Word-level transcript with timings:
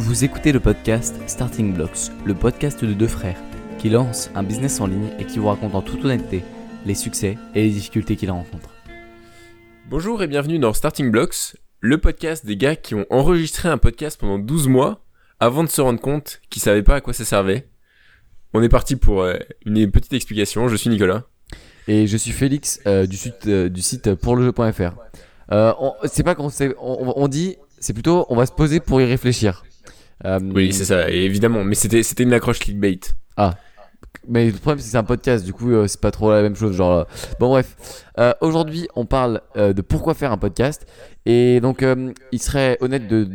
Vous 0.00 0.22
écoutez 0.22 0.52
le 0.52 0.60
podcast 0.60 1.16
Starting 1.26 1.74
Blocks, 1.74 2.12
le 2.24 2.32
podcast 2.34 2.84
de 2.84 2.92
deux 2.92 3.08
frères 3.08 3.36
qui 3.78 3.88
lancent 3.90 4.30
un 4.36 4.44
business 4.44 4.80
en 4.80 4.86
ligne 4.86 5.08
et 5.18 5.24
qui 5.24 5.38
vous 5.40 5.48
racontent 5.48 5.76
en 5.78 5.82
toute 5.82 6.04
honnêteté 6.04 6.44
les 6.86 6.94
succès 6.94 7.36
et 7.56 7.64
les 7.64 7.70
difficultés 7.70 8.14
qu'ils 8.14 8.30
rencontrent. 8.30 8.70
Bonjour 9.90 10.22
et 10.22 10.28
bienvenue 10.28 10.60
dans 10.60 10.72
Starting 10.72 11.10
Blocks, 11.10 11.56
le 11.80 11.98
podcast 11.98 12.46
des 12.46 12.56
gars 12.56 12.76
qui 12.76 12.94
ont 12.94 13.06
enregistré 13.10 13.68
un 13.68 13.76
podcast 13.78 14.20
pendant 14.20 14.38
12 14.38 14.68
mois 14.68 15.04
avant 15.40 15.64
de 15.64 15.68
se 15.68 15.80
rendre 15.80 16.00
compte 16.00 16.40
qu'ils 16.48 16.62
savaient 16.62 16.84
pas 16.84 16.94
à 16.96 17.00
quoi 17.00 17.12
ça 17.12 17.24
servait. 17.24 17.68
On 18.54 18.62
est 18.62 18.68
parti 18.68 18.94
pour 18.94 19.22
euh, 19.22 19.34
une 19.66 19.90
petite 19.90 20.12
explication. 20.12 20.68
Je 20.68 20.76
suis 20.76 20.90
Nicolas. 20.90 21.24
Et 21.88 22.06
je 22.06 22.16
suis 22.16 22.30
Félix 22.32 22.80
euh, 22.86 23.04
du, 23.06 23.16
site, 23.16 23.46
euh, 23.48 23.68
du 23.68 23.82
site 23.82 24.14
pourlejeu.fr. 24.14 24.92
Euh, 25.50 25.72
on- 25.80 25.94
c'est 26.04 26.22
pas 26.22 26.36
qu'on 26.36 26.50
sait, 26.50 26.72
on, 26.80 27.12
on 27.16 27.26
dit, 27.26 27.56
c'est 27.80 27.92
plutôt 27.94 28.26
on 28.28 28.36
va 28.36 28.46
se 28.46 28.52
poser 28.52 28.78
pour 28.78 29.00
y 29.00 29.04
réfléchir. 29.04 29.64
Euh, 30.24 30.38
Oui, 30.54 30.72
c'est 30.72 30.84
ça, 30.84 31.08
évidemment. 31.10 31.64
Mais 31.64 31.74
c'était 31.74 32.02
c'était 32.02 32.22
une 32.24 32.32
accroche 32.32 32.58
clickbait. 32.58 33.00
Mais 34.26 34.46
le 34.46 34.52
problème 34.52 34.78
c'est 34.78 34.84
que 34.86 34.90
c'est 34.90 34.96
un 34.98 35.04
podcast, 35.04 35.44
du 35.44 35.52
coup 35.54 35.70
euh, 35.70 35.86
c'est 35.86 36.00
pas 36.00 36.10
trop 36.10 36.30
la 36.30 36.42
même 36.42 36.54
chose. 36.56 36.74
Genre, 36.76 36.92
euh, 36.92 37.04
bon 37.40 37.48
bref, 37.50 38.04
aujourd'hui 38.40 38.86
on 38.94 39.06
parle 39.06 39.40
de 39.56 39.80
pourquoi 39.80 40.14
faire 40.14 40.32
un 40.32 40.38
podcast 40.38 40.86
et 41.24 41.60
donc 41.60 41.84
il 42.32 42.42
serait 42.42 42.76
honnête 42.80 43.06
de 43.08 43.28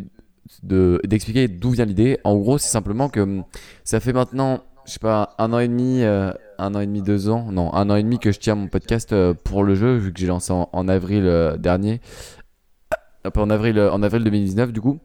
de- 0.61 1.01
d'expliquer 1.05 1.47
d'où 1.47 1.71
vient 1.71 1.85
l'idée. 1.85 2.19
En 2.23 2.35
gros 2.37 2.57
c'est 2.59 2.69
simplement 2.69 3.09
que 3.09 3.39
ça 3.83 3.99
fait 3.99 4.13
maintenant, 4.13 4.61
je 4.85 4.91
sais 4.93 4.99
pas, 4.99 5.33
un 5.39 5.51
an 5.53 5.59
et 5.59 5.67
demi, 5.67 6.03
un 6.03 6.75
an 6.75 6.79
et 6.79 6.85
demi, 6.85 7.01
deux 7.01 7.27
ans, 7.29 7.47
non, 7.51 7.73
un 7.73 7.89
an 7.89 7.95
et 7.95 8.03
demi 8.03 8.19
que 8.19 8.31
je 8.31 8.39
tiens 8.39 8.55
mon 8.55 8.67
podcast 8.67 9.15
pour 9.45 9.63
le 9.63 9.73
jeu 9.75 9.95
vu 9.95 10.13
que 10.13 10.19
j'ai 10.19 10.27
lancé 10.27 10.51
en, 10.53 10.69
en 10.73 10.87
avril 10.87 11.55
dernier, 11.57 12.01
en 13.35 13.49
avril, 13.49 13.79
en 13.79 14.03
avril 14.03 14.23
2019 14.23 14.71
du 14.73 14.81
coup. 14.81 14.99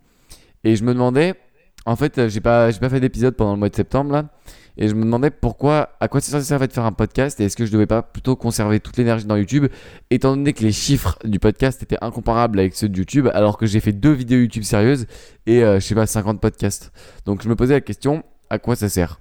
Et 0.64 0.74
je 0.76 0.84
me 0.84 0.92
demandais, 0.92 1.34
en 1.86 1.96
fait 1.96 2.18
euh, 2.18 2.28
j'ai 2.28 2.40
pas 2.40 2.70
pas 2.72 2.88
fait 2.88 3.00
d'épisode 3.00 3.34
pendant 3.34 3.52
le 3.52 3.58
mois 3.58 3.68
de 3.68 3.76
septembre 3.76 4.12
là. 4.12 4.24
Et 4.80 4.86
je 4.86 4.94
me 4.94 5.02
demandais 5.02 5.30
pourquoi, 5.30 5.90
à 5.98 6.06
quoi 6.06 6.20
ça 6.20 6.40
servait 6.40 6.68
de 6.68 6.72
faire 6.72 6.84
un 6.84 6.92
podcast 6.92 7.40
et 7.40 7.44
est-ce 7.44 7.56
que 7.56 7.66
je 7.66 7.72
devais 7.72 7.86
pas 7.86 8.00
plutôt 8.02 8.36
conserver 8.36 8.78
toute 8.78 8.96
l'énergie 8.96 9.26
dans 9.26 9.34
YouTube, 9.34 9.66
étant 10.10 10.36
donné 10.36 10.52
que 10.52 10.62
les 10.62 10.70
chiffres 10.70 11.18
du 11.24 11.40
podcast 11.40 11.82
étaient 11.82 11.98
incomparables 12.00 12.60
avec 12.60 12.76
ceux 12.76 12.88
de 12.88 12.96
YouTube, 12.96 13.28
alors 13.34 13.58
que 13.58 13.66
j'ai 13.66 13.80
fait 13.80 13.92
deux 13.92 14.12
vidéos 14.12 14.38
YouTube 14.38 14.62
sérieuses 14.62 15.06
et 15.46 15.64
euh, 15.64 15.80
je 15.80 15.84
sais 15.84 15.96
pas 15.96 16.06
50 16.06 16.40
podcasts. 16.40 16.92
Donc 17.26 17.42
je 17.42 17.48
me 17.48 17.56
posais 17.56 17.74
la 17.74 17.80
question, 17.80 18.22
à 18.50 18.60
quoi 18.60 18.76
ça 18.76 18.88
sert? 18.88 19.18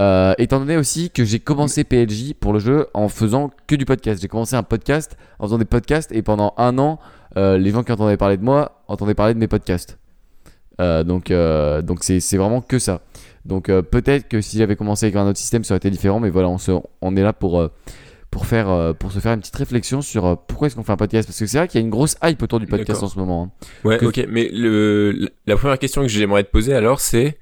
Euh, 0.00 0.34
Étant 0.38 0.58
donné 0.58 0.76
aussi 0.76 1.10
que 1.10 1.24
j'ai 1.24 1.38
commencé 1.38 1.84
PLJ 1.84 2.34
pour 2.34 2.52
le 2.52 2.58
jeu 2.58 2.88
en 2.92 3.08
faisant 3.08 3.52
que 3.68 3.76
du 3.76 3.84
podcast. 3.84 4.20
J'ai 4.20 4.28
commencé 4.28 4.56
un 4.56 4.64
podcast 4.64 5.16
en 5.38 5.44
faisant 5.44 5.58
des 5.58 5.64
podcasts 5.66 6.10
et 6.10 6.22
pendant 6.22 6.52
un 6.56 6.78
an, 6.78 6.98
les 7.36 7.70
gens 7.70 7.84
qui 7.84 7.92
entendaient 7.92 8.16
parler 8.16 8.38
de 8.38 8.44
moi 8.44 8.82
entendaient 8.88 9.14
parler 9.14 9.34
de 9.34 9.38
mes 9.38 9.48
podcasts. 9.48 9.98
Euh, 10.80 11.04
donc 11.04 11.30
euh, 11.30 11.80
donc 11.82 12.04
c'est 12.04 12.20
c'est 12.20 12.36
vraiment 12.36 12.60
que 12.60 12.78
ça. 12.78 13.02
Donc 13.44 13.68
euh, 13.68 13.80
peut-être 13.82 14.28
que 14.28 14.40
si 14.40 14.58
j'avais 14.58 14.76
commencé 14.76 15.06
avec 15.06 15.16
un 15.16 15.26
autre 15.26 15.38
système, 15.38 15.64
ça 15.64 15.74
aurait 15.74 15.78
été 15.78 15.90
différent. 15.90 16.20
Mais 16.20 16.30
voilà, 16.30 16.48
on, 16.48 16.58
se, 16.58 16.72
on 17.00 17.16
est 17.16 17.22
là 17.22 17.32
pour, 17.32 17.68
pour, 18.30 18.44
faire, 18.46 18.94
pour 18.98 19.12
se 19.12 19.20
faire 19.20 19.32
une 19.34 19.40
petite 19.40 19.54
réflexion 19.56 20.02
sur 20.02 20.36
pourquoi 20.48 20.66
est-ce 20.66 20.74
qu'on 20.76 20.82
fait 20.82 20.92
un 20.92 20.96
podcast? 20.96 21.28
Parce 21.28 21.38
que 21.38 21.46
c'est 21.46 21.58
vrai 21.58 21.68
qu'il 21.68 21.80
y 21.80 21.82
a 21.82 21.84
une 21.84 21.90
grosse 21.90 22.16
hype 22.24 22.42
autour 22.42 22.58
du 22.60 22.66
podcast 22.66 23.02
en 23.04 23.08
ce 23.08 23.18
moment. 23.18 23.52
hein. 23.62 23.66
Ouais, 23.88 23.98
Que- 23.98 24.06
ok. 24.06 24.26
Mais 24.28 24.48
le, 24.52 25.30
la 25.46 25.56
première 25.56 25.78
question 25.78 26.02
que 26.02 26.08
j'aimerais 26.08 26.42
te 26.44 26.50
poser 26.50 26.74
alors, 26.74 26.98
c'est 27.00 27.38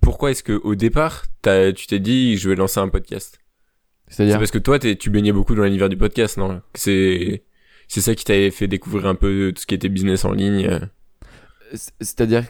pourquoi 0.00 0.30
est-ce 0.30 0.42
que 0.44 0.52
au 0.52 0.74
départ, 0.76 1.24
t'as- 1.42 1.72
tu 1.72 1.86
t'es 1.88 1.98
dit 1.98 2.36
je 2.36 2.48
vais 2.48 2.54
lancer 2.54 2.78
un 2.78 2.88
podcast? 2.88 3.40
C'est 4.06 4.14
C'est-à-dire 4.16 4.38
parce 4.38 4.50
que 4.52 4.58
toi, 4.58 4.78
t'es- 4.78 4.94
tu 4.96 5.10
baignais 5.10 5.32
beaucoup 5.32 5.54
dans 5.56 5.64
l'univers 5.64 5.88
du 5.88 5.96
podcast, 5.96 6.36
non? 6.38 6.62
C'est 6.74 7.42
c'est 7.88 8.00
ça 8.00 8.14
qui 8.14 8.24
t'avait 8.24 8.50
fait 8.52 8.68
découvrir 8.68 9.06
un 9.06 9.14
peu 9.16 9.52
tout 9.54 9.60
ce 9.62 9.66
qui 9.66 9.74
était 9.74 9.88
business 9.88 10.24
en 10.24 10.32
ligne. 10.32 10.78
C'est- 11.74 11.92
C'est-à-dire 12.00 12.44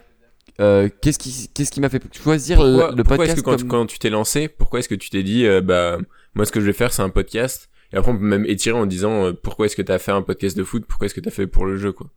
euh, 0.61 0.89
qu'est-ce 1.03 1.19
qui, 1.19 1.49
qu'est-ce 1.55 1.71
qui 1.71 1.81
m'a 1.81 1.89
fait 1.89 2.03
choisir 2.15 2.57
Pourquoi, 2.59 2.91
le, 2.93 3.03
pourquoi 3.05 3.25
est-ce 3.27 3.35
podcast 3.35 3.37
que 3.37 3.45
quand, 3.45 3.57
comme- 3.59 3.69
quand 3.69 3.87
tu 3.87 3.99
t'es 3.99 4.11
lancé, 4.11 4.49
pourquoi 4.49 4.81
est-ce 4.81 4.89
que 4.89 4.95
tu 4.95 5.11
t'es 5.11 5.23
dit, 5.23 5.47
euh, 5.47 5.61
bah, 5.61 5.99
moi, 6.35 6.45
ce 6.47 6.53
que 6.53 6.61
je 6.61 6.67
vais 6.67 6.73
faire, 6.73 6.93
c'est 6.93 7.03
un 7.03 7.11
podcast? 7.11 7.69
Et 7.93 7.97
après, 7.97 8.11
on 8.13 8.17
peut 8.19 8.25
même 8.25 8.45
étirer 8.47 8.77
en 8.79 8.87
disant, 8.87 9.27
euh, 9.27 9.33
pourquoi 9.33 9.67
est-ce 9.67 9.77
que 9.77 9.83
t'as 9.83 9.99
fait 9.99 10.13
un 10.13 10.23
podcast 10.23 10.57
de 10.57 10.65
foot? 10.65 10.85
Pourquoi 10.87 11.07
est-ce 11.07 11.15
que 11.15 11.21
t'as 11.21 11.31
fait 11.31 11.47
pour 11.47 11.65
le 11.67 11.77
jeu, 11.77 11.93
quoi? 11.93 12.09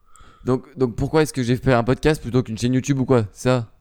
Donc, 0.43 0.65
donc 0.77 0.95
pourquoi 0.95 1.21
est-ce 1.21 1.33
que 1.33 1.43
j'ai 1.43 1.55
fait 1.55 1.71
un 1.73 1.83
podcast 1.83 2.21
plutôt 2.21 2.41
qu'une 2.43 2.57
chaîne 2.57 2.73
YouTube 2.73 2.99
ou 2.99 3.05
quoi? 3.05 3.25
Ça? 3.31 3.71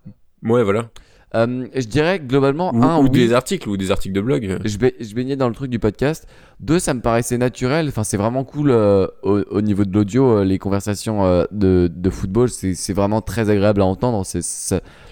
Ouais, 0.42 0.62
voilà. 0.62 0.90
Euh, 1.36 1.66
Je 1.74 1.86
dirais 1.86 2.18
que 2.18 2.24
globalement, 2.24 2.74
Ou, 2.74 2.82
un, 2.82 2.98
ou 2.98 3.02
oui, 3.04 3.10
des 3.10 3.32
articles, 3.32 3.68
ou 3.68 3.76
des 3.76 3.90
articles 3.92 4.14
de 4.14 4.20
blog. 4.20 4.58
je, 4.64 4.78
ba- 4.78 4.88
je 4.98 5.14
baignais 5.14 5.36
dans 5.36 5.48
le 5.48 5.54
truc 5.54 5.70
du 5.70 5.78
podcast. 5.78 6.26
Deux, 6.58 6.78
ça 6.80 6.92
me 6.92 7.00
paraissait 7.00 7.38
naturel. 7.38 7.86
Enfin, 7.88 8.02
c'est 8.04 8.16
vraiment 8.16 8.42
cool 8.44 8.70
euh, 8.70 9.06
au, 9.22 9.40
au 9.50 9.60
niveau 9.60 9.84
de 9.84 9.92
l'audio. 9.94 10.38
euh, 10.38 10.44
les 10.44 10.58
conversations 10.58 11.46
de, 11.52 11.88
de 11.94 12.10
football, 12.10 12.48
c'est 12.48 12.92
vraiment 12.92 13.20
très 13.20 13.48
agréable 13.48 13.80
à 13.80 13.84
entendre. 13.86 14.24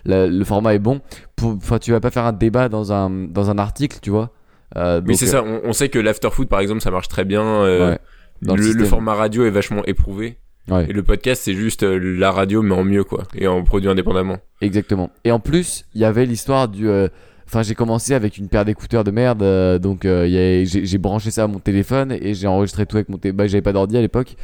La- 0.04 0.26
le 0.26 0.44
format 0.44 0.74
est 0.74 0.78
bon. 0.80 1.00
Pour- 1.36 1.52
Enfin, 1.52 1.78
tu 1.78 1.92
vas 1.92 2.00
pas 2.00 2.10
faire 2.10 2.24
un 2.24 2.32
débat 2.32 2.68
dans 2.68 2.92
un, 2.92 3.10
dans 3.10 3.50
un 3.50 3.58
article, 3.58 3.98
tu 4.02 4.10
vois. 4.10 4.30
Oui, 4.76 5.16
c'est 5.16 5.26
ça. 5.26 5.42
On, 5.44 5.60
on 5.64 5.72
sait 5.72 5.88
que 5.88 5.98
l'afterfoot, 5.98 6.48
par 6.48 6.60
exemple, 6.60 6.80
ça 6.80 6.90
marche 6.90 7.08
très 7.08 7.24
bien. 7.24 7.62
Ouais, 7.62 7.98
le 8.42 8.50
le, 8.50 8.56
le 8.56 8.62
système. 8.62 8.86
format 8.86 9.14
radio 9.14 9.44
est 9.46 9.50
vachement 9.50 9.84
éprouvé. 9.86 10.38
Ouais. 10.70 10.86
Et 10.88 10.92
le 10.92 11.02
podcast, 11.02 11.42
c'est 11.44 11.54
juste 11.54 11.82
euh, 11.82 11.98
la 11.98 12.30
radio, 12.30 12.62
mais 12.62 12.74
en 12.74 12.84
mieux, 12.84 13.04
quoi. 13.04 13.24
Et 13.34 13.46
en 13.46 13.62
produit 13.64 13.88
indépendamment. 13.88 14.36
Exactement. 14.60 15.10
Et 15.24 15.32
en 15.32 15.40
plus, 15.40 15.84
il 15.94 16.00
y 16.00 16.04
avait 16.04 16.26
l'histoire 16.26 16.68
du. 16.68 16.88
euh, 16.88 17.08
Enfin, 17.46 17.62
j'ai 17.62 17.74
commencé 17.74 18.12
avec 18.12 18.36
une 18.36 18.48
paire 18.48 18.66
d'écouteurs 18.66 19.04
de 19.04 19.10
merde, 19.10 19.42
euh, 19.42 19.78
donc 19.78 20.04
euh, 20.04 20.24
a- 20.26 20.64
j'ai 20.66 20.98
branché 20.98 21.30
ça 21.30 21.44
à 21.44 21.46
mon 21.46 21.60
téléphone 21.60 22.12
et 22.12 22.34
j'ai 22.34 22.46
enregistré 22.46 22.84
tout 22.84 22.96
avec 22.98 23.08
mon 23.08 23.16
téléphone. 23.16 23.36
Bah, 23.38 23.46
j'avais 23.46 23.62
pas 23.62 23.72
d'ordi 23.72 23.96
à 23.96 24.02
l'époque. 24.02 24.36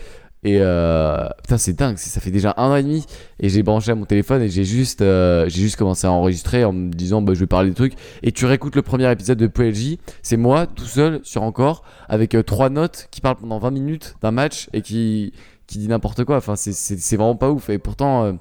Et 0.46 0.58
putain, 0.58 1.56
c'est 1.58 1.72
dingue, 1.72 1.96
ça 1.96 2.20
fait 2.20 2.30
déjà 2.30 2.52
un 2.58 2.70
an 2.70 2.76
et 2.76 2.82
demi. 2.82 3.04
Et 3.40 3.48
j'ai 3.48 3.62
branché 3.62 3.90
à 3.90 3.94
mon 3.94 4.04
téléphone 4.04 4.42
et 4.42 4.48
j'ai 4.50 4.64
juste, 4.64 5.00
j'ai 5.00 5.48
juste 5.48 5.76
commencé 5.76 6.06
à 6.06 6.12
enregistrer 6.12 6.64
en 6.64 6.72
me 6.72 6.90
disant, 6.92 7.22
bah, 7.22 7.32
je 7.34 7.40
vais 7.40 7.46
parler 7.46 7.70
des 7.70 7.74
trucs. 7.74 7.94
Et 8.22 8.30
tu 8.32 8.44
réécoutes 8.44 8.76
le 8.76 8.82
premier 8.82 9.10
épisode 9.10 9.38
de 9.38 9.46
PLJ, 9.46 9.96
c'est 10.22 10.36
moi 10.36 10.66
tout 10.66 10.84
seul 10.84 11.20
sur 11.22 11.42
encore, 11.42 11.82
avec 12.08 12.36
trois 12.46 12.68
notes 12.68 13.08
qui 13.10 13.20
parlent 13.22 13.36
pendant 13.36 13.58
20 13.58 13.70
minutes 13.70 14.16
d'un 14.22 14.32
match 14.32 14.68
et 14.74 14.82
qui, 14.82 15.32
qui 15.66 15.78
dit 15.78 15.88
n'importe 15.88 16.24
quoi. 16.24 16.36
Enfin, 16.36 16.56
c'est- 16.56 17.16
vraiment 17.16 17.36
pas 17.36 17.50
ouf. 17.50 17.68
Et 17.70 17.78
pourtant. 17.78 18.24
euh, 18.24 18.32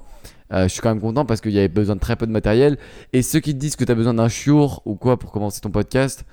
euh, 0.52 0.64
je 0.64 0.68
suis 0.68 0.80
quand 0.82 0.90
même 0.90 1.00
content 1.00 1.24
parce 1.24 1.40
qu'il 1.40 1.52
y 1.52 1.58
avait 1.58 1.68
besoin 1.68 1.96
de 1.96 2.00
très 2.00 2.16
peu 2.16 2.26
de 2.26 2.30
matériel. 2.32 2.76
Et 3.12 3.22
ceux 3.22 3.40
qui 3.40 3.54
te 3.54 3.58
disent 3.58 3.76
que 3.76 3.84
tu 3.84 3.90
as 3.90 3.94
besoin 3.94 4.14
d'un 4.14 4.28
chiour 4.28 4.82
ou 4.84 4.94
quoi 4.94 5.18
pour 5.18 5.32
commencer 5.32 5.60
ton 5.60 5.70
podcast, 5.70 6.24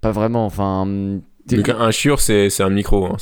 pas 0.00 0.10
vraiment. 0.10 0.44
Enfin, 0.46 0.82
hum, 0.82 1.22
Donc, 1.48 1.68
un 1.68 1.90
chiur, 1.90 2.20
c'est 2.20 2.60
un 2.60 2.70
micro, 2.70 3.06
hein. 3.06 3.16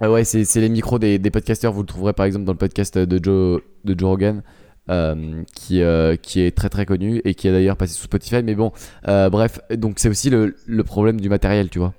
Ah 0.00 0.10
ouais, 0.10 0.24
c'est 0.24 0.44
les 0.60 0.68
micros 0.68 0.98
des, 0.98 1.18
des 1.18 1.30
podcasteurs. 1.30 1.72
Vous 1.72 1.80
le 1.80 1.86
trouverez 1.86 2.12
par 2.12 2.26
exemple 2.26 2.44
dans 2.44 2.52
le 2.52 2.58
podcast 2.58 2.98
de 2.98 3.22
Joe, 3.24 3.62
de 3.84 3.98
Joe 3.98 4.08
Rogan. 4.10 4.42
euh, 4.90 5.42
qui, 5.54 5.80
euh, 5.82 6.14
qui 6.16 6.40
est 6.42 6.54
très 6.56 6.68
très 6.68 6.84
connu 6.86 7.20
et 7.24 7.34
qui 7.34 7.48
est 7.48 7.52
d'ailleurs 7.52 7.76
passé 7.76 7.94
sous 7.94 8.04
Spotify 8.04 8.44
mais 8.44 8.54
bon 8.54 8.70
euh, 9.08 9.28
bref 9.30 9.58
donc 9.76 9.94
c'est 9.98 10.08
aussi 10.08 10.30
le, 10.30 10.54
le 10.64 10.84
problème 10.84 11.20
du 11.20 11.28
matériel 11.28 11.70
tu 11.70 11.80
vois 11.80 11.92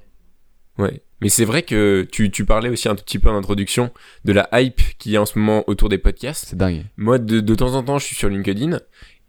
Ouais. 0.78 1.02
Mais 1.22 1.30
c'est 1.30 1.46
vrai 1.46 1.64
que 1.64 2.08
tu, 2.12 2.30
tu 2.30 2.46
parlais 2.46 2.70
aussi 2.70 2.88
un 2.88 2.96
tout 2.96 3.04
petit 3.04 3.18
peu 3.20 3.30
en 3.30 3.36
introduction 3.38 3.92
de 4.26 4.34
la 4.34 4.48
hype 4.54 4.82
qu'il 5.00 5.12
y 5.12 5.18
a 5.18 5.22
en 5.22 5.26
ce 5.26 5.40
moment 5.40 5.64
autour 5.68 5.90
des 5.90 5.98
podcasts. 5.98 6.46
c'est 6.50 6.56
dingue 6.58 6.86
Moi, 6.96 7.18
de, 7.18 7.40
de 7.40 7.56
temps 7.56 7.74
en 7.74 7.84
temps, 7.84 7.98
je 7.98 8.06
suis 8.06 8.16
sur 8.16 8.30
LinkedIn 8.30 8.80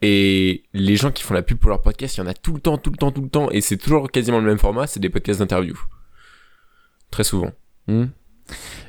et 0.03 0.65
les 0.75 0.97
gens 0.97 1.11
qui 1.11 1.23
font 1.25 1.35
la 1.35 1.43
pub 1.43 1.59
pour 1.59 1.71
leur 1.71 1.81
podcast, 1.83 2.17
il 2.17 2.21
y 2.21 2.23
en 2.23 2.27
a 2.27 2.35
tout 2.35 2.53
le 2.55 2.61
temps, 2.61 2.77
tout 2.79 2.91
le 2.91 2.97
temps, 2.97 3.11
tout 3.11 3.23
le 3.23 3.29
temps, 3.31 3.51
et 3.51 3.61
c'est 3.63 3.77
toujours 3.79 4.11
quasiment 4.11 4.39
le 4.39 4.45
même 4.47 4.59
format, 4.59 4.87
c'est 4.87 5.01
des 5.01 5.09
podcasts 5.09 5.41
d'interview. 5.41 5.77
Très 7.11 7.25
souvent. 7.25 7.51
Hmm. 7.87 8.05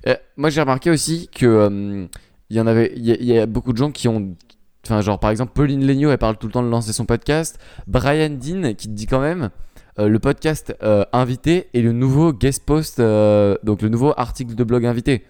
Euh, 0.08 0.16
moi, 0.38 0.50
j'ai 0.50 0.62
remarqué 0.62 0.90
aussi 0.92 1.30
que 1.34 1.46
euh, 1.46 2.06
y 2.50 2.60
en 2.60 2.68
avait, 2.68 2.92
il 2.96 3.06
y, 3.06 3.12
a- 3.12 3.18
il 3.20 3.26
y 3.26 3.38
a 3.40 3.46
beaucoup 3.46 3.72
de 3.74 3.78
gens 3.78 3.92
qui 3.92 4.08
ont, 4.08 4.36
enfin, 4.86 5.02
genre 5.02 5.20
par 5.20 5.32
exemple, 5.32 5.54
Pauline 5.54 5.86
Legnaud, 5.88 6.12
elle 6.12 6.18
parle 6.18 6.38
tout 6.38 6.48
le 6.48 6.54
temps 6.54 6.64
de 6.64 6.70
lancer 6.70 6.94
son 6.94 7.06
podcast. 7.06 7.58
Brian 7.88 8.30
Dean 8.30 8.74
qui 8.76 8.88
te 8.88 8.94
dit 8.94 9.08
quand 9.08 9.20
même 9.22 9.50
le 10.08 10.20
podcast 10.20 10.76
euh, 10.84 11.04
invité 11.12 11.68
et 11.74 11.82
le 11.82 11.92
nouveau 11.92 12.32
guest 12.34 12.66
post, 12.66 13.00
euh, 13.00 13.56
donc 13.64 13.82
le 13.82 13.90
nouveau 13.90 14.14
article 14.16 14.56
de 14.56 14.64
blog 14.64 14.86
invité. 14.86 15.24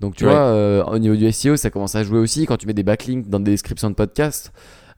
Donc 0.00 0.14
tu 0.16 0.24
Ouais. 0.24 0.30
vois, 0.30 0.40
euh, 0.40 0.84
au 0.84 0.98
niveau 0.98 1.16
du 1.16 1.30
SEO, 1.32 1.56
ça 1.56 1.70
commence 1.70 1.94
à 1.94 2.04
jouer 2.04 2.18
aussi 2.18 2.46
quand 2.46 2.56
tu 2.56 2.66
mets 2.66 2.74
des 2.74 2.82
backlinks 2.82 3.28
dans 3.28 3.40
des 3.40 3.50
descriptions 3.50 3.90
de 3.90 3.94
podcasts. 3.94 4.52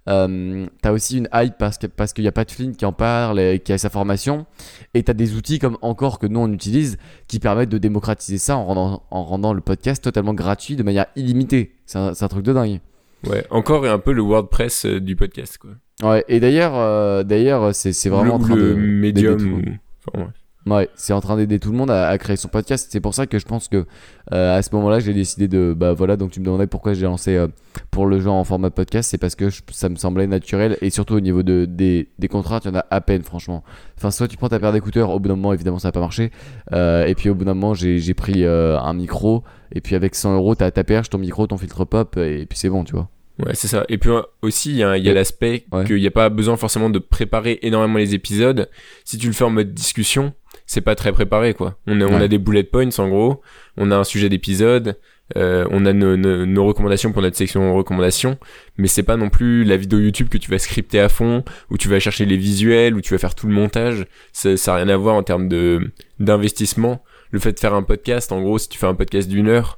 Euh, 0.09 0.67
t'as 0.83 0.93
aussi 0.93 1.19
une 1.19 1.29
hype 1.35 1.55
parce 1.59 1.79
que 1.79 1.89
parce 1.89 2.13
qu'il 2.13 2.23
n'y 2.23 2.29
a 2.29 2.33
pas 2.33 2.45
de 2.45 2.51
film 2.53 2.77
qui 2.77 2.85
en 2.85 2.93
parle 2.93 3.41
et 3.41 3.59
qui 3.59 3.73
a 3.73 3.79
sa 3.79 3.91
formation 3.91 4.47
et 4.95 5.03
t'as 5.03 5.15
des 5.15 5.35
outils 5.35 5.59
comme 5.59 5.79
encore 5.83 6.21
que 6.21 6.29
nous 6.29 6.39
on 6.39 6.53
utilise 6.53 6.97
qui 7.27 7.41
permettent 7.41 7.71
de 7.71 7.79
démocratiser 7.79 8.39
ça 8.39 8.57
en 8.57 8.67
rendant, 8.67 9.03
en 9.11 9.25
rendant 9.25 9.53
le 9.53 9.61
podcast 9.61 10.05
totalement 10.05 10.33
gratuit 10.33 10.77
de 10.77 10.85
manière 10.85 11.07
illimitée. 11.17 11.75
C'est 11.87 11.99
un, 11.99 12.13
truc 12.29 12.45
de 12.45 12.53
dingue. 12.53 12.81
Ouais. 13.27 13.45
Encore 13.51 13.85
et 13.85 13.89
un 13.89 13.99
peu 13.99 14.13
le 14.13 14.23
WordPress 14.23 14.87
euh, 14.87 15.01
du 15.01 15.17
podcast, 15.17 15.59
quoi. 15.59 15.71
Ouais, 16.03 16.25
et 16.29 16.41
d'ailleurs, 16.41 16.73
euh, 16.75 17.23
d'ailleurs, 17.23 17.75
c'est 17.75 17.93
c'est 17.93 18.09
vraiment 18.11 18.35
en 18.35 18.39
train 18.39 18.55
le 18.57 18.75
de 18.75 18.75
médium. 18.75 19.37
tout 19.39 19.45
le 19.45 19.51
monde. 19.51 19.63
ou- 19.67 20.11
enfin, 20.15 20.25
ouais. 20.27 20.31
Ouais, 20.69 20.89
c'est 20.97 21.13
en 21.13 21.21
train 21.21 21.37
d'aider 21.37 21.61
tout 21.61 21.71
le 21.71 21.79
monde 21.79 21.93
à, 21.93 22.09
à 22.09 22.19
créer 22.19 22.35
son 22.35 22.49
podcast. 22.49 22.89
C'est 22.91 22.99
pour 22.99 23.15
ça 23.15 23.27
que 23.29 23.39
je 23.39 23.47
pense 23.47 23.69
que 23.69 23.87
euh, 24.33 24.59
à 24.59 24.63
ce 24.63 24.75
moment-là, 24.75 24.99
j'ai 24.99 25.15
décidé 25.15 25.47
de 25.47 25.73
bah 25.79 25.93
voilà. 25.93 26.17
Donc 26.17 26.33
tu 26.33 26.41
me 26.41 26.45
demandais 26.45 26.67
pourquoi 26.67 26.93
j'ai 26.93 27.05
lancé 27.05 27.37
euh, 27.37 27.47
pour 27.93 28.07
le 28.07 28.19
jeu 28.19 28.29
en 28.31 28.43
format 28.43 28.71
podcast, 28.71 29.09
c'est 29.09 29.17
parce 29.17 29.37
que 29.37 29.49
je- 29.49 29.63
ça 29.71 29.89
me 29.89 29.95
semblait 29.95 30.27
naturel 30.27 30.77
et 30.83 30.91
surtout 30.91 31.15
au 31.15 31.21
niveau 31.21 31.45
de 31.45 31.67
des, 31.67 32.09
des 32.19 32.27
contrats, 32.27 32.59
il 32.65 32.69
y 32.69 32.71
en 32.73 32.75
a 32.75 32.85
à 32.91 33.01
peine 33.01 33.23
franchement. 33.23 33.63
Enfin, 33.97 34.11
soit 34.11 34.27
tu 34.27 34.37
prends 34.37 34.49
ta 34.49 34.59
paire 34.59 34.73
d'écouteurs, 34.73 35.11
au 35.11 35.21
bout 35.21 35.29
d'un 35.29 35.37
moment 35.37 35.53
évidemment 35.53 35.79
ça 35.79 35.87
n'a 35.89 35.93
pas 35.93 36.01
marché. 36.01 36.33
Et 36.73 37.15
puis 37.17 37.31
au 37.31 37.37
bout 37.37 37.45
d'un 37.45 37.55
moment 37.55 37.75
j'ai 37.75 37.99
j'ai 38.01 38.15
pris 38.15 38.45
un 38.45 38.93
micro 38.93 39.45
et 39.73 39.81
puis 39.81 39.95
avec 39.95 40.17
100 40.17 40.35
euros 40.35 40.57
t'as 40.57 40.73
ta 40.73 40.83
perche, 40.83 41.11
ton 41.11 41.19
micro, 41.19 41.47
ton 41.47 41.59
filtre 41.59 41.85
pop 41.85 42.17
et 42.17 42.45
puis 42.45 42.59
c'est 42.59 42.69
bon, 42.71 42.83
tu 42.83 42.93
vois. 42.93 43.09
Ouais, 43.45 43.55
c'est 43.55 43.69
ça. 43.69 43.85
Et 43.89 43.99
puis 43.99 44.11
euh, 44.11 44.23
aussi, 44.43 44.71
il 44.71 44.77
y 44.77 44.83
a, 44.83 44.97
l'aspect 45.13 45.67
Ouais. 45.73 45.85
qu'il 45.85 45.97
n'y 45.97 46.07
a 46.07 46.11
pas 46.11 46.29
besoin 46.31 46.57
forcément 46.57 46.89
de 46.89 46.99
préparer 46.99 47.59
énormément 47.63 47.99
les 47.99 48.15
épisodes. 48.15 48.71
Si 49.05 49.19
tu 49.19 49.27
le 49.27 49.33
fais 49.35 49.45
en 49.45 49.51
mode 49.51 49.75
discussion, 49.75 50.33
c'est 50.67 50.81
pas 50.81 50.95
très 50.95 51.13
préparé, 51.13 51.53
quoi. 51.53 51.79
On 51.87 52.01
a, 52.01 52.05
on 52.07 52.17
Ouais. 52.17 52.23
a 52.25 52.29
des 52.29 52.39
bullet 52.39 52.63
points, 52.65 52.89
en 52.99 53.09
gros. 53.09 53.43
On 53.77 53.91
a 53.91 53.97
un 53.97 54.05
sujet 54.05 54.29
d'épisode. 54.29 54.97
euh, 55.37 55.67
on 55.73 55.85
a 55.87 55.93
nos, 55.93 56.17
nos- 56.17 56.47
nos 56.47 56.65
recommandations 56.67 57.11
pour 57.11 57.21
notre 57.21 57.37
section 57.37 57.75
recommandations. 57.75 58.39
Mais 58.79 58.87
c'est 58.87 59.03
pas 59.03 59.17
non 59.17 59.29
plus 59.29 59.65
la 59.65 59.77
vidéo 59.77 59.99
YouTube 59.99 60.29
que 60.29 60.39
tu 60.39 60.49
vas 60.53 60.59
scripter 60.61 61.01
à 61.01 61.09
fond, 61.09 61.43
où 61.69 61.77
tu 61.77 61.89
vas 61.89 61.99
chercher 61.99 62.27
les 62.27 62.37
visuels, 62.37 62.95
où 62.95 63.01
tu 63.01 63.13
vas 63.13 63.19
faire 63.19 63.35
tout 63.35 63.49
le 63.49 63.53
montage. 63.53 64.07
Ça, 64.33 64.57
ça 64.57 64.75
a 64.75 64.77
rien 64.77 64.89
à 64.89 64.97
voir 64.97 65.17
en 65.17 65.25
termes 65.25 65.49
de, 65.49 65.91
d'investissement. 66.21 67.03
Le 67.33 67.39
fait 67.41 67.53
de 67.53 67.59
faire 67.59 67.75
un 67.75 67.83
podcast, 67.83 68.31
en 68.33 68.41
gros, 68.41 68.59
si 68.59 68.69
tu 68.69 68.79
fais 68.79 68.87
un 68.87 68.95
podcast 68.95 69.29
d'une 69.29 69.49
heure, 69.49 69.77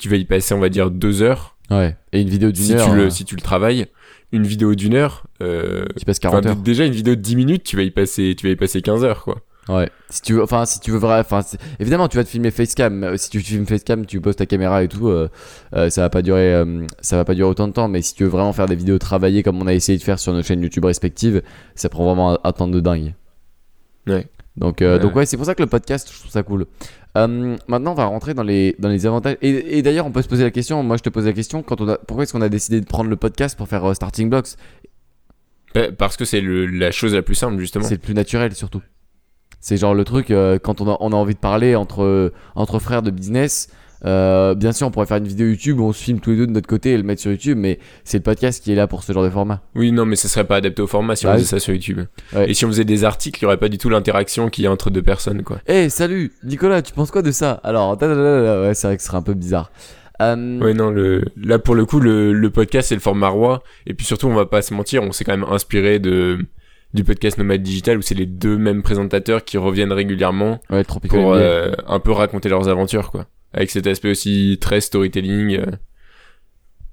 tu 0.00 0.08
vas 0.08 0.16
y 0.16 0.24
passer, 0.24 0.52
on 0.54 0.58
va 0.58 0.68
dire, 0.68 0.90
deux 0.90 1.22
heures 1.22 1.56
Ouais. 1.70 1.96
Et 2.12 2.20
une 2.20 2.28
vidéo 2.28 2.50
d'une 2.50 2.64
si 2.64 2.74
heure, 2.74 2.86
tu 2.86 2.92
euh, 2.92 3.04
le 3.04 3.10
si 3.10 3.24
tu 3.24 3.34
le 3.36 3.40
travailles 3.42 3.86
une 4.32 4.46
vidéo 4.46 4.74
d'une 4.74 4.94
heure 4.94 5.24
euh, 5.42 5.84
tu 5.98 6.04
passes 6.04 6.18
enfin, 6.18 6.40
40 6.40 6.46
heures. 6.46 6.56
déjà 6.56 6.84
une 6.84 6.92
vidéo 6.92 7.14
de 7.14 7.20
10 7.20 7.36
minutes 7.36 7.62
tu 7.62 7.76
vas 7.76 7.82
y 7.82 7.90
passer 7.90 8.34
tu 8.38 8.46
vas 8.46 8.52
y 8.52 8.56
passer 8.56 8.82
15 8.82 9.04
heures 9.04 9.22
quoi 9.24 9.42
Ouais. 9.68 9.90
Si 10.08 10.22
tu 10.22 10.32
veux, 10.32 10.42
enfin, 10.42 10.64
si 10.64 10.80
tu 10.80 10.90
veux 10.90 10.98
vraiment, 10.98 11.20
enfin, 11.20 11.42
évidemment, 11.78 12.08
tu 12.08 12.16
vas 12.16 12.24
te 12.24 12.28
filmer 12.30 12.50
facecam. 12.50 13.04
Euh, 13.04 13.16
Si 13.18 13.28
tu 13.28 13.40
filmes 13.40 13.66
facecam, 13.66 14.06
tu 14.06 14.18
poses 14.20 14.36
ta 14.36 14.46
caméra 14.46 14.82
et 14.82 14.88
tout, 14.88 15.08
euh, 15.08 15.28
euh, 15.74 15.90
ça 15.90 16.00
va 16.00 16.08
pas 16.10 16.22
durer, 16.22 16.54
euh, 16.54 16.86
ça 17.02 17.16
va 17.16 17.26
pas 17.26 17.34
durer 17.34 17.50
autant 17.50 17.68
de 17.68 17.74
temps. 17.74 17.86
Mais 17.86 18.00
si 18.00 18.14
tu 18.14 18.22
veux 18.24 18.30
vraiment 18.30 18.54
faire 18.54 18.64
des 18.66 18.76
vidéos 18.76 18.98
travaillées 18.98 19.42
comme 19.42 19.60
on 19.60 19.66
a 19.66 19.74
essayé 19.74 19.98
de 19.98 20.02
faire 20.02 20.18
sur 20.18 20.32
nos 20.32 20.42
chaînes 20.42 20.62
YouTube 20.62 20.86
respectives, 20.86 21.42
ça 21.74 21.90
prend 21.90 22.06
vraiment 22.06 22.32
un, 22.32 22.38
un 22.44 22.52
temps 22.52 22.68
de 22.68 22.80
dingue. 22.80 23.14
Ouais. 24.06 24.26
Donc, 24.58 24.82
euh, 24.82 24.94
Ouais, 24.94 24.98
donc 25.00 25.14
ouais. 25.16 25.26
c'est 25.26 25.36
pour 25.36 25.46
ça 25.46 25.54
que 25.54 25.62
le 25.62 25.68
podcast, 25.68 26.10
je 26.12 26.18
trouve 26.18 26.30
ça 26.30 26.42
cool. 26.42 26.66
Euh, 27.16 27.56
maintenant, 27.68 27.92
on 27.92 27.94
va 27.94 28.04
rentrer 28.06 28.34
dans 28.34 28.42
les, 28.42 28.74
dans 28.78 28.88
les 28.88 29.06
avantages. 29.06 29.36
Et, 29.40 29.78
et 29.78 29.82
d'ailleurs, 29.82 30.06
on 30.06 30.12
peut 30.12 30.22
se 30.22 30.28
poser 30.28 30.44
la 30.44 30.50
question. 30.50 30.82
Moi, 30.82 30.96
je 30.96 31.02
te 31.02 31.08
pose 31.08 31.24
la 31.26 31.32
question. 31.32 31.62
Quand 31.62 31.80
on 31.80 31.88
a, 31.88 31.96
pourquoi 31.96 32.24
est-ce 32.24 32.32
qu'on 32.32 32.42
a 32.42 32.48
décidé 32.48 32.80
de 32.80 32.86
prendre 32.86 33.08
le 33.08 33.16
podcast 33.16 33.56
pour 33.56 33.68
faire 33.68 33.84
euh, 33.84 33.94
Starting 33.94 34.28
Blocks? 34.28 34.50
Parce 35.96 36.16
que 36.16 36.24
c'est 36.24 36.40
la 36.42 36.90
chose 36.90 37.14
la 37.14 37.22
plus 37.22 37.36
simple 37.36 37.58
justement 37.58 37.84
C'est 37.84 37.94
le 37.94 38.00
plus 38.00 38.14
naturel 38.14 38.52
surtout. 38.54 38.82
C'est 39.60 39.76
genre 39.76 39.94
le 39.94 40.02
truc 40.02 40.28
quand 40.64 40.80
on 40.80 40.90
a, 40.90 40.96
on 40.98 41.12
a 41.12 41.14
envie 41.14 41.34
de 41.34 41.38
parler 41.38 41.76
entre, 41.76 42.32
entre 42.56 42.78
frères 42.80 43.02
de 43.02 43.10
business. 43.10 43.68
Euh, 44.04 44.54
bien 44.54 44.72
sûr, 44.72 44.86
on 44.86 44.90
pourrait 44.90 45.06
faire 45.06 45.16
une 45.16 45.26
vidéo 45.26 45.46
YouTube 45.48 45.80
où 45.80 45.84
on 45.84 45.92
se 45.92 46.02
filme 46.02 46.20
tous 46.20 46.30
les 46.30 46.36
deux 46.36 46.46
de 46.46 46.52
notre 46.52 46.68
côté 46.68 46.92
et 46.92 46.96
le 46.96 47.02
mettre 47.02 47.20
sur 47.20 47.30
YouTube, 47.30 47.58
mais 47.58 47.78
c'est 48.04 48.18
le 48.18 48.22
podcast 48.22 48.62
qui 48.62 48.72
est 48.72 48.74
là 48.76 48.86
pour 48.86 49.02
ce 49.02 49.12
genre 49.12 49.24
de 49.24 49.30
format. 49.30 49.60
oui 49.74 49.90
non 49.92 50.04
mais 50.06 50.16
ce 50.16 50.28
serait 50.28 50.44
pas 50.44 50.56
adapté 50.56 50.82
au 50.82 50.86
format 50.86 51.16
si 51.16 51.24
Bah 51.24 51.32
on 51.32 51.34
oui. 51.34 51.40
faisait 51.40 51.50
ça 51.50 51.58
sur 51.60 51.74
YouTube 51.74 52.00
Ouais. 52.34 52.50
et 52.50 52.54
si 52.54 52.64
on 52.64 52.68
faisait 52.68 52.84
des 52.84 53.04
articles 53.04 53.38
il 53.40 53.42
y 53.42 53.46
aurait 53.46 53.56
pas 53.56 53.68
du 53.68 53.78
tout 53.78 53.88
l'interaction 53.88 54.50
qu'il 54.50 54.64
y 54.64 54.66
a 54.66 54.70
entre 54.72 54.90
deux 54.90 55.02
personnes 55.02 55.42
quoi 55.42 55.58
Eh, 55.66 55.88
salut 55.88 56.32
Nicolas, 56.44 56.82
tu 56.82 56.92
penses 56.92 57.10
quoi 57.10 57.22
de 57.22 57.30
ça? 57.32 57.60
Alors, 57.64 57.96
ouais, 58.00 58.74
c'est 58.74 58.86
vrai 58.86 58.96
que 58.96 59.02
ce 59.02 59.08
serait 59.08 59.18
un 59.18 59.22
peu 59.22 59.34
bizarre. 59.34 59.70
Euh, 60.20 60.58
ouais 60.60 60.74
non 60.74 60.90
le 60.90 61.22
là 61.40 61.60
pour 61.60 61.76
le 61.76 61.84
coup 61.84 62.00
le, 62.00 62.32
le 62.32 62.50
podcast 62.50 62.88
c'est 62.88 62.96
le 62.96 63.00
format 63.00 63.28
roi 63.28 63.62
et 63.86 63.94
puis 63.94 64.04
surtout 64.04 64.26
on 64.26 64.34
va 64.34 64.46
pas 64.46 64.62
se 64.62 64.74
mentir 64.74 65.04
on 65.04 65.12
s'est 65.12 65.22
quand 65.22 65.30
même 65.36 65.46
inspiré 65.48 66.00
de 66.00 66.38
du 66.92 67.04
podcast 67.04 67.38
Nomade 67.38 67.62
Digital 67.62 67.98
où 67.98 68.02
c'est 68.02 68.16
les 68.16 68.26
deux 68.26 68.58
mêmes 68.58 68.82
présentateurs 68.82 69.44
qui 69.44 69.58
reviennent 69.58 69.92
régulièrement 69.92 70.60
ouais, 70.70 70.82
pour 70.82 71.34
euh, 71.34 71.70
un 71.86 72.00
peu 72.00 72.10
raconter 72.10 72.48
leurs 72.48 72.68
aventures 72.68 73.12
quoi 73.12 73.26
avec 73.58 73.70
cet 73.70 73.86
aspect 73.86 74.10
aussi 74.10 74.56
très 74.60 74.80
storytelling 74.80 75.58
euh, 75.58 75.66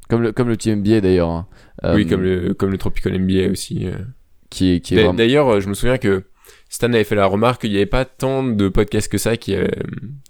Comme, 0.10 0.24
le, 0.24 0.32
comme 0.32 0.50
le 0.50 0.58
Team 0.58 0.80
NBA 0.80 1.02
d'ailleurs. 1.02 1.30
hein. 1.30 1.48
oui 1.84 2.06
Euh, 2.06 2.10
comme 2.10 2.22
le 2.22 2.54
comme 2.54 2.72
le 2.72 2.78
Tropical 2.78 3.18
NBA 3.18 3.52
aussi 3.52 3.88
euh. 3.88 3.98
Qui 4.50 4.74
est, 4.76 4.80
qui 4.80 4.94
est 4.94 4.98
vraiment... 4.98 5.14
D'ailleurs, 5.14 5.50
euh, 5.50 5.60
je 5.60 5.68
me 5.68 5.74
souviens 5.74 5.98
que 5.98 6.24
Stan 6.70 6.88
avait 6.88 7.04
fait 7.04 7.16
la 7.16 7.26
remarque 7.26 7.62
qu'il 7.62 7.72
n'y 7.72 7.78
avait 7.78 7.86
pas 7.86 8.06
tant 8.06 8.44
de 8.44 8.70
podcasts 8.70 9.12
que 9.12 9.18
ça 9.18 9.38
qui, 9.38 9.56
euh, 9.56 9.68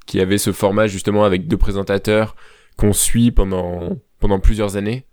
qui 0.06 0.20
avaient 0.20 0.38
ce 0.38 0.52
format 0.52 0.88
justement 0.88 1.24
avec 1.26 1.48
deux 1.48 1.58
présentateurs 1.58 2.36
qu'on 2.78 2.94
suit 2.94 3.31
pendant, 3.31 3.98
pendant 4.20 4.40
plusieurs 4.40 4.78
années 4.78 5.06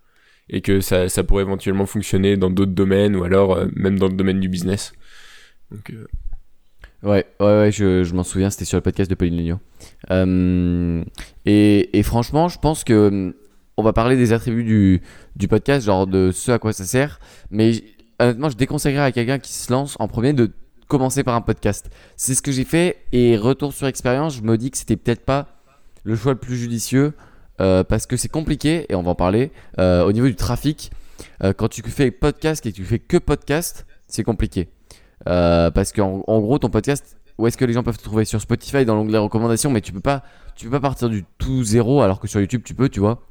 et 0.49 0.61
que 0.61 0.81
ça, 0.81 1.09
ça 1.09 1.25
pourrait 1.25 1.43
éventuellement 1.43 1.87
fonctionner 1.87 2.37
dans 2.37 2.51
d'autres 2.51 2.73
domaines 2.73 3.15
ou 3.17 3.25
alors 3.25 3.57
euh, 3.57 3.67
même 3.75 3.99
dans 3.99 4.09
le 4.09 4.15
domaine 4.15 4.41
du 4.41 4.49
business. 4.49 4.93
Donc, 5.71 5.91
euh, 5.91 6.07
Ouais, 7.03 7.27
ouais, 7.41 7.47
ouais, 7.47 7.73
je, 7.73 8.15
m'en 8.15 8.23
souviens, 8.23 8.51
c'était 8.51 8.65
sur 8.65 8.77
le 8.77 8.83
podcast 8.83 9.11
de 9.11 9.17
Pauline 9.17 9.37
Legno. 9.37 9.59
Euh, 10.11 11.05
et, 11.45 12.03
franchement, 12.05 12.49
je 12.49 12.59
pense 12.59 12.85
que 12.85 13.09
hum, 13.09 13.35
on 13.77 13.83
va 13.83 13.93
parler 13.93 14.17
des 14.17 14.33
attributs 14.33 15.01
du, 15.37 15.49
podcast, 15.49 15.87
genre 15.87 16.07
de 16.07 16.31
ce 16.33 16.53
à 16.53 16.59
quoi 16.59 16.73
ça 16.73 16.85
sert. 16.85 17.19
Mais 17.51 17.73
honnêtement, 18.21 18.49
je 18.49 18.57
déconseillerais 18.57 19.05
à 19.05 19.13
quelqu'un 19.13 19.39
qui 19.39 19.53
se 19.53 19.73
lance 19.73 19.97
en 19.99 20.07
premier 20.07 20.33
de 20.33 20.53
commencer 20.87 21.25
par 21.25 21.35
un 21.35 21.41
podcast. 21.41 21.91
C'est 22.17 22.35
ce 22.35 22.43
que 22.43 22.53
j'ai 22.53 22.65
fait 22.65 22.99
et 23.13 23.37
retour 23.37 23.73
sur 23.73 23.87
expérience, 23.87 24.37
je 24.37 24.43
me 24.43 24.57
dis 24.57 24.71
que 24.71 24.77
c'était 24.79 24.97
peut-être 24.97 25.25
pas 25.25 25.49
le 26.05 26.15
choix 26.17 26.33
le 26.33 26.39
plus 26.39 26.57
judicieux 26.57 27.15
euh, 27.61 27.83
parce 27.83 28.07
que 28.07 28.17
c'est 28.17 28.29
compliqué 28.29 28.87
et 28.89 28.95
on 28.95 29.03
va 29.03 29.13
en 29.13 29.15
parler 29.15 29.53
euh, 29.79 30.05
au 30.05 30.13
niveau 30.13 30.27
du 30.27 30.37
trafic. 30.37 30.91
euh, 31.45 31.53
quand 31.53 31.69
tu 31.69 31.83
fais 31.83 32.11
podcast 32.11 32.67
et 32.67 32.73
que 32.73 32.77
tu 32.77 32.85
fais 32.85 32.99
que 32.99 33.17
podcast, 33.17 33.87
c'est 34.07 34.23
compliqué. 34.23 34.69
Euh, 35.29 35.71
parce 35.71 35.93
qu'en 35.93 36.23
en 36.27 36.41
gros, 36.41 36.59
ton 36.59 36.69
podcast, 36.71 37.17
où 37.39 37.47
est-ce 37.47 37.57
que 37.57 37.65
les 37.65 37.73
gens 37.73 37.83
peuvent 37.83 37.99
te 37.99 38.05
trouver? 38.05 38.25
Sur 38.25 38.41
Spotify, 38.41 38.85
dans 38.85 38.95
l'onglet 38.95 39.19
recommandations, 39.19 39.71
mais 39.71 39.81
tu 39.81 39.93
peux 39.93 40.01
pas, 40.01 40.23
tu 40.57 40.67
peux 40.67 40.73
pas 40.73 40.81
partir 40.81 41.09
du 41.09 41.25
tout 41.39 41.63
zéro, 41.65 42.03
alors 42.03 42.21
que 42.21 42.27
sur 42.29 42.41
YouTube, 42.41 42.63
tu 42.65 42.75
peux, 42.75 42.89
tu 42.89 43.01
vois. 43.01 43.23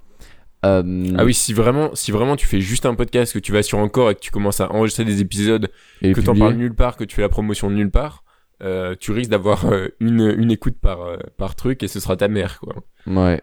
Euh, 0.66 1.14
Ah 1.18 1.26
oui, 1.26 1.34
si 1.34 1.54
vraiment, 1.54 1.90
si 1.96 2.12
vraiment 2.12 2.36
tu 2.36 2.46
fais 2.46 2.62
juste 2.62 2.86
un 2.86 2.96
podcast, 2.96 3.34
que 3.34 3.40
tu 3.40 3.52
vas 3.52 3.64
sur 3.64 3.80
encore 3.80 4.12
et 4.12 4.16
que 4.16 4.20
tu 4.20 4.32
commences 4.32 4.62
à 4.62 4.72
enregistrer 4.72 5.06
des 5.06 5.22
épisodes, 5.22 5.70
et 6.02 6.14
que 6.14 6.22
t'en 6.22 6.34
parles 6.40 6.54
nulle 6.56 6.76
part, 6.76 6.98
que 6.98 7.04
tu 7.04 7.16
fais 7.16 7.24
la 7.24 7.30
promotion 7.30 7.70
de 7.70 7.76
nulle 7.76 7.92
part, 7.92 8.24
euh, 8.64 8.96
tu 9.00 9.12
risques 9.12 9.32
d'avoir 9.32 9.66
une, 10.00 10.36
une 10.38 10.52
écoute 10.52 10.78
par, 10.80 11.00
par 11.38 11.56
truc 11.56 11.82
et 11.84 11.88
ce 11.88 12.00
sera 12.00 12.16
ta 12.16 12.28
mère, 12.28 12.60
quoi. 12.60 12.76
Ouais. 13.08 13.42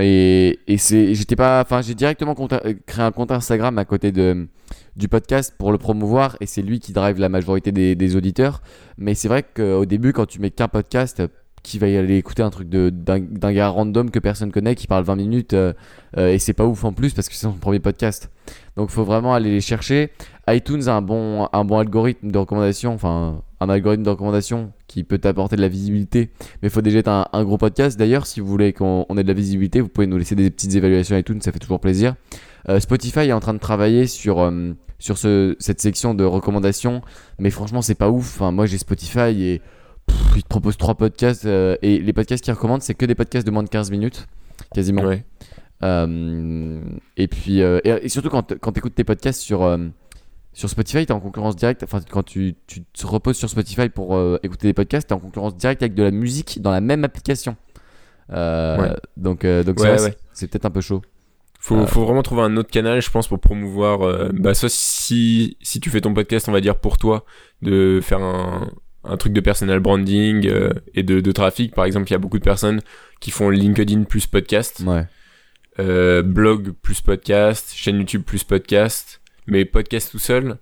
Et, 0.00 0.58
c'est, 0.78 1.14
j'étais 1.14 1.36
pas, 1.36 1.60
enfin, 1.60 1.82
j'ai 1.82 1.94
directement 1.94 2.34
euh, 2.52 2.74
créé 2.86 3.04
un 3.04 3.10
compte 3.10 3.32
Instagram 3.32 3.78
à 3.78 3.84
côté 3.84 4.12
du 4.12 5.08
podcast 5.08 5.54
pour 5.58 5.72
le 5.72 5.78
promouvoir 5.78 6.36
et 6.40 6.46
c'est 6.46 6.62
lui 6.62 6.78
qui 6.80 6.92
drive 6.92 7.18
la 7.18 7.28
majorité 7.28 7.72
des, 7.72 7.94
des 7.94 8.16
auditeurs. 8.16 8.62
Mais 8.96 9.14
c'est 9.14 9.28
vrai 9.28 9.42
qu'au 9.42 9.86
début, 9.86 10.12
quand 10.12 10.26
tu 10.26 10.40
mets 10.40 10.50
qu'un 10.50 10.68
podcast, 10.68 11.22
qui 11.68 11.78
va 11.78 11.86
y 11.88 11.96
aller 11.98 12.16
écouter 12.16 12.42
un 12.42 12.48
truc 12.48 12.68
d'un, 12.70 13.52
gars 13.52 13.68
random 13.68 14.10
que 14.10 14.18
personne 14.18 14.50
connaît 14.50 14.74
qui 14.74 14.86
parle 14.86 15.04
20 15.04 15.16
minutes 15.16 15.52
euh, 15.52 15.74
euh, 16.16 16.32
et 16.32 16.38
c'est 16.38 16.54
pas 16.54 16.64
ouf 16.64 16.82
en 16.84 16.94
plus 16.94 17.12
parce 17.12 17.28
que 17.28 17.34
c'est 17.34 17.42
son 17.42 17.52
premier 17.52 17.78
podcast. 17.78 18.30
Donc 18.76 18.88
faut 18.88 19.04
vraiment 19.04 19.34
aller 19.34 19.50
les 19.50 19.60
chercher. 19.60 20.10
iTunes 20.48 20.88
a 20.88 20.94
un 20.94 21.02
bon, 21.02 21.46
un 21.52 21.64
bon 21.64 21.78
algorithme 21.78 22.30
de 22.30 22.38
recommandation, 22.38 22.94
enfin 22.94 23.42
un 23.60 23.68
algorithme 23.68 24.02
de 24.02 24.08
recommandation 24.08 24.72
qui 24.86 25.04
peut 25.04 25.18
t'apporter 25.18 25.56
de 25.56 25.60
la 25.60 25.68
visibilité 25.68 26.30
mais 26.62 26.70
faut 26.70 26.80
déjà 26.80 27.00
être 27.00 27.08
un, 27.08 27.44
gros 27.44 27.58
podcast. 27.58 27.98
D'ailleurs, 27.98 28.26
si 28.26 28.40
vous 28.40 28.46
voulez 28.46 28.72
qu'on 28.72 29.04
on 29.10 29.18
ait 29.18 29.22
de 29.22 29.28
la 29.28 29.34
visibilité, 29.34 29.82
vous 29.82 29.88
pouvez 29.88 30.06
nous 30.06 30.16
laisser 30.16 30.36
des 30.36 30.50
petites 30.50 30.74
évaluations 30.74 31.20
tout, 31.22 31.36
ça 31.40 31.52
fait 31.52 31.58
toujours 31.58 31.80
plaisir. 31.80 32.14
Euh, 32.70 32.80
Spotify 32.80 33.20
est 33.20 33.32
en 33.32 33.40
train 33.40 33.54
de 33.54 33.58
travailler 33.58 34.06
sur, 34.06 34.50
sur 34.98 35.18
ce, 35.18 35.54
cette 35.58 35.82
section 35.82 36.14
de 36.14 36.24
recommandations, 36.24 37.02
mais 37.38 37.50
franchement, 37.50 37.82
c'est 37.82 37.94
pas 37.94 38.08
ouf. 38.08 38.36
Enfin, 38.40 38.52
moi, 38.52 38.64
j'ai 38.64 38.78
Spotify 38.78 39.42
et 39.42 39.60
pff, 40.08 40.36
ils 40.36 40.42
te 40.42 40.48
proposent 40.48 40.76
trois 40.76 40.94
podcasts 40.96 41.44
euh, 41.44 41.76
et 41.82 41.98
les 42.00 42.12
podcasts 42.12 42.42
qu'ils 42.42 42.52
recommandent, 42.54 42.82
c'est 42.82 42.94
que 42.94 43.06
des 43.06 43.14
podcasts 43.14 43.46
de 43.46 43.50
moins 43.52 43.62
de 43.62 43.68
15 43.68 43.90
minutes, 43.90 44.26
quasiment. 44.74 45.02
Ouais. 45.02 45.24
Euh, 45.84 46.80
et 47.16 47.28
puis, 47.28 47.62
euh, 47.62 47.78
et, 47.84 47.90
et 48.04 48.08
surtout 48.08 48.30
quand, 48.30 48.58
quand 48.58 48.72
tu 48.72 48.78
écoutes 48.78 48.94
tes 48.94 49.04
podcasts 49.04 49.40
sur, 49.40 49.78
sur 50.52 50.68
Spotify, 50.68 51.06
tu 51.06 51.12
es 51.12 51.14
en 51.14 51.20
concurrence 51.20 51.54
directe. 51.56 51.82
Enfin, 51.84 52.00
quand 52.10 52.24
tu, 52.24 52.56
tu 52.66 52.82
te 52.82 53.06
reposes 53.06 53.36
sur 53.36 53.48
Spotify 53.48 53.88
pour 53.88 54.18
écouter 54.42 54.66
des 54.66 54.74
podcasts, 54.74 55.06
tu 55.08 55.14
es 55.14 55.16
en 55.16 55.20
concurrence 55.20 55.56
directe 55.56 55.82
avec 55.82 55.94
de 55.94 56.02
la 56.02 56.10
musique 56.10 56.60
dans 56.60 56.72
la 56.72 56.80
même 56.80 57.04
application. 57.04 57.56
Ouais. 58.30 58.94
Donc, 59.16 59.46
donc 59.46 59.78
c'est 59.80 60.02
Ouais, 60.02 60.48
peut-être 60.48 60.64
un 60.66 60.70
peu 60.70 60.80
chaud. 60.80 61.02
Faut, 61.60 61.74
Euh. 61.76 61.86
faut 61.86 62.04
vraiment 62.04 62.22
trouver 62.22 62.42
un 62.42 62.56
autre 62.56 62.70
canal, 62.70 63.02
je 63.02 63.10
pense, 63.10 63.26
pour 63.28 63.40
promouvoir. 63.40 64.02
euh, 64.02 64.28
bah, 64.32 64.54
soit 64.54 64.68
si, 64.70 65.56
si 65.60 65.80
tu 65.80 65.90
fais 65.90 66.00
ton 66.00 66.14
podcast, 66.14 66.48
on 66.48 66.52
va 66.52 66.60
dire 66.60 66.76
pour 66.78 66.98
toi, 66.98 67.24
de 67.62 68.00
faire 68.02 68.20
un, 68.20 68.70
un 69.04 69.16
truc 69.16 69.32
de 69.32 69.40
personal 69.40 69.80
branding 69.80 70.46
euh, 70.48 70.70
et 70.94 71.02
de, 71.02 71.20
de 71.20 71.32
trafic. 71.32 71.74
Par 71.74 71.84
exemple, 71.84 72.08
il 72.08 72.12
y 72.12 72.16
a 72.16 72.18
beaucoup 72.18 72.38
de 72.38 72.44
personnes 72.44 72.80
qui 73.20 73.30
font 73.30 73.48
LinkedIn 73.50 74.04
plus 74.04 74.26
podcast, 74.26 74.82
Ouais. 74.86 75.04
euh, 75.78 76.22
blog 76.22 76.72
plus 76.82 77.00
podcast, 77.00 77.72
chaîne 77.74 77.98
YouTube 77.98 78.22
plus 78.22 78.44
podcast, 78.44 79.20
mais 79.46 79.64
podcast 79.64 80.10
tout 80.10 80.18
seul. 80.18 80.56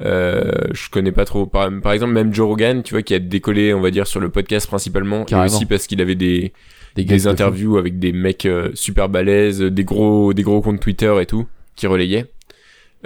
Euh, 0.00 0.52
je 0.72 0.88
connais 0.88 1.12
pas 1.12 1.24
trop. 1.24 1.46
Par, 1.46 1.68
par 1.82 1.92
exemple, 1.92 2.12
même 2.12 2.32
Joe 2.32 2.46
Rogan, 2.46 2.82
tu 2.82 2.94
vois, 2.94 3.02
qui 3.02 3.14
a 3.14 3.18
décollé, 3.18 3.74
on 3.74 3.80
va 3.80 3.90
dire, 3.90 4.06
sur 4.06 4.20
le 4.20 4.28
podcast 4.30 4.66
principalement, 4.66 5.24
Carrément. 5.24 5.50
et 5.50 5.54
aussi 5.54 5.66
parce 5.66 5.86
qu'il 5.86 6.00
avait 6.00 6.14
des, 6.14 6.52
Des, 6.94 7.02
des 7.02 7.04
guests 7.04 7.24
de 7.26 7.30
fou. 7.30 7.34
interviews 7.34 7.76
avec 7.76 7.98
des 7.98 8.12
mecs 8.12 8.48
super 8.74 9.08
balèzes, 9.08 9.60
des 9.60 9.84
gros, 9.84 10.32
des 10.32 10.42
gros 10.42 10.60
comptes 10.62 10.80
Twitter 10.80 11.14
et 11.20 11.26
tout, 11.26 11.46
qui 11.76 11.86
relayaient. 11.86 12.26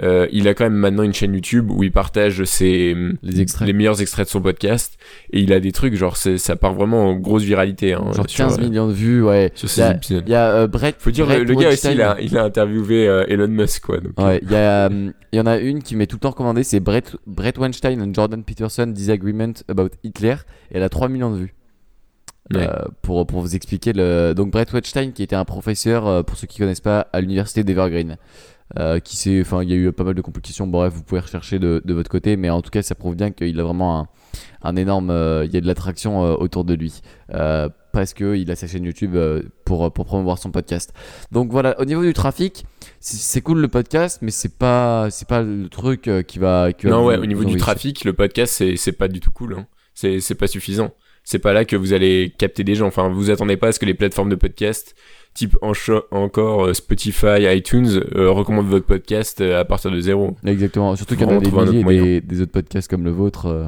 Euh, 0.03 0.27
il 0.31 0.47
a 0.49 0.53
quand 0.53 0.65
même 0.65 0.73
maintenant 0.75 1.03
une 1.03 1.13
chaîne 1.13 1.33
YouTube 1.33 1.71
où 1.71 1.81
il 1.81 1.91
partage 1.91 2.43
ses, 2.43 2.93
Les 3.23 3.39
extraits. 3.39 3.65
les 3.65 3.71
meilleurs 3.73 4.01
extraits 4.01 4.25
de 4.25 4.29
son 4.29 4.41
podcast. 4.41 4.97
Et 5.31 5.39
il 5.39 5.53
a 5.53 5.61
des 5.61 5.71
trucs, 5.71 5.95
genre, 5.95 6.17
ça 6.17 6.55
part 6.57 6.73
vraiment 6.73 7.07
en 7.09 7.15
grosse 7.15 7.43
viralité. 7.43 7.93
Hein, 7.93 8.11
Genre 8.13 8.29
sur, 8.29 8.45
15 8.45 8.59
euh, 8.59 8.61
millions 8.61 8.87
de 8.89 8.93
vues, 8.93 9.23
ouais. 9.23 9.51
sur 9.55 9.67
Il 9.67 9.71
y 9.71 9.73
ses 9.75 9.81
a, 9.83 9.91
épisodes. 9.95 10.23
il 10.27 10.31
y 10.31 10.35
a 10.35 10.51
euh, 10.51 10.67
Brett. 10.67 10.95
Faut 10.99 11.11
dire, 11.11 11.25
Brett 11.25 11.39
le, 11.39 11.45
le 11.45 11.53
gars 11.53 11.69
aussi, 11.69 11.87
Weinstein. 11.87 11.93
il 11.93 12.01
a, 12.01 12.17
il 12.19 12.37
a 12.37 12.43
interviewé 12.43 13.07
euh, 13.07 13.25
Elon 13.29 13.47
Musk, 13.47 13.85
quoi. 13.85 13.99
Donc, 14.01 14.19
Ouais, 14.19 14.39
il 14.43 14.51
y, 14.51 14.55
a, 14.55 14.89
il 14.89 15.13
y 15.37 15.39
en 15.39 15.45
a 15.45 15.57
une 15.59 15.81
qui 15.81 15.95
m'est 15.95 16.07
tout 16.07 16.17
le 16.17 16.21
temps 16.21 16.31
recommandée, 16.31 16.63
c'est 16.63 16.81
Brett, 16.81 17.15
Brett 17.25 17.57
Weinstein 17.57 18.01
and 18.01 18.13
Jordan 18.13 18.43
Peterson 18.43 18.87
Disagreement 18.87 19.53
About 19.69 19.91
Hitler. 20.03 20.35
Et 20.71 20.77
elle 20.77 20.83
a 20.83 20.89
3 20.89 21.07
millions 21.07 21.31
de 21.31 21.37
vues. 21.37 21.55
Ouais. 22.53 22.67
Euh, 22.69 22.83
pour, 23.01 23.25
pour 23.25 23.41
vous 23.41 23.55
expliquer 23.55 23.91
le 23.91 24.33
donc 24.35 24.51
Brett 24.51 24.71
Weinstein 24.71 25.13
qui 25.13 25.23
était 25.23 25.35
un 25.35 25.45
professeur 25.45 26.05
euh, 26.05 26.21
pour 26.21 26.37
ceux 26.37 26.45
qui 26.45 26.59
connaissent 26.59 26.79
pas 26.79 27.07
à 27.11 27.19
l'université 27.19 27.63
d'Evergreen 27.63 28.17
euh, 28.79 28.99
qui 28.99 29.15
s'est, 29.15 29.39
enfin, 29.41 29.63
il 29.63 29.69
y 29.69 29.73
a 29.73 29.75
eu 29.75 29.91
pas 29.91 30.03
mal 30.03 30.15
de 30.15 30.21
complications. 30.21 30.67
Bref, 30.67 30.93
vous 30.93 31.03
pouvez 31.03 31.21
rechercher 31.21 31.59
de, 31.59 31.81
de 31.85 31.93
votre 31.93 32.09
côté, 32.09 32.35
mais 32.35 32.49
en 32.49 32.61
tout 32.61 32.71
cas, 32.71 32.81
ça 32.81 32.95
prouve 32.95 33.15
bien 33.15 33.31
qu'il 33.31 33.59
a 33.59 33.63
vraiment 33.63 33.99
un, 33.99 34.07
un 34.63 34.75
énorme, 34.75 35.09
euh, 35.11 35.45
il 35.45 35.53
y 35.53 35.57
a 35.57 35.61
de 35.61 35.67
l'attraction 35.67 36.25
euh, 36.25 36.35
autour 36.35 36.65
de 36.65 36.73
lui. 36.73 37.01
Euh, 37.33 37.69
parce 37.93 38.13
qu'il 38.13 38.51
a 38.51 38.55
sa 38.55 38.67
chaîne 38.67 38.83
YouTube 38.83 39.15
pour, 39.63 39.93
pour 39.93 40.05
promouvoir 40.05 40.37
son 40.37 40.51
podcast. 40.51 40.93
Donc 41.31 41.49
voilà, 41.51 41.79
au 41.79 41.85
niveau 41.85 42.03
du 42.03 42.11
trafic, 42.11 42.65
c'est 42.99 43.39
cool 43.39 43.59
le 43.59 43.69
podcast, 43.69 44.19
mais 44.21 44.31
c'est 44.31 44.57
pas, 44.57 45.07
c'est 45.11 45.27
pas 45.27 45.41
le 45.41 45.69
truc 45.69 46.09
qui 46.27 46.39
va. 46.39 46.73
Qui 46.73 46.87
va 46.87 46.91
Non, 46.91 47.01
vous- 47.03 47.07
ouais, 47.07 47.17
au 47.17 47.25
niveau 47.25 47.45
du 47.45 47.55
trafic, 47.55 48.03
le 48.03 48.11
podcast, 48.11 48.61
c'est 48.75 48.91
pas 48.91 49.07
du 49.07 49.21
tout 49.21 49.31
cool. 49.31 49.53
Hein. 49.53 49.67
C'est 49.93 50.19
c'est 50.19 50.35
pas 50.35 50.47
suffisant. 50.47 50.91
C'est 51.23 51.39
pas 51.39 51.53
là 51.53 51.63
que 51.63 51.77
vous 51.77 51.93
allez 51.93 52.33
capter 52.37 52.65
des 52.65 52.75
gens. 52.75 52.85
Enfin, 52.87 53.07
vous 53.07 53.29
attendez 53.31 53.55
pas 53.55 53.69
à 53.69 53.71
ce 53.71 53.79
que 53.79 53.85
les 53.85 53.93
plateformes 53.93 54.29
de 54.29 54.35
podcast, 54.35 54.93
type 55.35 55.57
encore 55.61 56.65
euh, 56.65 56.73
Spotify, 56.73 57.43
iTunes, 57.55 58.01
euh, 58.15 58.31
recommandent 58.31 58.69
votre 58.69 58.85
podcast 58.85 59.41
euh, 59.41 59.59
à 59.59 59.65
partir 59.65 59.91
de 59.91 59.99
zéro. 59.99 60.35
Exactement. 60.45 60.95
Surtout 60.95 61.15
qu'il 61.15 61.27
y 61.27 61.29
en 61.29 61.37
a 61.37 61.39
des 61.39 61.53
autre 61.53 61.83
des, 61.83 62.21
des 62.21 62.41
autres 62.41 62.53
podcasts 62.53 62.89
comme 62.89 63.03
le 63.03 63.11
vôtre 63.11 63.45
euh, 63.47 63.67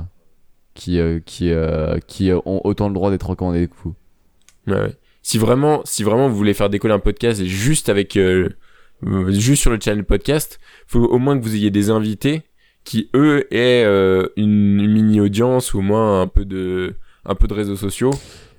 qui, 0.73 0.97
euh, 0.99 1.19
qui, 1.25 1.51
qui 2.07 2.31
ont 2.31 2.65
autant 2.65 2.87
le 2.87 2.93
droit 2.93 3.11
d'être 3.11 3.29
recommandés 3.29 3.67
que 3.67 3.73
vous. 3.83 3.93
Ouais, 4.65 4.79
ouais. 4.79 4.95
Si 5.21 5.37
vraiment, 5.37 5.81
si 5.83 6.03
vraiment 6.03 6.29
vous 6.29 6.37
voulez 6.37 6.53
faire 6.53 6.69
décoller 6.69 6.93
un 6.93 6.99
podcast 6.99 7.43
juste 7.43 7.89
avec, 7.89 8.17
juste 9.27 9.61
sur 9.61 9.71
le 9.71 9.77
channel 9.79 10.05
podcast, 10.05 10.59
faut 10.87 11.03
au 11.03 11.17
moins 11.19 11.37
que 11.37 11.43
vous 11.43 11.53
ayez 11.53 11.69
des 11.69 11.89
invités 11.89 12.43
qui 12.85 13.09
eux 13.13 13.45
aient 13.53 13.83
une, 14.37 14.79
une 14.79 14.93
mini 14.93 15.19
audience 15.19 15.73
ou 15.73 15.79
au 15.79 15.81
moins 15.81 16.21
un 16.21 16.27
peu 16.27 16.45
de, 16.45 16.95
un 17.25 17.35
peu 17.35 17.47
de 17.47 17.53
réseaux 17.53 17.75
sociaux 17.75 18.11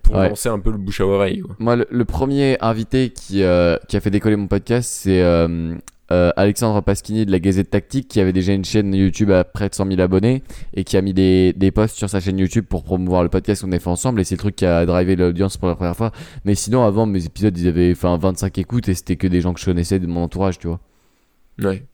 pour 0.08 0.16
Ouais. 0.20 0.28
lancer 0.30 0.48
un 0.48 0.58
peu 0.58 0.70
le 0.70 0.78
bouche 0.78 1.00
à 1.00 1.06
oreille. 1.06 1.40
Quoi. 1.40 1.54
Moi, 1.58 1.76
le, 1.76 1.86
le 1.90 2.04
premier 2.04 2.56
invité 2.60 3.10
qui, 3.10 3.42
euh, 3.42 3.76
qui 3.88 3.96
a 3.96 4.00
fait 4.00 4.10
décoller 4.10 4.36
mon 4.36 4.46
podcast, 4.46 4.90
c'est 4.90 5.20
euh, 5.20 5.74
euh, 6.10 6.30
Alexandre 6.36 6.80
Pasquini 6.80 7.26
de 7.26 7.30
la 7.30 7.38
Gazette 7.40 7.68
Tactique, 7.70 8.08
qui 8.08 8.18
avait 8.20 8.32
déjà 8.32 8.54
une 8.54 8.64
chaîne 8.64 8.94
YouTube 8.94 9.30
à 9.30 9.44
près 9.44 9.68
de 9.68 9.74
100 9.74 9.86
000 9.88 10.00
abonnés 10.00 10.42
et 10.72 10.84
qui 10.84 10.96
a 10.96 11.02
mis 11.02 11.12
des, 11.12 11.52
des 11.52 11.70
posts 11.70 11.96
sur 11.98 12.08
sa 12.08 12.20
chaîne 12.20 12.38
YouTube 12.38 12.64
pour 12.66 12.82
promouvoir 12.82 13.22
le 13.22 13.28
podcast 13.28 13.60
qu'on 13.62 13.72
a 13.72 13.78
fait 13.78 13.90
ensemble. 13.90 14.20
Et 14.20 14.24
c'est 14.24 14.36
le 14.36 14.40
truc 14.40 14.56
qui 14.56 14.64
a 14.64 14.86
drivé 14.86 15.14
l'audience 15.16 15.58
pour 15.58 15.68
la 15.68 15.74
première 15.74 15.96
fois. 15.96 16.10
Mais 16.46 16.54
sinon, 16.54 16.84
avant, 16.84 17.04
mes 17.04 17.26
épisodes, 17.26 17.56
ils 17.58 17.68
avaient 17.68 17.92
enfin, 17.92 18.16
25 18.16 18.56
écoutes 18.56 18.88
et 18.88 18.94
c'était 18.94 19.16
que 19.16 19.26
des 19.26 19.42
gens 19.42 19.52
que 19.52 19.60
je 19.60 19.66
connaissais 19.66 19.98
de 19.98 20.06
mon 20.06 20.22
entourage, 20.22 20.58
tu 20.58 20.68
vois. 20.68 20.80
Ouais. 21.62 21.84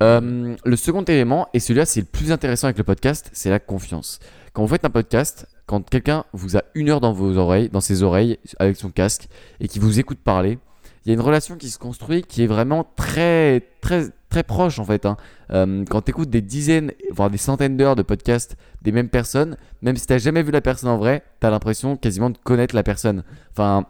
Euh, 0.00 0.54
le 0.64 0.76
second 0.76 1.02
élément, 1.02 1.48
et 1.54 1.58
celui-là 1.58 1.84
c'est 1.84 1.98
le 1.98 2.06
plus 2.06 2.30
intéressant 2.30 2.68
avec 2.68 2.78
le 2.78 2.84
podcast, 2.84 3.30
c'est 3.32 3.50
la 3.50 3.58
confiance. 3.58 4.20
Quand 4.52 4.62
vous 4.62 4.68
faites 4.68 4.84
un 4.84 4.90
podcast, 4.90 5.48
quand 5.68 5.88
quelqu'un 5.88 6.24
vous 6.32 6.56
a 6.56 6.62
une 6.74 6.88
heure 6.88 7.00
dans 7.00 7.12
vos 7.12 7.36
oreilles, 7.36 7.68
dans 7.68 7.80
ses 7.80 8.02
oreilles, 8.02 8.38
avec 8.58 8.76
son 8.76 8.88
casque, 8.90 9.28
et 9.60 9.68
qui 9.68 9.78
vous 9.78 10.00
écoute 10.00 10.18
parler, 10.18 10.58
il 11.04 11.08
y 11.08 11.12
a 11.12 11.14
une 11.14 11.20
relation 11.20 11.56
qui 11.56 11.68
se 11.68 11.78
construit 11.78 12.22
qui 12.22 12.42
est 12.42 12.46
vraiment 12.46 12.86
très, 12.96 13.60
très, 13.82 14.06
très 14.30 14.42
proche 14.42 14.78
en 14.78 14.84
fait. 14.84 15.06
hein. 15.06 15.16
Euh, 15.50 15.84
quand 15.88 16.02
tu 16.02 16.10
écoutes 16.10 16.30
des 16.30 16.40
dizaines, 16.40 16.92
voire 17.12 17.30
des 17.30 17.38
centaines 17.38 17.76
d'heures 17.76 17.96
de 17.96 18.02
podcasts 18.02 18.56
des 18.82 18.92
mêmes 18.92 19.10
personnes, 19.10 19.56
même 19.82 19.96
si 19.96 20.06
t'as 20.06 20.18
jamais 20.18 20.42
vu 20.42 20.50
la 20.50 20.60
personne 20.62 20.88
en 20.88 20.96
vrai, 20.96 21.22
t'as 21.40 21.50
l'impression 21.50 21.96
quasiment 21.96 22.30
de 22.30 22.38
connaître 22.38 22.74
la 22.74 22.82
personne. 22.82 23.22
Enfin. 23.52 23.86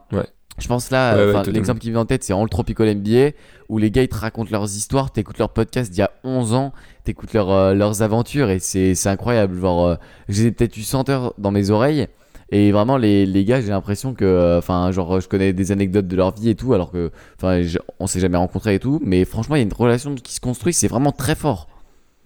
Je 0.59 0.69
pense 0.69 0.91
là, 0.91 1.17
Ouais, 1.17 1.33
ouais, 1.33 1.53
l'exemple 1.53 1.81
qui 1.81 1.89
me 1.89 1.93
vient 1.93 2.03
en 2.03 2.07
tête, 2.07 2.25
c'est 2.25 2.33
All 2.33 2.49
Tropical 2.49 2.95
NBA, 2.95 3.31
où 3.69 3.79
les 3.79 3.91
gars 3.91 4.03
ils 4.03 4.09
te 4.09 4.17
racontent 4.17 4.51
leurs 4.51 4.65
histoires, 4.77 5.11
t'écoutes 5.13 5.39
leurs 5.39 5.53
podcasts 5.53 5.91
d'il 5.91 6.01
y 6.01 6.03
a 6.03 6.11
11 6.25 6.55
ans, 6.55 6.73
t'écoutes 7.05 7.33
leurs, 7.33 7.51
euh, 7.51 7.75
leurs 7.75 8.03
aventures 8.03 8.51
et 8.51 8.59
c'est 8.59 9.07
incroyable. 9.07 9.61
Genre, 9.61 9.87
euh, 9.87 9.95
j'ai 10.29 10.51
peut-être 10.51 10.77
eu 10.77 10.83
100 10.83 11.09
heures 11.09 11.35
dans 11.39 11.51
mes 11.51 11.71
oreilles. 11.71 12.09
Et 12.51 12.73
vraiment, 12.73 12.97
les, 12.97 13.27
les 13.27 13.45
gars, 13.45 13.61
j'ai 13.61 13.69
l'impression 13.69 14.15
que, 14.15 14.25
euh, 14.25 14.59
enfin, 14.59 14.91
genre, 14.91 15.21
je 15.21 15.29
connais 15.29 15.53
des 15.53 15.71
anecdotes 15.71 16.09
de 16.09 16.17
leur 16.17 16.35
vie 16.35 16.49
et 16.49 16.55
tout, 16.55 16.73
alors 16.73 16.91
que, 16.91 17.11
enfin, 17.37 17.61
on 18.01 18.07
s'est 18.07 18.21
jamais 18.21 18.39
rencontrés 18.39 18.77
et 18.77 18.79
tout, 18.79 19.01
mais 19.05 19.27
franchement, 19.27 19.57
il 19.57 19.59
y 19.59 19.63
a 19.63 19.65
une 19.65 19.73
relation 19.73 20.15
qui 20.15 20.33
se 20.35 20.41
construit, 20.41 20.73
c'est 20.73 20.89
vraiment 20.89 21.13
très 21.13 21.35
fort. 21.35 21.69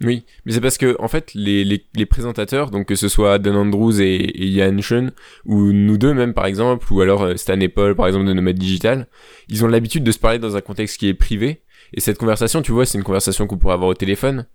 Oui, 0.03 0.25
mais 0.45 0.51
c'est 0.51 0.59
parce 0.61 0.77
que 0.77 0.97
en 0.99 1.07
fait 1.07 1.31
les, 1.33 1.63
les, 1.63 2.05
présentateurs, 2.05 2.71
donc 2.71 2.87
que 2.87 2.95
ce 2.95 3.07
soit 3.07 3.39
Dan 3.39 3.55
Andrews 3.55 4.01
et, 4.01 4.15
et 4.15 4.47
Ian 4.47 4.77
ou 5.45 5.71
nous 5.71 5.97
deux 5.97 6.13
même 6.13 6.33
par 6.33 6.45
exemple, 6.45 6.91
ou 6.91 6.99
alors 7.01 7.23
euh, 7.23 7.35
Stan 7.37 7.59
et 7.59 7.69
Paul 7.69 7.95
par 7.95 8.07
exemple 8.07 8.25
de 8.25 8.33
Nomad 8.33 8.57
Digital, 8.57 9.07
ils 9.47 9.63
ont 9.63 9.67
l'habitude 9.67 10.03
de 10.03 10.11
se 10.11 10.19
parler 10.19 10.39
dans 10.39 10.57
un 10.57 10.61
contexte 10.61 10.97
qui 10.99 11.07
est 11.07 11.13
privé. 11.13 11.61
Et 11.95 11.99
cette 12.01 12.17
conversation, 12.17 12.61
tu 12.63 12.71
vois, 12.71 12.85
c'est 12.87 12.97
une 12.97 13.03
conversation 13.03 13.45
qu'on 13.45 13.57
pourrait 13.57 13.75
avoir 13.75 13.89
au 13.89 13.93
téléphone. 13.93 14.47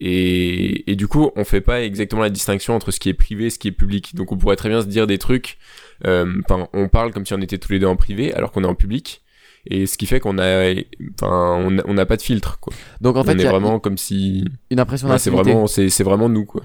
Et, 0.00 0.90
et 0.90 0.96
du 0.96 1.08
coup, 1.08 1.30
on 1.36 1.44
fait 1.44 1.60
pas 1.60 1.82
exactement 1.82 2.22
la 2.22 2.30
distinction 2.30 2.74
entre 2.74 2.90
ce 2.90 2.98
qui 2.98 3.10
est 3.10 3.14
privé 3.14 3.46
et 3.46 3.50
ce 3.50 3.58
qui 3.58 3.68
est 3.68 3.72
public. 3.72 4.14
Donc 4.14 4.32
on 4.32 4.38
pourrait 4.38 4.56
très 4.56 4.70
bien 4.70 4.80
se 4.80 4.86
dire 4.86 5.06
des 5.06 5.18
trucs. 5.18 5.58
euh, 6.06 6.40
Enfin, 6.48 6.68
on 6.72 6.88
parle 6.88 7.12
comme 7.12 7.26
si 7.26 7.34
on 7.34 7.40
était 7.40 7.58
tous 7.58 7.72
les 7.72 7.78
deux 7.78 7.86
en 7.86 7.96
privé, 7.96 8.32
alors 8.34 8.50
qu'on 8.50 8.64
est 8.64 8.68
en 8.68 8.74
public. 8.74 9.22
Et 9.68 9.86
ce 9.86 9.98
qui 9.98 10.06
fait 10.06 10.20
qu'on 10.20 10.38
a, 10.38 10.74
enfin, 11.14 11.68
on 11.86 11.94
n'a 11.94 12.06
pas 12.06 12.16
de 12.16 12.22
filtre, 12.22 12.58
quoi. 12.60 12.72
Donc 13.00 13.16
en 13.16 13.24
fait, 13.24 13.34
on 13.34 13.38
est 13.38 13.42
y 13.42 13.46
a 13.46 13.50
vraiment 13.50 13.80
comme 13.80 13.98
si, 13.98 14.44
une 14.70 14.80
impression 14.80 15.08
Ouais, 15.08 15.18
c'est 15.18 15.30
vraiment, 15.30 15.66
c'est, 15.66 15.88
c'est 15.88 16.04
vraiment 16.04 16.28
nous, 16.28 16.44
quoi. 16.44 16.62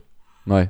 Ouais. 0.47 0.69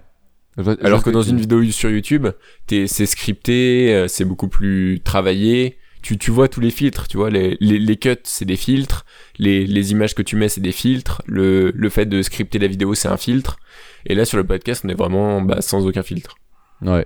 Je 0.58 0.64
je 0.64 0.86
Alors 0.86 1.04
que 1.04 1.10
dans 1.10 1.22
une 1.22 1.38
vidéo 1.38 1.64
sur 1.66 1.90
YouTube, 1.90 2.28
t'es, 2.68 2.88
c'est 2.88 3.06
scripté, 3.06 3.94
euh, 3.94 4.08
c'est 4.08 4.26
beaucoup 4.26 4.48
plus 4.50 5.00
travaillé. 5.04 5.78
Tu, 6.02 6.18
tu 6.18 6.32
vois 6.32 6.48
tous 6.48 6.62
les 6.62 6.72
filtres, 6.72 7.08
tu 7.08 7.18
vois, 7.18 7.30
les, 7.30 7.58
les, 7.60 7.78
les 7.78 7.96
cuts, 7.96 8.16
c'est 8.24 8.46
des 8.46 8.56
filtres. 8.56 9.06
Les, 9.38 9.68
les 9.68 9.92
images 9.92 10.16
que 10.16 10.24
tu 10.24 10.36
mets, 10.36 10.50
c'est 10.50 10.62
des 10.62 10.72
filtres. 10.72 11.22
Le, 11.28 11.72
le 11.76 11.90
fait 11.90 12.08
de 12.08 12.22
scripter 12.24 12.58
la 12.58 12.68
vidéo, 12.68 12.96
c'est 12.96 13.08
un 13.08 13.18
filtre. 13.18 13.58
Et 14.06 14.16
là, 14.16 14.26
sur 14.26 14.38
le 14.38 14.44
podcast, 14.44 14.82
on 14.84 14.90
est 14.90 14.96
vraiment 14.96 15.42
bah, 15.42 15.62
sans 15.62 15.86
aucun 15.86 16.02
filtre. 16.02 16.36
Ouais. 16.82 17.06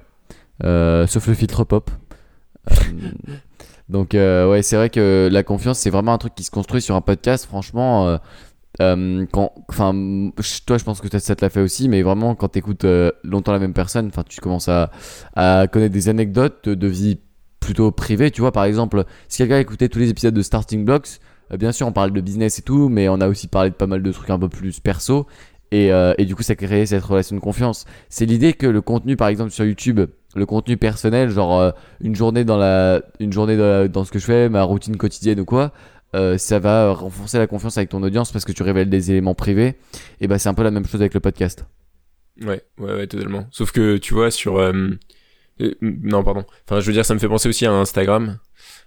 Euh, 0.63 1.05
sauf 1.07 1.27
le 1.27 1.33
filtre 1.33 1.65
pop. 1.65 1.91
Euh, 2.71 2.75
donc 3.89 4.15
euh, 4.15 4.49
ouais, 4.49 4.61
c'est 4.61 4.75
vrai 4.75 4.89
que 4.89 5.29
la 5.31 5.43
confiance, 5.43 5.79
c'est 5.79 5.89
vraiment 5.89 6.13
un 6.13 6.17
truc 6.17 6.35
qui 6.35 6.43
se 6.43 6.51
construit 6.51 6.81
sur 6.81 6.95
un 6.95 7.01
podcast. 7.01 7.45
Franchement, 7.45 8.07
euh, 8.07 8.17
euh, 8.81 9.25
quand, 9.31 9.53
enfin, 9.69 9.93
toi, 10.65 10.77
je 10.77 10.83
pense 10.83 11.01
que 11.01 11.19
ça, 11.19 11.35
te 11.35 11.45
l'a 11.45 11.49
fait 11.49 11.61
aussi, 11.61 11.87
mais 11.87 12.01
vraiment 12.01 12.35
quand 12.35 12.49
t'écoutes 12.49 12.85
euh, 12.85 13.11
longtemps 13.23 13.53
la 13.53 13.59
même 13.59 13.73
personne, 13.73 14.07
enfin, 14.07 14.23
tu 14.27 14.41
commences 14.41 14.69
à, 14.69 14.91
à 15.35 15.67
connaître 15.67 15.93
des 15.93 16.09
anecdotes 16.09 16.67
de, 16.67 16.87
vie 16.87 17.19
plutôt 17.59 17.91
privée. 17.91 18.31
Tu 18.31 18.41
vois, 18.41 18.51
par 18.51 18.65
exemple, 18.65 19.05
si 19.27 19.37
quelqu'un 19.39 19.59
écoutait 19.59 19.89
tous 19.89 19.99
les 19.99 20.09
épisodes 20.09 20.33
de 20.33 20.41
Starting 20.41 20.83
Blocks, 20.83 21.19
bien 21.57 21.71
sûr, 21.71 21.87
on 21.87 21.91
parle 21.91 22.11
de 22.11 22.21
business 22.21 22.59
et 22.59 22.63
tout, 22.63 22.89
mais 22.89 23.07
on 23.09 23.21
a 23.21 23.27
aussi 23.27 23.47
parlé 23.47 23.69
de 23.69 23.75
pas 23.75 23.87
mal 23.87 24.03
de 24.03 24.11
trucs 24.11 24.29
un 24.29 24.39
peu 24.39 24.49
plus 24.49 24.79
perso. 24.79 25.27
Et, 25.71 25.91
euh, 25.91 26.13
et 26.17 26.25
du 26.25 26.35
coup, 26.35 26.43
ça 26.43 26.55
crée 26.55 26.85
cette 26.85 27.03
relation 27.03 27.35
de 27.35 27.41
confiance. 27.41 27.85
C'est 28.09 28.25
l'idée 28.25 28.53
que 28.53 28.67
le 28.67 28.81
contenu, 28.81 29.15
par 29.15 29.29
exemple, 29.29 29.51
sur 29.51 29.65
YouTube, 29.65 29.99
le 30.35 30.45
contenu 30.45 30.77
personnel, 30.77 31.29
genre 31.29 31.59
euh, 31.59 31.71
une 32.01 32.15
journée 32.15 32.43
dans 32.43 32.57
la, 32.57 33.01
une 33.19 33.33
journée 33.33 33.57
dans, 33.57 34.03
ce 34.03 34.11
que 34.11 34.19
je 34.19 34.25
fais, 34.25 34.49
ma 34.49 34.63
routine 34.63 34.97
quotidienne 34.97 35.39
ou 35.39 35.45
quoi, 35.45 35.71
euh, 36.13 36.37
ça 36.37 36.59
va 36.59 36.91
renforcer 36.91 37.37
la 37.37 37.47
confiance 37.47 37.77
avec 37.77 37.89
ton 37.89 38.03
audience 38.03 38.31
parce 38.31 38.45
que 38.45 38.51
tu 38.51 38.61
révèles 38.61 38.89
des 38.89 39.11
éléments 39.11 39.33
privés. 39.33 39.75
Et 40.19 40.27
bah, 40.27 40.37
c'est 40.37 40.49
un 40.49 40.53
peu 40.53 40.63
la 40.63 40.71
même 40.71 40.85
chose 40.85 41.01
avec 41.01 41.13
le 41.13 41.21
podcast. 41.21 41.65
Ouais, 42.41 42.61
ouais, 42.79 42.93
ouais, 42.93 43.07
totalement. 43.07 43.47
Sauf 43.49 43.71
que, 43.71 43.97
tu 43.97 44.13
vois, 44.13 44.29
sur... 44.29 44.57
euh, 44.57 44.89
non, 45.81 46.23
pardon. 46.23 46.43
Enfin, 46.67 46.81
je 46.81 46.85
veux 46.85 46.93
dire, 46.93 47.05
ça 47.05 47.13
me 47.13 47.19
fait 47.19 47.29
penser 47.29 47.47
aussi 47.47 47.65
à 47.65 47.71
Instagram. 47.71 48.37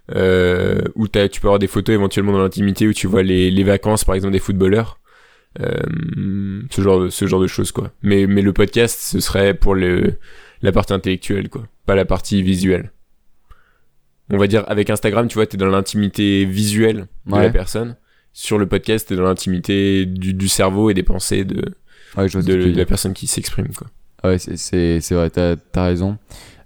Où 0.09 1.07
tu 1.07 1.41
peux 1.41 1.47
avoir 1.47 1.59
des 1.59 1.67
photos 1.67 1.93
éventuellement 1.95 2.31
dans 2.31 2.41
l'intimité 2.41 2.87
où 2.87 2.93
tu 2.93 3.07
vois 3.07 3.23
les, 3.23 3.49
les 3.49 3.63
vacances, 3.63 4.05
par 4.05 4.13
exemple, 4.13 4.33
des 4.33 4.39
footballeurs. 4.39 4.99
Ce 5.59 6.81
genre 6.81 7.01
de, 7.01 7.09
ce 7.09 7.25
genre 7.25 7.41
de 7.41 7.47
choses, 7.47 7.71
quoi. 7.71 7.91
Mais, 8.03 8.27
mais 8.27 8.43
le 8.43 8.53
podcast, 8.53 8.99
ce 9.01 9.19
serait 9.19 9.55
pour 9.55 9.73
le, 9.73 10.19
la 10.61 10.71
partie 10.71 10.93
intellectuelle, 10.93 11.49
quoi. 11.49 11.67
Pas 11.85 11.95
la 11.95 12.05
partie 12.05 12.41
visuelle. 12.43 12.91
On 14.31 14.37
va 14.37 14.47
dire, 14.47 14.63
avec 14.67 14.89
Instagram, 14.89 15.27
tu 15.27 15.35
vois, 15.35 15.47
t'es 15.47 15.57
dans 15.57 15.65
l'intimité 15.67 16.45
visuelle 16.45 17.07
de 17.25 17.33
Ouais. 17.33 17.43
la 17.43 17.49
personne. 17.49 17.95
Sur 18.31 18.57
le 18.59 18.67
podcast, 18.67 19.07
t'es 19.09 19.15
dans 19.15 19.23
l'intimité 19.23 20.05
du, 20.05 20.33
du 20.35 20.47
cerveau 20.47 20.89
et 20.91 20.93
des 20.93 21.01
pensées 21.03 21.43
de, 21.45 21.73
Ouais, 22.15 22.27
de, 22.27 22.75
la 22.77 22.85
personne 22.85 23.13
qui 23.13 23.25
s'exprime, 23.27 23.69
quoi. 23.69 23.87
Ouais, 24.23 24.37
c'est- 24.37 24.99
vrai, 25.13 25.29
t'as 25.29 25.55
as 25.75 25.83
raison. 25.83 26.17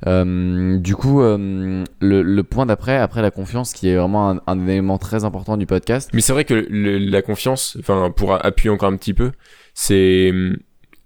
Euh, 0.08 0.78
du 0.80 0.96
coup, 0.96 1.22
euh, 1.22 1.86
le, 2.02 2.22
le 2.22 2.44
point 2.44 2.66
d'après, 2.66 2.98
après 2.98 3.22
la 3.22 3.32
confiance, 3.32 3.72
qui 3.72 3.88
est 3.88 3.96
vraiment 3.96 4.32
un, 4.32 4.42
un 4.48 4.68
élément 4.68 4.98
très 4.98 5.24
important 5.24 5.56
du 5.56 5.66
podcast. 5.66 6.10
Mais 6.14 6.20
c'est 6.20 6.34
vrai 6.34 6.44
que 6.44 6.54
le- 6.54 6.98
la 6.98 7.22
confiance, 7.22 7.78
enfin 7.80 8.12
pour 8.12 8.34
appuyer 8.46 8.70
encore 8.70 8.90
un 8.92 8.98
petit 8.98 9.14
peu, 9.14 9.32
c'est 9.74 10.34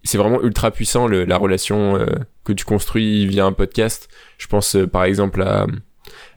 c'est 0.08 0.18
vraiment 0.18 0.42
ultra 0.42 0.72
puissant 0.72 1.08
la 1.08 1.38
relation 1.38 1.98
euh, 1.98 2.06
que 2.44 2.54
tu 2.54 2.66
construis 2.66 3.28
via 3.28 3.46
un 3.46 3.52
podcast. 3.52 4.10
Je 4.38 4.48
pense 4.48 4.76
euh, 4.76 4.88
par 4.88 5.04
exemple 5.04 5.46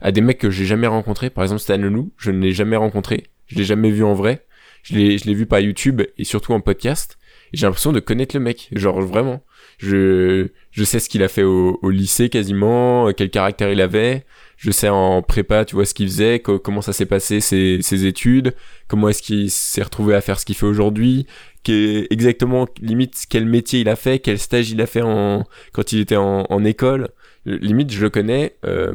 à 0.01 0.11
des 0.11 0.21
mecs 0.21 0.39
que 0.39 0.49
j'ai 0.49 0.65
jamais 0.65 0.87
rencontrés, 0.87 1.29
par 1.29 1.43
exemple 1.43 1.61
Stan 1.61 1.77
Leloup, 1.77 2.11
je 2.17 2.31
ne 2.31 2.39
l'ai 2.39 2.51
jamais 2.51 2.75
rencontré, 2.75 3.27
je 3.47 3.55
l'ai 3.55 3.63
jamais 3.63 3.89
vu 3.89 4.03
en 4.03 4.13
vrai, 4.13 4.45
je 4.83 4.95
l'ai 4.95 5.33
vu 5.33 5.45
par 5.45 5.59
YouTube 5.59 6.01
et 6.17 6.23
surtout 6.23 6.53
en 6.53 6.59
podcast. 6.59 7.17
J'ai 7.53 7.65
l'impression 7.65 7.91
de 7.91 7.99
connaître 7.99 8.35
le 8.35 8.41
mec, 8.41 8.69
genre 8.73 9.01
vraiment. 9.01 9.43
Je 9.77 10.49
je 10.71 10.83
sais 10.83 10.99
ce 10.99 11.09
qu'il 11.09 11.23
a 11.23 11.27
fait 11.27 11.43
au, 11.43 11.79
au 11.81 11.89
lycée 11.89 12.29
quasiment, 12.29 13.07
euh, 13.07 13.11
quel 13.13 13.29
caractère 13.29 13.71
il 13.71 13.81
avait. 13.81 14.25
Je 14.63 14.69
sais 14.69 14.89
en 14.89 15.23
prépa, 15.23 15.65
tu 15.65 15.73
vois 15.73 15.85
ce 15.85 15.95
qu'il 15.95 16.07
faisait, 16.07 16.39
co- 16.39 16.59
comment 16.59 16.81
ça 16.83 16.93
s'est 16.93 17.07
passé 17.07 17.39
ses, 17.39 17.79
ses 17.81 18.05
études, 18.05 18.53
comment 18.87 19.09
est-ce 19.09 19.23
qu'il 19.23 19.49
s'est 19.49 19.81
retrouvé 19.81 20.13
à 20.13 20.21
faire 20.21 20.39
ce 20.39 20.45
qu'il 20.45 20.53
fait 20.55 20.67
aujourd'hui, 20.67 21.25
qu'est- 21.63 22.05
exactement 22.11 22.67
limite 22.79 23.25
quel 23.27 23.47
métier 23.47 23.79
il 23.81 23.89
a 23.89 23.95
fait, 23.95 24.19
quel 24.19 24.37
stage 24.37 24.69
il 24.69 24.79
a 24.79 24.85
fait 24.85 25.01
en 25.01 25.45
quand 25.73 25.93
il 25.93 25.99
était 25.99 26.15
en, 26.15 26.45
en 26.47 26.63
école. 26.63 27.09
Limite, 27.45 27.91
je 27.91 28.03
le 28.03 28.11
connais 28.11 28.55
euh, 28.65 28.93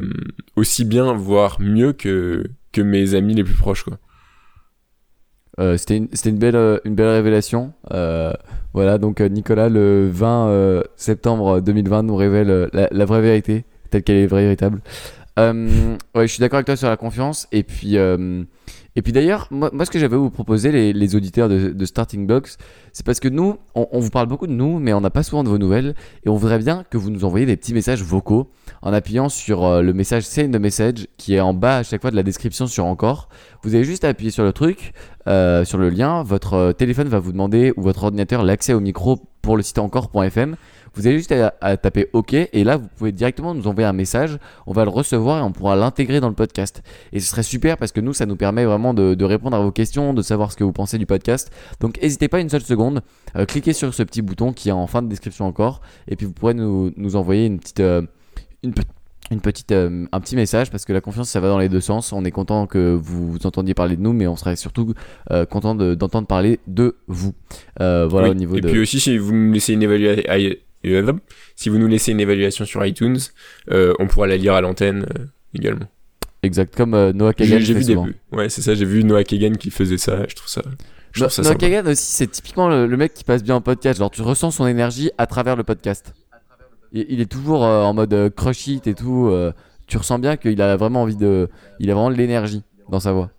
aussi 0.55 0.85
bien, 0.85 1.11
voire 1.13 1.59
mieux 1.59 1.91
que 1.91 2.45
que 2.71 2.79
mes 2.81 3.13
amis 3.13 3.33
les 3.35 3.43
plus 3.43 3.55
proches. 3.55 3.83
Euh, 5.59 5.75
c'était 5.75 5.97
une, 5.97 6.07
une 6.25 6.37
belle, 6.37 6.55
euh, 6.55 6.77
une 6.85 6.95
belle 6.95 7.09
révélation. 7.09 7.73
Euh, 7.91 8.31
voilà, 8.73 8.97
donc 8.99 9.19
euh, 9.21 9.27
Nicolas, 9.27 9.69
le 9.69 10.07
20 10.09 10.47
euh, 10.49 10.83
septembre 10.95 11.59
2020, 11.61 12.03
nous 12.03 12.15
révèle 12.15 12.69
la, 12.73 12.87
la 12.91 13.05
vraie 13.05 13.21
vérité, 13.21 13.65
telle 13.89 14.03
qu'elle 14.03 14.17
est 14.17 14.27
véritable. 14.27 14.81
Euh, 15.37 15.97
ouais, 16.15 16.27
je 16.27 16.33
suis 16.33 16.41
d'accord 16.41 16.57
avec 16.57 16.65
toi 16.65 16.75
sur 16.75 16.89
la 16.89 16.97
confiance. 16.97 17.47
Et 17.51 17.63
puis, 17.63 17.97
euh, 17.97 18.43
puis 18.95 19.11
d'ailleurs, 19.11 19.47
moi, 19.51 19.69
ce 19.85 19.91
que 19.91 19.99
j'avais 19.99 20.15
à 20.15 20.19
vous 20.19 20.31
proposer, 20.31 20.93
les, 20.93 21.15
auditeurs 21.15 21.47
de, 21.49 21.85
Starting 21.85 22.25
Blocks, 22.25 22.49
c'est 22.93 23.05
parce 23.05 23.19
que 23.19 23.27
nous, 23.27 23.57
on, 23.75 23.99
vous 23.99 24.09
parle 24.09 24.27
beaucoup 24.27 24.47
de 24.47 24.53
nous, 24.53 24.79
mais 24.79 24.93
on 24.93 25.01
n'a 25.01 25.11
pas 25.11 25.23
souvent 25.23 25.43
de 25.43 25.49
vos 25.49 25.59
nouvelles. 25.59 25.93
Et 26.25 26.29
on 26.29 26.35
voudrait 26.35 26.59
bien 26.59 26.83
que 26.89 26.97
vous 26.97 27.11
nous 27.11 27.23
envoyiez 27.23 27.45
des 27.45 27.57
petits 27.57 27.73
messages 27.73 28.01
vocaux 28.01 28.49
en 28.81 28.93
appuyant 28.93 29.29
sur 29.29 29.65
euh, 29.65 29.81
le 29.81 29.93
message 29.93 30.23
Send 30.23 30.51
the 30.51 30.59
Message 30.59 31.07
qui 31.17 31.35
est 31.35 31.39
en 31.39 31.53
bas 31.53 31.77
à 31.77 31.83
chaque 31.83 32.01
fois 32.01 32.11
de 32.11 32.15
la 32.15 32.23
description 32.23 32.65
sur 32.65 32.85
Encore. 32.85 33.29
Vous 33.63 33.75
avez 33.75 33.83
juste 33.83 34.03
à 34.05 34.09
appuyer 34.09 34.31
sur 34.31 34.43
le 34.43 34.53
truc, 34.53 34.93
sur 35.25 35.77
le 35.77 35.89
lien. 35.89 36.23
Votre 36.23 36.71
téléphone 36.71 37.09
va 37.09 37.19
vous 37.19 37.31
demander 37.31 37.73
ou 37.75 37.81
votre 37.81 38.05
ordinateur 38.05 38.43
l'accès 38.43 38.73
au 38.73 38.79
micro 38.79 39.19
pour 39.41 39.57
le 39.57 39.63
site 39.63 39.77
encore.fm. 39.79 40.55
Vous 40.97 41.07
avez 41.07 41.17
juste 41.17 41.31
à, 41.31 41.53
à 41.61 41.77
taper 41.77 42.07
OK 42.13 42.33
et 42.33 42.63
là 42.63 42.77
vous 42.77 42.87
pouvez 42.97 43.11
directement 43.11 43.53
nous 43.53 43.67
envoyer 43.67 43.87
un 43.87 43.93
message. 43.93 44.37
On 44.65 44.73
va 44.73 44.83
le 44.83 44.89
recevoir 44.89 45.39
et 45.39 45.41
on 45.43 45.51
pourra 45.51 45.75
l'intégrer 45.75 46.19
dans 46.19 46.27
le 46.29 46.35
podcast. 46.35 46.81
Et 47.13 47.19
ce 47.19 47.29
serait 47.29 47.43
super 47.43 47.77
parce 47.77 47.91
que 47.91 48.01
nous 48.01 48.13
ça 48.13 48.25
nous 48.25 48.35
permet 48.35 48.65
vraiment 48.65 48.93
de, 48.93 49.13
de 49.13 49.25
répondre 49.25 49.55
à 49.55 49.61
vos 49.61 49.71
questions, 49.71 50.13
de 50.13 50.21
savoir 50.21 50.51
ce 50.51 50.57
que 50.57 50.63
vous 50.63 50.73
pensez 50.73 50.97
du 50.97 51.05
podcast. 51.05 51.51
Donc 51.79 52.01
n'hésitez 52.01 52.27
pas 52.27 52.39
une 52.39 52.49
seule 52.49 52.61
seconde, 52.63 53.01
euh, 53.35 53.45
cliquez 53.45 53.73
sur 53.73 53.93
ce 53.93 54.03
petit 54.03 54.21
bouton 54.21 54.51
qui 54.53 54.69
est 54.69 54.73
en 54.73 54.87
fin 54.87 55.01
de 55.01 55.07
description 55.07 55.45
encore 55.45 55.81
et 56.07 56.15
puis 56.15 56.25
vous 56.25 56.33
pourrez 56.33 56.53
nous, 56.55 56.91
nous 56.97 57.15
envoyer 57.15 57.45
une 57.45 57.59
petite 57.59 57.79
euh, 57.79 58.01
une, 58.63 58.73
pe- 58.73 58.81
une 59.29 59.41
petite, 59.41 59.71
euh, 59.73 60.05
un 60.11 60.19
petit 60.19 60.35
message 60.35 60.71
parce 60.71 60.85
que 60.85 60.93
la 60.93 61.01
confiance 61.01 61.29
ça 61.29 61.39
va 61.39 61.49
dans 61.49 61.59
les 61.59 61.69
deux 61.69 61.81
sens. 61.81 62.11
On 62.13 62.23
est 62.25 62.31
content 62.31 62.65
que 62.65 62.95
vous, 62.99 63.31
vous 63.33 63.45
entendiez 63.45 63.73
parler 63.73 63.95
de 63.97 64.01
nous, 64.01 64.13
mais 64.13 64.25
on 64.25 64.35
serait 64.35 64.55
surtout 64.55 64.93
euh, 65.31 65.45
content 65.45 65.75
de- 65.75 65.93
d'entendre 65.95 66.27
parler 66.27 66.59
de 66.65 66.95
vous. 67.07 67.33
Euh, 67.81 68.07
voilà 68.09 68.27
Oui. 68.29 68.31
au 68.31 68.35
niveau 68.35 68.55
Et 68.55 68.61
de. 68.61 68.69
puis 68.69 68.79
aussi, 68.79 68.99
si 68.99 69.17
vous 69.17 69.33
nous 69.35 69.51
laissez 69.53 69.73
une 69.73 69.83
évaluation, 69.83 70.23
si 71.55 71.69
vous 71.69 71.77
nous 71.77 71.87
laissez 71.87 72.11
une 72.11 72.19
évaluation 72.19 72.65
sur 72.65 72.85
iTunes, 72.85 73.17
euh, 73.71 73.93
on 73.99 74.07
pourra 74.07 74.27
la 74.27 74.37
lire 74.37 74.53
à 74.53 74.61
l'antenne 74.61 75.05
euh, 75.17 75.25
également. 75.53 75.87
Exact, 76.43 76.75
comme 76.75 76.93
euh, 76.93 77.13
Noah 77.13 77.33
Kagan 77.33 77.59
J'ai 77.59 77.73
vu 77.73 77.83
des. 77.83 77.95
Ouais, 78.31 78.49
c'est 78.49 78.61
ça. 78.61 78.75
J'ai 78.75 78.85
vu 78.85 79.03
Noah 79.03 79.23
Kagan 79.23 79.53
qui 79.53 79.71
faisait 79.71 79.97
ça. 79.97 80.25
Je 80.29 80.35
trouve 80.35 80.47
ça. 80.49 80.61
Je 81.11 81.21
No- 81.21 81.27
trouve 81.27 81.35
ça 81.35 81.41
Noah 81.41 81.51
sympa. 81.53 81.67
Kagan 81.67 81.89
aussi, 81.91 82.03
c'est 82.05 82.27
typiquement 82.27 82.69
le, 82.69 82.85
le 82.85 82.97
mec 82.97 83.13
qui 83.13 83.23
passe 83.23 83.43
bien 83.43 83.55
en 83.55 83.61
podcast. 83.61 83.99
Genre, 83.99 84.11
tu 84.11 84.21
ressens 84.21 84.51
son 84.51 84.67
énergie 84.67 85.09
à 85.17 85.25
travers 85.25 85.55
le 85.55 85.63
podcast. 85.63 86.13
Il, 86.93 87.05
il 87.09 87.19
est 87.21 87.25
toujours 87.31 87.63
en 87.63 87.93
mode 87.93 88.33
crush 88.35 88.67
it 88.67 88.87
et 88.87 88.93
tout. 88.93 89.33
tu 89.87 89.97
ressens 89.97 90.19
bien 90.19 90.37
qu'il 90.37 90.61
a 90.61 90.77
vraiment 90.77 91.01
envie 91.01 91.17
de. 91.17 91.49
Il 91.79 91.89
a 91.89 91.95
vraiment 91.95 92.11
de 92.11 92.15
l'énergie 92.15 92.63
dans 92.89 92.99
sa 92.99 93.11
voix. 93.13 93.31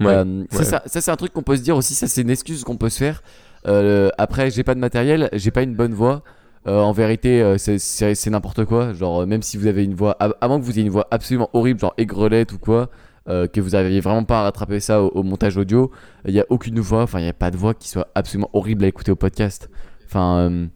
Ouais. 0.00 0.06
Ça, 0.50 0.58
ouais. 0.58 0.64
ça, 0.64 0.82
ça, 0.86 1.00
c'est 1.00 1.10
un 1.12 1.16
truc 1.16 1.32
qu'on 1.32 1.42
peut 1.42 1.56
se 1.56 1.62
dire 1.62 1.76
aussi. 1.76 1.94
Ça, 1.94 2.08
c'est 2.08 2.22
une 2.22 2.30
excuse 2.30 2.64
qu'on 2.64 2.76
peut 2.76 2.88
se 2.88 2.98
faire. 2.98 3.22
Euh, 3.66 4.10
après, 4.18 4.50
j'ai 4.50 4.62
pas 4.64 4.74
de 4.74 4.80
matériel, 4.80 5.28
j'ai 5.32 5.50
pas 5.50 5.62
une 5.62 5.74
bonne 5.74 5.94
voix. 5.94 6.22
Euh, 6.68 6.78
en 6.80 6.92
vérité, 6.92 7.42
euh, 7.42 7.56
c'est- 7.58 8.30
n'importe 8.30 8.64
quoi. 8.64 8.92
Genre, 8.92 9.22
euh, 9.22 9.26
même 9.26 9.42
si 9.42 9.56
vous 9.56 9.66
avez 9.66 9.82
une 9.84 9.94
voix, 9.94 10.16
moins 10.42 10.60
que 10.60 10.64
vous 10.64 10.72
ayez 10.72 10.82
une 10.82 10.90
voix 10.92 11.08
absolument 11.10 11.50
horrible, 11.54 11.80
genre 11.80 11.94
aigrelette 11.98 12.52
ou 12.52 12.58
quoi, 12.58 12.88
euh, 13.28 13.48
que 13.48 13.60
vous 13.60 13.74
arriviez 13.74 14.00
vraiment 14.00 14.22
pas 14.24 14.40
à 14.40 14.42
rattraper 14.44 14.78
ça 14.78 15.02
au, 15.02 15.08
au 15.08 15.22
montage 15.24 15.56
audio, 15.56 15.90
il 16.24 16.34
y 16.34 16.40
a 16.40 16.46
aucune 16.50 16.78
voix. 16.78 17.02
Enfin, 17.02 17.18
il 17.18 17.24
y 17.26 17.28
a 17.28 17.32
pas 17.32 17.50
de 17.50 17.56
voix 17.56 17.74
qui 17.74 17.88
soit 17.88 18.08
absolument 18.14 18.48
horrible 18.52 18.84
à 18.84 18.88
écouter 18.88 19.10
au 19.10 19.16
podcast. 19.16 19.70
Enfin, 20.06 20.36
euh, 20.50 20.66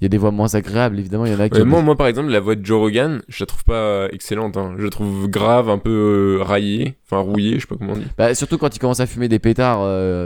il 0.00 0.04
y 0.04 0.06
a 0.06 0.08
des 0.08 0.16
voix 0.16 0.30
moins 0.30 0.54
agréables, 0.54 0.98
évidemment. 0.98 1.26
Il 1.26 1.32
y 1.32 1.36
en 1.36 1.40
a 1.40 1.48
qui. 1.50 1.58
Ouais, 1.58 1.64
moi, 1.66 1.82
moi, 1.82 1.94
par 1.94 2.06
exemple, 2.06 2.30
la 2.30 2.40
voix 2.40 2.54
de 2.56 2.64
Joe 2.64 2.78
Rogan, 2.80 3.20
je 3.28 3.42
la 3.42 3.46
trouve 3.46 3.64
pas 3.64 4.08
excellente. 4.12 4.56
Hein. 4.56 4.74
Je 4.78 4.84
la 4.84 4.90
trouve 4.90 5.28
grave, 5.28 5.68
un 5.68 5.78
peu 5.78 6.38
euh, 6.40 6.42
raillée, 6.42 6.96
enfin 7.04 7.18
rouillée, 7.18 7.56
je 7.56 7.60
sais 7.60 7.66
pas 7.66 7.76
comment 7.76 7.92
on 7.92 7.96
dit. 7.96 8.06
Bah, 8.16 8.34
surtout 8.34 8.56
quand 8.56 8.74
il 8.74 8.78
commence 8.78 9.00
à 9.00 9.06
fumer 9.06 9.28
des 9.28 9.38
pétards, 9.38 9.80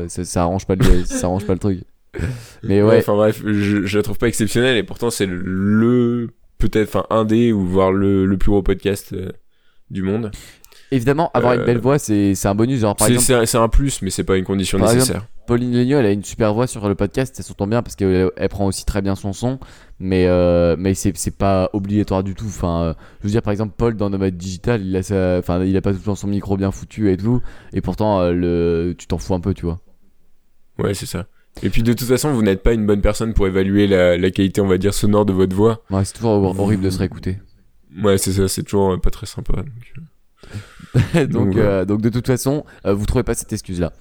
ça, 0.08 0.24
ça 0.24 0.42
arrange 0.42 0.64
pas 0.64 0.76
le, 0.76 1.04
ça 1.04 1.26
arrange 1.26 1.44
pas 1.44 1.54
le 1.54 1.58
truc. 1.58 1.80
Mais 2.62 2.82
ouais, 2.82 2.98
Enfin 2.98 3.14
bref, 3.14 3.42
je, 3.44 3.84
je 3.86 3.96
la 3.98 4.02
trouve 4.02 4.18
pas 4.18 4.28
exceptionnelle 4.28 4.76
et 4.76 4.82
pourtant 4.82 5.10
c'est 5.10 5.26
le 5.26 6.30
peut-être, 6.58 6.88
enfin 6.88 7.06
un 7.10 7.24
des 7.24 7.52
ou 7.52 7.64
voire 7.66 7.92
le, 7.92 8.26
le 8.26 8.36
plus 8.36 8.50
gros 8.50 8.62
podcast 8.62 9.12
euh, 9.12 9.30
du 9.90 10.02
monde. 10.02 10.30
évidemment, 10.90 11.30
avoir 11.34 11.52
une 11.54 11.60
Euh, 11.60 11.64
belle 11.64 11.78
voix, 11.78 11.98
c'est 11.98 12.34
un 12.46 12.54
bonus. 12.54 12.80
Genre, 12.80 12.96
par 12.96 13.06
C'est 13.06 13.12
exemple, 13.14 13.26
c'est 13.26 13.34
un, 13.34 13.46
c'est 13.46 13.58
un 13.58 13.68
plus, 13.68 14.02
mais 14.02 14.10
c'est 14.10 14.24
pas 14.24 14.36
une 14.36 14.44
condition 14.44 14.78
Par 14.78 14.92
nécessaire. 14.92 15.26
Pauline 15.46 15.72
Legnaud, 15.74 15.98
elle 15.98 16.06
a 16.06 16.10
une 16.10 16.24
super 16.24 16.52
voix 16.52 16.66
sur 16.66 16.86
le 16.88 16.94
podcast, 16.94 17.34
ça 17.36 17.42
s'entend 17.42 17.66
bien 17.66 17.82
parce 17.82 17.96
qu'elle 17.96 18.30
elle 18.36 18.48
prend 18.50 18.66
aussi 18.66 18.84
très 18.84 19.00
bien 19.00 19.14
son 19.14 19.32
son, 19.32 19.58
mais, 19.98 20.26
euh, 20.26 20.76
mais 20.78 20.92
c'est 20.92 21.16
c'est 21.16 21.36
pas 21.38 21.70
obligatoire 21.72 22.22
du 22.22 22.34
tout. 22.34 22.44
Enfin, 22.46 22.82
euh, 22.82 22.94
je 23.20 23.24
veux 23.28 23.30
dire, 23.30 23.40
par 23.40 23.52
exemple, 23.52 23.72
Paul 23.76 23.96
dans 23.96 24.10
Nomade 24.10 24.36
Digital, 24.36 24.84
il 24.84 24.94
a, 24.96 25.02
sa- 25.02 25.38
enfin, 25.38 25.64
il 25.64 25.74
a 25.76 25.80
pas 25.80 25.92
tout 25.92 25.98
le 26.00 26.04
temps 26.04 26.14
son 26.16 26.26
micro 26.26 26.56
bien 26.58 26.70
foutu 26.70 27.10
et 27.10 27.16
tout, 27.16 27.40
et 27.72 27.80
pourtant, 27.80 28.30
le, 28.30 28.94
tu 28.98 29.06
t'en 29.06 29.16
fous 29.16 29.32
un 29.34 29.40
peu, 29.40 29.54
tu 29.54 29.64
vois. 29.64 29.78
Ouais, 30.78 30.92
c'est 30.92 31.06
ça. 31.06 31.26
Et 31.62 31.70
puis 31.70 31.82
de 31.82 31.92
toute 31.92 32.06
façon, 32.08 32.32
vous 32.32 32.42
n'êtes 32.42 32.62
pas 32.62 32.72
une 32.72 32.86
bonne 32.86 33.00
personne 33.00 33.34
pour 33.34 33.46
évaluer 33.46 33.86
la, 33.86 34.16
la 34.16 34.30
qualité, 34.30 34.60
on 34.60 34.66
va 34.66 34.78
dire, 34.78 34.94
sonore 34.94 35.26
de 35.26 35.32
votre 35.32 35.54
voix. 35.56 35.82
Ouais, 35.90 36.04
c'est 36.04 36.14
toujours 36.14 36.30
hor- 36.42 36.58
horrible 36.60 36.84
de 36.84 36.90
se 36.90 36.98
réécouter. 36.98 37.38
Ouais, 38.02 38.18
c'est 38.18 38.32
ça, 38.32 38.46
c'est 38.48 38.62
toujours 38.62 38.92
euh, 38.92 38.96
pas 38.98 39.10
très 39.10 39.26
sympa. 39.26 39.52
donc, 39.54 39.66
euh. 39.96 41.26
donc, 41.26 41.30
Donc, 41.30 41.54
ouais. 41.56 41.60
euh, 41.62 41.84
donc, 41.84 42.00
de 42.00 42.08
toute 42.08 42.26
façon, 42.26 42.64
euh, 42.86 42.94
vous 42.94 43.06
trouvez 43.06 43.24
pas 43.24 43.34
cette 43.34 43.52
excuse-là. 43.52 43.92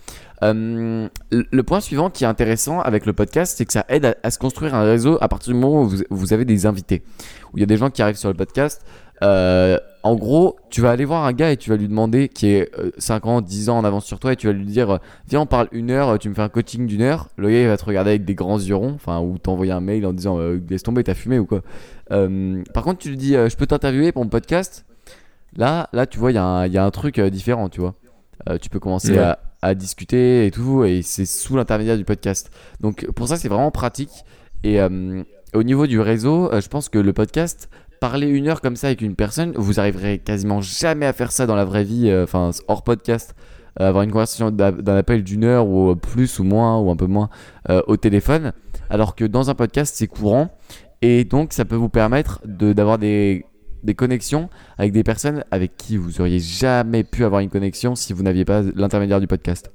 Euh, 0.44 1.08
le 1.32 1.46
le 1.52 1.64
point 1.64 1.80
suivant 1.80 2.12
qui 2.12 2.24
est 2.24 2.28
intéressant 2.28 2.80
avec 2.82 3.08
le 3.08 3.14
podcast, 3.14 3.56
c'est 3.58 3.66
que 3.66 3.74
ça 3.74 3.86
aide 3.90 4.06
à, 4.06 4.16
à 4.22 4.30
se 4.30 4.38
construire 4.38 4.76
un 4.76 4.84
réseau 4.84 5.18
à 5.20 5.28
partir 5.28 5.52
du 5.54 5.60
moment 5.60 5.82
où 5.82 5.88
vous, 5.90 5.98
vous 6.12 6.34
avez 6.34 6.46
des 6.46 6.68
invités, 6.68 7.02
où 7.54 7.58
il 7.58 7.62
y 7.62 7.64
a 7.64 7.66
des 7.66 7.78
gens 7.78 7.90
qui 7.90 8.04
arrivent 8.04 8.18
sur 8.18 8.30
le 8.30 8.36
podcast. 8.36 8.86
Euh, 9.24 9.78
en 10.04 10.16
gros, 10.16 10.58
tu 10.70 10.82
vas 10.82 10.92
aller 10.92 11.06
voir 11.06 11.26
un 11.26 11.34
gars 11.34 11.52
et 11.52 11.58
tu 11.58 11.70
vas 11.70 11.76
lui 11.76 11.88
demander, 11.88 12.30
qui 12.30 12.48
est 12.48 12.72
euh, 12.80 12.92
5 12.98 13.26
ans, 13.26 13.42
10 13.42 13.70
ans 13.70 13.80
en 13.80 13.84
avance 13.84 14.06
sur 14.06 14.20
toi, 14.20 14.34
et 14.34 14.36
tu 14.36 14.48
vas 14.48 14.54
lui 14.54 14.66
dire 14.66 14.90
euh, 14.92 14.98
Viens, 15.28 15.42
on 15.42 15.46
parle 15.46 15.68
une 15.72 15.90
heure, 15.92 16.18
tu 16.20 16.30
me 16.30 16.34
fais 16.36 16.42
un 16.44 16.50
coaching 16.50 16.86
d'une 16.88 17.02
heure. 17.02 17.30
Le 17.36 17.50
gars, 17.50 17.62
il 17.62 17.68
va 17.68 17.78
te 17.78 17.84
regarder 17.86 18.12
avec 18.12 18.24
des 18.26 18.36
grands 18.36 18.60
yeux 18.60 18.76
ronds, 18.76 18.94
enfin, 18.96 19.20
ou 19.20 19.38
t'envoyer 19.38 19.72
un 19.72 19.80
mail 19.82 20.06
en 20.06 20.14
disant 20.14 20.40
euh, 20.40 20.60
Laisse 20.70 20.84
tomber, 20.84 21.04
t'as 21.04 21.14
fumé 21.16 21.40
ou 21.40 21.46
quoi. 21.46 21.62
Euh, 22.12 22.64
par 22.74 22.84
contre, 22.84 23.00
tu 23.00 23.10
lui 23.10 23.18
dis 23.18 23.36
euh, 23.36 23.50
Je 23.50 23.58
peux 23.58 23.66
t'interviewer 23.66 24.12
pour 24.12 24.24
mon 24.24 24.30
podcast? 24.30 24.86
Là, 25.56 25.90
là, 25.94 26.06
tu 26.06 26.20
vois, 26.20 26.32
il 26.32 26.36
y, 26.36 26.38
a 26.38 26.44
un- 26.46 26.68
il 26.68 26.74
y 26.74 26.78
a 26.78 26.86
un 26.86 26.92
truc 26.92 27.18
euh, 27.20 27.30
différent, 27.30 27.70
tu 27.70 27.82
vois. 27.82 27.96
Euh, 28.50 28.58
tu 28.60 28.70
peux 28.70 28.80
commencer 28.80 29.14
Ouais. 29.14 29.18
à, 29.20 29.40
à 29.64 29.74
discuter 29.74 30.46
et 30.46 30.52
tout, 30.52 30.84
et 30.84 31.02
c'est 31.02 31.26
sous 31.26 31.56
l'intermédiaire 31.58 31.98
du 31.98 32.06
podcast. 32.06 32.52
Donc, 32.80 33.08
pour 33.16 33.28
ça, 33.28 33.36
c'est 33.38 33.48
vraiment 33.50 33.72
pratique. 33.72 34.12
Et 34.64 34.80
euh, 34.80 35.24
au 35.56 35.64
niveau 35.64 35.88
du 35.88 36.00
réseau, 36.00 36.52
euh, 36.54 36.62
je 36.62 36.68
pense 36.70 36.90
que 36.90 37.00
le 37.00 37.14
podcast, 37.14 37.70
parler 38.00 38.28
une 38.28 38.48
heure 38.48 38.62
comme 38.62 38.76
ça 38.76 38.88
avec 38.88 39.02
une 39.02 39.16
personne, 39.16 39.54
vous 39.56 39.80
arriverez 39.80 40.20
quasiment 40.20 40.62
jamais 40.62 41.06
à 41.06 41.14
faire 41.14 41.32
ça 41.32 41.46
dans 41.46 41.56
la 41.56 41.66
vraie 41.66 41.84
vie, 41.84 42.10
euh, 42.10 42.24
enfin, 42.24 42.52
hors 42.68 42.84
podcast. 42.84 43.36
Euh, 43.80 43.90
avoir 43.90 44.04
une 44.04 44.12
conversation 44.12 44.50
d'un 44.50 44.98
appel 44.98 45.24
d'une 45.24 45.44
heure 45.44 45.68
ou 45.68 45.96
plus 45.96 46.40
ou 46.40 46.44
moins 46.44 46.80
ou 46.80 46.90
un 46.90 46.96
peu 46.96 47.06
moins 47.06 47.30
euh, 47.70 47.82
au 47.86 47.96
téléphone, 47.96 48.54
alors 48.90 49.16
que 49.16 49.24
dans 49.24 49.50
un 49.50 49.56
podcast, 49.56 49.94
c'est 49.96 50.08
courant. 50.08 50.50
Et 51.04 51.26
donc, 51.26 51.54
ça 51.54 51.64
peut 51.64 51.76
vous 51.76 51.90
permettre 51.90 52.42
d'avoir 52.44 52.98
des, 52.98 53.46
des 53.84 53.94
connexions 53.94 54.50
avec 54.80 54.94
des 54.94 55.04
personnes 55.04 55.44
avec 55.52 55.78
qui 55.78 55.96
vous 55.98 56.22
auriez 56.22 56.40
jamais 56.40 57.04
pu 57.04 57.24
avoir 57.24 57.42
une 57.42 57.50
connexion 57.50 57.94
si 57.96 58.14
vous 58.14 58.24
n'aviez 58.24 58.46
pas 58.46 58.64
l'intermédiaire 58.76 59.20
du 59.20 59.28
podcast. 59.28 59.72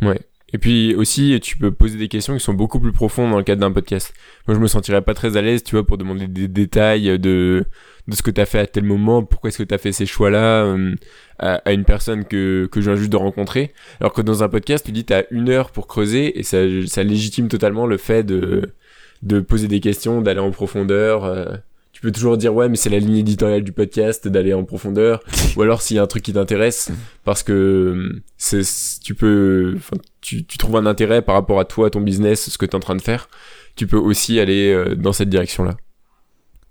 Ouais. 0.00 0.20
Et 0.52 0.58
puis 0.58 0.94
aussi, 0.96 1.38
tu 1.42 1.56
peux 1.56 1.70
poser 1.70 1.96
des 1.98 2.08
questions 2.08 2.34
qui 2.34 2.40
sont 2.40 2.54
beaucoup 2.54 2.80
plus 2.80 2.92
profondes 2.92 3.30
dans 3.30 3.38
le 3.38 3.44
cadre 3.44 3.60
d'un 3.60 3.70
podcast. 3.72 4.12
Moi, 4.48 4.56
je 4.56 4.60
me 4.60 4.66
sentirais 4.66 5.02
pas 5.02 5.14
très 5.14 5.36
à 5.36 5.42
l'aise, 5.42 5.62
tu 5.62 5.76
vois, 5.76 5.86
pour 5.86 5.96
demander 5.98 6.26
des 6.26 6.48
détails 6.48 7.18
de, 7.18 7.64
de 8.08 8.14
ce 8.16 8.22
que 8.22 8.30
tu 8.30 8.40
as 8.40 8.46
fait 8.46 8.58
à 8.58 8.66
tel 8.66 8.84
moment, 8.84 9.22
pourquoi 9.22 9.48
est-ce 9.48 9.58
que 9.58 9.62
tu 9.62 9.74
as 9.74 9.78
fait 9.78 9.92
ces 9.92 10.06
choix-là 10.06 10.64
euh, 10.64 10.94
à, 11.38 11.54
à 11.64 11.72
une 11.72 11.84
personne 11.84 12.24
que, 12.24 12.66
que 12.70 12.80
je 12.80 12.90
viens 12.90 12.98
juste 12.98 13.10
de 13.12 13.16
rencontrer. 13.16 13.72
Alors 14.00 14.12
que 14.12 14.22
dans 14.22 14.42
un 14.42 14.48
podcast, 14.48 14.84
tu 14.84 14.92
dis 14.92 15.04
tu 15.04 15.12
as 15.12 15.24
une 15.30 15.48
heure 15.50 15.70
pour 15.70 15.86
creuser 15.86 16.38
et 16.38 16.42
ça, 16.42 16.58
ça 16.86 17.02
légitime 17.04 17.48
totalement 17.48 17.86
le 17.86 17.96
fait 17.96 18.24
de, 18.24 18.74
de 19.22 19.40
poser 19.40 19.68
des 19.68 19.80
questions, 19.80 20.20
d'aller 20.20 20.40
en 20.40 20.50
profondeur. 20.50 21.24
euh. 21.24 21.54
Tu 22.00 22.06
peux 22.06 22.12
toujours 22.12 22.38
dire 22.38 22.54
ouais, 22.54 22.70
mais 22.70 22.76
c'est 22.76 22.88
la 22.88 22.98
ligne 22.98 23.16
éditoriale 23.18 23.62
du 23.62 23.72
podcast 23.72 24.26
d'aller 24.26 24.54
en 24.54 24.64
profondeur. 24.64 25.20
Ou 25.56 25.60
alors 25.60 25.82
s'il 25.82 25.96
y 25.96 25.98
a 25.98 26.02
un 26.02 26.06
truc 26.06 26.22
qui 26.22 26.32
t'intéresse, 26.32 26.90
parce 27.24 27.42
que 27.42 27.52
euh, 27.52 28.22
c'est, 28.38 28.62
tu 29.04 29.14
peux, 29.14 29.76
tu, 30.22 30.46
tu 30.46 30.56
trouves 30.56 30.76
un 30.76 30.86
intérêt 30.86 31.20
par 31.20 31.34
rapport 31.34 31.60
à 31.60 31.66
toi, 31.66 31.90
ton 31.90 32.00
business, 32.00 32.48
ce 32.48 32.56
que 32.56 32.64
tu 32.64 32.70
es 32.72 32.74
en 32.74 32.80
train 32.80 32.96
de 32.96 33.02
faire, 33.02 33.28
tu 33.76 33.86
peux 33.86 33.98
aussi 33.98 34.40
aller 34.40 34.72
euh, 34.72 34.94
dans 34.94 35.12
cette 35.12 35.28
direction-là. 35.28 35.76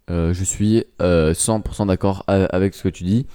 Euh, 0.10 0.34
je 0.34 0.44
suis 0.44 0.84
euh, 1.00 1.34
100% 1.34 1.86
d'accord 1.86 2.24
a- 2.28 2.46
avec 2.46 2.74
ce 2.74 2.82
que 2.82 2.89
tu 2.89 3.04
dis. 3.04 3.28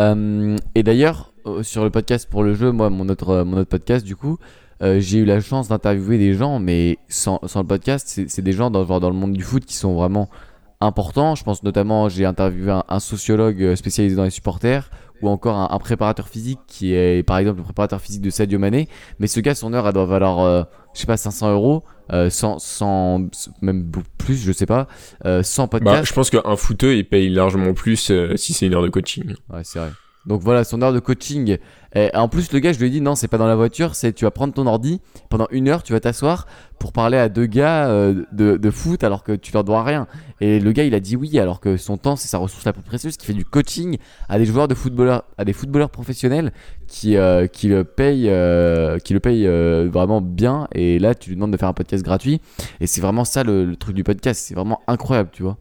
Euh, 0.00 0.56
et 0.74 0.82
d'ailleurs, 0.82 1.34
euh, 1.44 1.62
sur 1.62 1.84
le 1.84 1.90
podcast 1.90 2.30
pour 2.30 2.44
le 2.44 2.54
jeu, 2.54 2.72
moi, 2.72 2.88
mon 2.88 3.10
autre, 3.10 3.28
euh, 3.28 3.44
mon 3.44 3.58
autre 3.58 3.68
podcast, 3.68 4.06
du 4.06 4.16
coup, 4.16 4.38
euh, 4.82 5.00
j'ai 5.00 5.18
eu 5.18 5.24
la 5.26 5.40
chance 5.42 5.68
d'interviewer 5.68 6.16
des 6.16 6.32
gens, 6.32 6.58
mais 6.58 6.96
sans, 7.08 7.40
sans 7.46 7.60
le 7.60 7.66
podcast, 7.66 8.06
c'est 8.08 8.30
c'est 8.30 8.40
des 8.42 8.52
gens 8.52 8.70
dans, 8.70 8.86
genre 8.86 9.00
dans 9.00 9.10
le 9.10 9.16
monde 9.16 9.32
du 9.34 9.42
foot 9.42 9.66
qui 9.66 9.74
sont 9.76 9.94
vraiment 9.94 10.30
importants. 10.80 11.34
Je 11.34 11.44
pense 11.44 11.62
notamment, 11.62 12.08
j'ai 12.08 12.24
interviewé 12.24 12.70
un, 12.72 12.84
un 12.88 13.00
sociologue 13.00 13.62
euh, 13.62 13.76
spécialisé 13.76 14.16
dans 14.16 14.24
les 14.24 14.30
supporters, 14.30 14.90
ou 15.22 15.28
encore 15.28 15.56
un, 15.56 15.68
un 15.70 15.78
préparateur 15.78 16.28
physique 16.28 16.60
qui 16.66 16.94
est, 16.94 17.22
par 17.26 17.38
exemple, 17.38 17.58
le 17.58 17.64
préparateur 17.64 18.00
physique 18.00 18.22
de 18.22 18.30
Sadio 18.30 18.58
Mané. 18.58 18.88
Mais 19.18 19.26
ce 19.26 19.40
gars, 19.40 19.54
son 19.54 19.72
heure, 19.72 19.86
elle 19.86 19.94
doit 19.94 20.06
valoir, 20.06 20.40
euh, 20.40 20.62
je 20.94 21.00
sais 21.00 21.06
pas, 21.06 21.16
500 21.16 21.52
euros, 21.52 21.84
euh, 22.12 22.30
100, 22.30 22.58
100, 22.58 23.28
même 23.62 23.90
plus, 24.18 24.36
je 24.36 24.52
sais 24.52 24.66
pas, 24.66 24.86
euh, 25.24 25.42
sans 25.42 25.68
podcast. 25.68 25.96
Bah, 25.96 26.04
je 26.04 26.12
pense 26.12 26.30
qu'un 26.30 26.56
footeux, 26.56 26.96
il 26.96 27.08
paye 27.08 27.28
largement 27.28 27.72
plus 27.72 28.10
euh, 28.10 28.36
si 28.36 28.52
c'est 28.52 28.66
une 28.66 28.74
heure 28.74 28.82
de 28.82 28.88
coaching. 28.88 29.34
Ouais, 29.50 29.62
c'est 29.64 29.78
vrai. 29.78 29.90
Donc 30.26 30.40
voilà, 30.42 30.64
son 30.64 30.82
heure 30.82 30.92
de 30.92 30.98
coaching. 30.98 31.58
Et 31.94 32.10
en 32.14 32.28
plus, 32.28 32.52
le 32.52 32.58
gars, 32.58 32.72
je 32.72 32.78
lui 32.78 32.88
ai 32.88 32.90
dit 32.90 33.00
non, 33.00 33.14
c'est 33.14 33.28
pas 33.28 33.38
dans 33.38 33.46
la 33.46 33.56
voiture, 33.56 33.94
c'est 33.94 34.12
tu 34.12 34.24
vas 34.24 34.30
prendre 34.30 34.52
ton 34.52 34.66
ordi 34.66 35.00
pendant 35.30 35.46
une 35.50 35.68
heure, 35.68 35.82
tu 35.82 35.92
vas 35.92 36.00
t'asseoir 36.00 36.46
pour 36.78 36.92
parler 36.92 37.16
à 37.16 37.28
deux 37.28 37.46
gars 37.46 37.88
euh, 37.88 38.24
de, 38.32 38.70
foot 38.70 39.02
alors 39.02 39.22
que 39.22 39.32
tu 39.32 39.52
leur 39.52 39.64
dois 39.64 39.82
rien. 39.82 40.06
Et 40.40 40.60
le 40.60 40.72
gars, 40.72 40.84
il 40.84 40.94
a 40.94 41.00
dit 41.00 41.16
oui, 41.16 41.38
alors 41.38 41.60
que 41.60 41.76
son 41.76 41.96
temps, 41.96 42.16
c'est 42.16 42.28
sa 42.28 42.38
ressource 42.38 42.64
la 42.64 42.72
plus 42.72 42.82
précieuse, 42.82 43.16
qui 43.16 43.24
fait 43.24 43.32
du 43.32 43.44
coaching 43.44 43.96
à 44.28 44.38
des 44.38 44.44
joueurs 44.44 44.68
de 44.68 44.74
footballeurs, 44.74 45.24
à 45.38 45.44
des 45.44 45.52
footballeurs 45.54 45.90
professionnels 45.90 46.52
qui, 46.86 47.16
euh, 47.16 47.46
qui 47.46 47.68
le 47.68 47.84
payent, 47.84 48.28
euh, 48.28 48.98
qui 48.98 49.14
le 49.14 49.20
payent 49.20 49.46
euh, 49.46 49.88
vraiment 49.90 50.20
bien. 50.20 50.68
Et 50.72 50.98
là, 50.98 51.14
tu 51.14 51.30
lui 51.30 51.36
demandes 51.36 51.52
de 51.52 51.56
faire 51.56 51.68
un 51.68 51.74
podcast 51.74 52.04
gratuit. 52.04 52.40
Et 52.80 52.86
c'est 52.86 53.00
vraiment 53.00 53.24
ça 53.24 53.44
le 53.44 53.76
truc 53.76 53.94
du 53.94 54.04
podcast. 54.04 54.44
C'est 54.46 54.54
vraiment 54.54 54.80
incroyable, 54.86 55.30
tu 55.32 55.42
vois. 55.42 55.56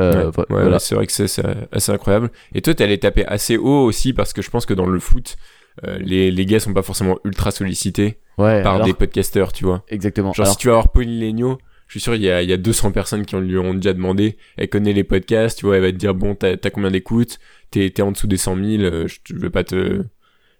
Euh, 0.00 0.30
Ouais, 0.30 0.36
ouais, 0.38 0.44
voilà. 0.48 0.70
ouais, 0.72 0.78
c'est 0.80 0.94
vrai 0.94 1.06
que 1.06 1.12
c'est 1.12 1.26
assez 1.72 1.92
incroyable. 1.92 2.30
Et 2.54 2.62
toi, 2.62 2.74
allé 2.80 2.98
taper 2.98 3.24
assez 3.26 3.56
haut 3.56 3.84
aussi 3.84 4.12
parce 4.12 4.32
que 4.32 4.42
je 4.42 4.50
pense 4.50 4.66
que 4.66 4.74
dans 4.74 4.86
le 4.86 4.98
foot, 4.98 5.36
euh, 5.84 5.98
les, 5.98 6.30
les 6.30 6.46
gars 6.46 6.60
sont 6.60 6.72
pas 6.74 6.82
forcément 6.82 7.18
ultra 7.24 7.50
sollicités 7.50 8.18
Ouais, 8.38 8.62
par 8.62 8.74
alors- 8.76 8.86
des 8.86 8.94
podcasters, 8.94 9.52
tu 9.52 9.64
vois. 9.64 9.84
exactement. 9.88 10.32
Genre, 10.32 10.46
Alors- 10.46 10.54
si 10.54 10.58
tu 10.60 10.66
vas 10.68 10.74
voir 10.74 10.90
Pauline 10.90 11.20
Legno, 11.20 11.58
je 11.86 11.92
suis 11.92 12.00
sûr, 12.00 12.14
il 12.16 12.22
y 12.22 12.30
a, 12.30 12.42
il 12.42 12.48
y 12.48 12.52
a 12.52 12.56
200 12.56 12.90
personnes 12.92 13.24
qui 13.26 13.36
lui 13.36 13.56
ont 13.58 13.74
déjà 13.74 13.92
demandé. 13.92 14.36
Elle 14.56 14.68
connaît 14.68 14.92
les 14.92 15.04
podcasts, 15.04 15.58
tu 15.58 15.66
vois, 15.66 15.76
elle 15.76 15.82
va 15.82 15.92
te 15.92 15.96
dire, 15.96 16.14
bon, 16.14 16.34
t'as 16.34 16.56
combien 16.70 16.90
d'écoutes? 16.90 17.38
T'es 17.70 17.92
en 18.02 18.10
dessous 18.12 18.26
des 18.26 18.36
100 18.36 18.56
000, 18.56 18.82
euh, 18.82 19.06
je, 19.06 19.18
je 19.24 19.36
vais 19.36 19.50
pas 19.50 19.62
te. 19.64 20.02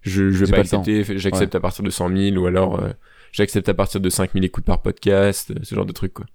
Je, 0.02 0.30
je 0.30 0.44
vais 0.44 0.50
pas, 0.52 0.58
accepter, 0.58 1.02
j'accepte 1.18 1.54
à 1.54 1.60
partir 1.60 1.82
de 1.82 1.88
100 1.90 2.14
000 2.14 2.36
ou 2.36 2.46
alors 2.46 2.78
euh, 2.78 2.90
j'accepte 3.32 3.68
à 3.70 3.74
partir 3.74 4.00
de 4.02 4.10
5 4.10 4.32
000 4.34 4.44
écoutes 4.44 4.66
par 4.66 4.82
podcast, 4.82 5.52
ce 5.62 5.74
genre 5.74 5.86
de 5.86 5.92
trucs, 5.92 6.12
quoi. 6.12 6.26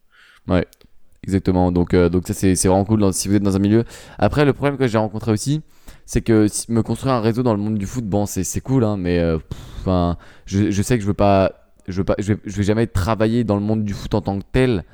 Exactement. 1.23 1.71
Donc, 1.71 1.93
euh, 1.93 2.09
donc 2.09 2.27
ça, 2.27 2.33
c'est 2.33 2.55
vraiment 2.67 2.85
cool 2.85 3.13
si 3.13 3.27
vous 3.27 3.35
êtes 3.35 3.43
dans 3.43 3.55
un 3.55 3.59
milieu. 3.59 3.83
Après, 4.17 4.45
le 4.45 4.53
problème 4.53 4.77
que 4.77 4.87
j'ai 4.87 4.97
rencontré 4.97 5.31
aussi, 5.31 5.61
c'est 6.05 6.21
que 6.21 6.47
me 6.69 6.81
construire 6.81 7.13
un 7.13 7.21
réseau 7.21 7.43
dans 7.43 7.53
le 7.53 7.59
monde 7.59 7.77
du 7.77 7.85
foot, 7.85 8.05
bon, 8.05 8.25
c'est 8.25 8.61
cool, 8.61 8.83
hein, 8.83 8.97
mais 8.97 9.19
euh, 9.19 9.37
je, 10.45 10.71
je 10.71 10.81
sais 10.81 10.97
que 10.97 11.01
je 11.01 11.07
veux 11.07 11.13
pas, 11.13 11.51
je 11.87 11.97
veux 11.97 12.03
pas, 12.03 12.15
je 12.19 12.33
vais, 12.33 12.39
je 12.45 12.55
vais 12.55 12.63
jamais 12.63 12.87
travailler 12.87 13.43
dans 13.43 13.55
le 13.55 13.61
monde 13.61 13.83
du 13.83 13.93
foot 13.93 14.13
en 14.15 14.21
tant 14.21 14.39
que 14.39 14.45
tel, 14.51 14.85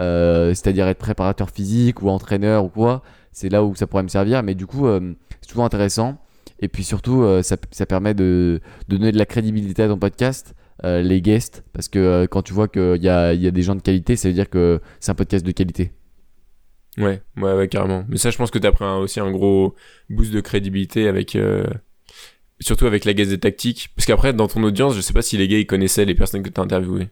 euh, 0.00 0.48
c'est-à-dire 0.48 0.88
être 0.88 0.98
préparateur 0.98 1.50
physique 1.50 2.02
ou 2.02 2.08
entraîneur 2.08 2.64
ou 2.64 2.68
quoi. 2.68 3.02
C'est 3.30 3.48
là 3.48 3.62
où 3.62 3.74
ça 3.74 3.86
pourrait 3.86 4.02
me 4.02 4.08
servir, 4.08 4.42
mais 4.42 4.54
du 4.54 4.66
coup, 4.66 4.86
euh, 4.86 5.14
c'est 5.40 5.48
toujours 5.48 5.64
intéressant. 5.64 6.16
Et 6.60 6.68
puis 6.68 6.84
surtout, 6.84 7.26
ça, 7.42 7.56
ça 7.72 7.84
permet 7.84 8.14
de 8.14 8.60
donner 8.88 9.12
de 9.12 9.18
la 9.18 9.26
crédibilité 9.26 9.82
à 9.82 9.88
ton 9.88 9.98
podcast, 9.98 10.54
euh, 10.84 11.02
les 11.02 11.20
guests, 11.20 11.64
parce 11.72 11.88
que 11.88 11.98
euh, 11.98 12.26
quand 12.26 12.42
tu 12.42 12.52
vois 12.52 12.68
qu'il 12.68 13.02
y 13.02 13.08
a, 13.08 13.32
il 13.34 13.40
y 13.42 13.46
a 13.46 13.50
des 13.50 13.62
gens 13.62 13.74
de 13.74 13.82
qualité, 13.82 14.14
ça 14.16 14.28
veut 14.28 14.34
dire 14.34 14.48
que 14.50 14.80
c'est 15.00 15.10
un 15.10 15.14
podcast 15.16 15.44
de 15.44 15.50
qualité. 15.52 15.92
Ouais, 16.98 17.22
ouais, 17.38 17.52
ouais, 17.54 17.68
carrément. 17.68 18.04
Mais 18.08 18.18
ça, 18.18 18.30
je 18.30 18.36
pense 18.36 18.50
que 18.52 18.58
t'as 18.58 18.70
pris 18.70 18.84
un- 18.84 18.98
aussi 18.98 19.18
un 19.18 19.30
gros 19.32 19.74
boost 20.10 20.32
de 20.32 20.40
crédibilité 20.40 21.08
avec. 21.08 21.34
euh, 21.36 21.64
Surtout 22.60 22.86
avec 22.86 23.04
la 23.04 23.14
Gazette 23.14 23.40
Tactique. 23.40 23.90
Parce 23.96 24.06
qu'après, 24.06 24.32
dans 24.32 24.46
ton 24.46 24.62
audience, 24.62 24.94
je 24.94 25.00
sais 25.00 25.12
pas 25.12 25.22
si 25.22 25.36
les 25.36 25.48
gars 25.48 25.58
ils 25.58 25.66
connaissaient 25.66 26.04
les 26.04 26.14
personnes 26.14 26.42
que 26.44 26.48
t'as 26.48 26.62
interviewées. 26.62 27.08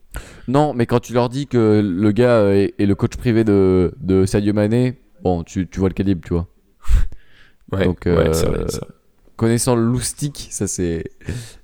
Non, 0.47 0.73
mais 0.73 0.87
quand 0.87 1.01
tu 1.01 1.13
leur 1.15 1.29
dis 1.29 1.49
que 1.49 1.83
le 1.85 2.13
gars 2.13 2.45
est, 2.55 2.75
est 2.79 2.87
le 2.87 2.95
coach 2.95 3.17
privé 3.17 3.43
de, 3.43 3.93
de 4.01 4.25
Sadio 4.25 4.53
Mané, 4.53 5.01
bon, 5.25 5.43
tu, 5.43 5.67
tu 5.69 5.81
vois 5.81 5.89
le 5.89 5.95
calibre, 5.95 6.21
tu 6.25 6.33
vois. 6.35 6.47
Ouais, 7.73 7.85
Donc, 7.87 8.03
ouais, 8.07 8.33
c'est 8.35 8.47
vrai, 8.47 8.65
c'est 8.69 8.79
vrai. 8.81 8.89
Connaissant 9.37 9.75
le 9.75 9.83
loustic, 9.85 10.47
ça 10.51 10.67
c'est 10.69 11.05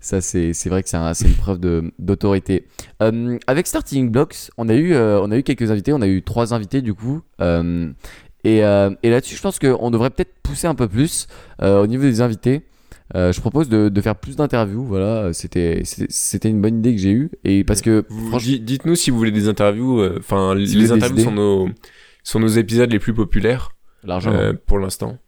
ça 0.00 0.20
c'est 0.20 0.52
c'est 0.52 0.68
vrai 0.70 0.82
que 0.82 0.88
c'est 0.88 0.96
un- 0.96 1.14
c'est 1.14 1.26
une 1.26 1.34
preuve 1.34 1.60
de 1.60 1.92
d'autorité. 1.98 2.66
Euh, 3.02 3.38
avec 3.46 3.66
Starting 3.66 4.10
Blocks, 4.10 4.50
on 4.56 4.68
a 4.68 4.74
eu 4.74 4.94
euh, 4.94 5.20
on 5.22 5.30
a 5.30 5.36
eu 5.36 5.42
quelques 5.42 5.70
invités, 5.70 5.92
on 5.92 6.00
a 6.00 6.08
eu 6.08 6.22
trois 6.22 6.54
invités 6.54 6.80
du 6.82 6.94
coup. 6.94 7.20
Euh, 7.40 7.90
et 8.44 8.58
et 8.58 9.10
là-dessus, 9.10 9.36
je 9.36 9.42
pense 9.42 9.58
qu'on 9.58 9.90
devrait 9.90 10.10
peut-être 10.10 10.34
pousser 10.42 10.66
un 10.66 10.74
peu 10.74 10.88
plus 10.88 11.26
au 11.62 11.86
niveau 11.86 12.04
des 12.04 12.20
invités. 12.20 12.62
Je 13.14 13.38
propose 13.40 13.68
de, 13.68 13.88
de 13.90 14.00
faire 14.00 14.16
plus 14.16 14.36
d'interviews. 14.36 14.84
Voilà, 14.84 15.32
c'était 15.32 15.82
c'était 15.84 16.48
une 16.48 16.60
bonne 16.62 16.78
idée 16.78 16.94
que 16.94 17.00
j'ai 17.00 17.12
eue 17.12 17.30
et 17.44 17.64
parce 17.64 17.80
que 17.82 18.04
franchement, 18.30 18.56
Dites-nous 18.62 18.94
si 18.94 19.10
vous 19.10 19.18
voulez 19.18 19.30
des 19.32 19.48
interviews. 19.48 20.02
Enfin, 20.18 20.54
les 20.54 20.90
interviews 20.92 21.24
sont 21.24 21.32
nos, 21.32 21.68
sont 22.24 22.40
nos 22.40 22.48
épisodes 22.48 22.90
les 22.90 22.98
plus 22.98 23.12
populaires 23.14 23.70
l'argent. 24.04 24.32
pour 24.66 24.78
l'instant. 24.78 25.18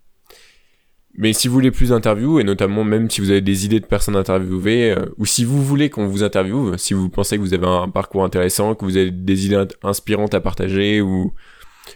Mais 1.17 1.33
si 1.33 1.49
vous 1.49 1.55
voulez 1.55 1.71
plus 1.71 1.89
d'interviews, 1.91 2.39
et 2.41 2.45
notamment 2.45 2.85
même 2.85 3.11
si 3.11 3.21
vous 3.21 3.31
avez 3.31 3.41
des 3.41 3.65
idées 3.65 3.81
de 3.81 3.87
personnes 3.87 4.17
interviewées, 4.17 4.93
euh, 4.93 5.07
ou 5.19 5.27
si 5.27 5.45
vous 5.45 5.63
voulez 5.63 5.91
qu'on 5.91 6.07
vous 6.07 6.23
interviewe, 6.23 6.77
si 6.79 6.95
vous 6.95 7.09
pensez 7.09 7.37
que 7.37 7.43
vous 7.43 7.53
avez 7.53 7.67
un 7.67 7.89
parcours 7.89 8.25
intéressant, 8.25 8.75
que 8.75 8.85
vous 8.85 8.97
avez 8.97 9.11
des 9.11 9.47
idées 9.47 9.65
inspirantes 9.83 10.35
à 10.35 10.41
partager, 10.41 11.01
ou, 11.01 11.33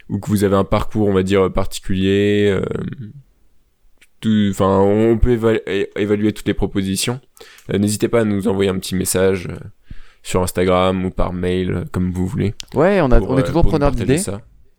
ou 0.09 0.19
que 0.19 0.29
vous 0.29 0.45
avez 0.45 0.57
un 0.57 0.65
parcours, 0.65 1.09
on 1.09 1.13
va 1.15 1.23
dire, 1.23 1.51
particulier, 1.53 2.49
euh, 2.51 2.65
enfin, 4.51 4.79
on 4.81 5.19
peut 5.19 5.39
évaluer 5.97 6.33
toutes 6.33 6.47
les 6.49 6.55
propositions. 6.55 7.21
Euh, 7.73 7.79
N'hésitez 7.79 8.09
pas 8.09 8.21
à 8.21 8.25
nous 8.25 8.49
envoyer 8.49 8.71
un 8.71 8.79
petit 8.79 8.95
message 8.95 9.49
euh, 9.51 9.57
sur 10.23 10.43
Instagram 10.43 11.05
ou 11.05 11.11
par 11.11 11.33
mail, 11.33 11.85
comme 11.93 12.11
vous 12.11 12.27
voulez. 12.27 12.55
Ouais, 12.75 13.01
on, 13.01 13.11
a, 13.11 13.19
pour, 13.19 13.31
on 13.31 13.39
est 13.39 13.45
toujours 13.45 13.65
preneur 13.65 13.93
d'idées. 13.93 14.19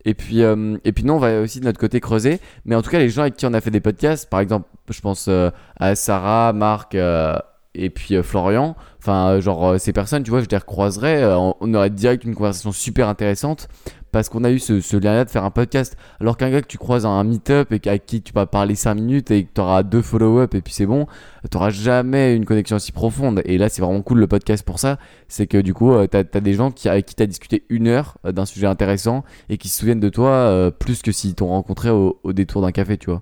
Et 0.06 0.14
puis, 0.14 0.44
euh, 0.44 0.78
et 0.84 0.94
nous, 1.02 1.14
on 1.14 1.18
va 1.18 1.40
aussi 1.40 1.58
de 1.58 1.64
notre 1.64 1.80
côté 1.80 1.98
creuser. 1.98 2.40
Mais 2.64 2.76
en 2.76 2.80
tout 2.80 2.90
cas, 2.90 3.00
les 3.00 3.10
gens 3.10 3.22
avec 3.22 3.36
qui 3.36 3.44
on 3.44 3.52
a 3.52 3.60
fait 3.60 3.72
des 3.72 3.80
podcasts, 3.80 4.30
par 4.30 4.38
exemple, 4.38 4.68
je 4.88 5.00
pense 5.00 5.26
euh, 5.28 5.50
à 5.80 5.96
Sarah, 5.96 6.52
Marc 6.52 6.94
euh, 6.94 7.36
et 7.74 7.90
puis 7.90 8.22
Florian. 8.22 8.76
Enfin, 8.98 9.40
genre, 9.40 9.78
ces 9.80 9.92
personnes, 9.92 10.22
tu 10.22 10.30
vois, 10.30 10.40
je 10.40 10.48
les 10.48 10.56
recroiserais. 10.56 11.24
on, 11.34 11.56
on 11.60 11.74
aurait 11.74 11.90
direct 11.90 12.22
une 12.22 12.36
conversation 12.36 12.70
super 12.70 13.08
intéressante 13.08 13.68
parce 14.16 14.30
qu'on 14.30 14.44
a 14.44 14.50
eu 14.50 14.58
ce, 14.58 14.96
lien-là 14.96 15.26
de 15.26 15.30
faire 15.30 15.44
un 15.44 15.50
podcast. 15.50 15.94
Alors 16.20 16.38
qu'un 16.38 16.48
gars 16.48 16.62
que 16.62 16.66
tu 16.66 16.78
croises 16.78 17.04
à 17.04 17.10
un 17.10 17.22
meet-up 17.22 17.70
et 17.70 17.86
avec 17.86 18.06
qui 18.06 18.22
tu 18.22 18.32
vas 18.32 18.46
parler 18.46 18.74
5 18.74 18.94
minutes 18.94 19.30
et 19.30 19.44
que 19.44 19.50
tu 19.54 19.60
auras 19.60 19.82
deux 19.82 20.00
follow-up 20.00 20.54
et 20.54 20.62
puis 20.62 20.72
c'est 20.72 20.86
bon, 20.86 21.06
tu 21.50 21.54
n'auras 21.54 21.68
jamais 21.68 22.34
une 22.34 22.46
connexion 22.46 22.76
aussi 22.76 22.92
profonde. 22.92 23.42
Et 23.44 23.58
là, 23.58 23.68
c'est 23.68 23.82
vraiment 23.82 24.00
cool 24.00 24.20
le 24.20 24.26
podcast 24.26 24.64
pour 24.64 24.78
ça. 24.78 24.98
C'est 25.28 25.46
que 25.46 25.58
du 25.58 25.74
coup, 25.74 25.92
tu 26.10 26.16
as, 26.16 26.22
des 26.40 26.54
gens 26.54 26.70
qui, 26.70 26.88
avec 26.88 27.04
qui 27.04 27.14
tu 27.14 27.22
as 27.22 27.26
discuté 27.26 27.64
une 27.68 27.88
heure 27.88 28.16
euh, 28.24 28.32
d'un 28.32 28.46
sujet 28.46 28.66
intéressant 28.66 29.22
et 29.50 29.58
qui 29.58 29.68
se 29.68 29.80
souviennent 29.80 30.00
de 30.00 30.08
toi 30.08 30.30
euh, 30.30 30.70
plus 30.70 31.02
que 31.02 31.12
s'ils 31.12 31.34
t'ont 31.34 31.48
rencontré 31.48 31.90
au, 31.90 32.18
détour 32.32 32.62
d'un 32.62 32.72
café, 32.72 32.96
tu 32.96 33.10
vois. 33.10 33.20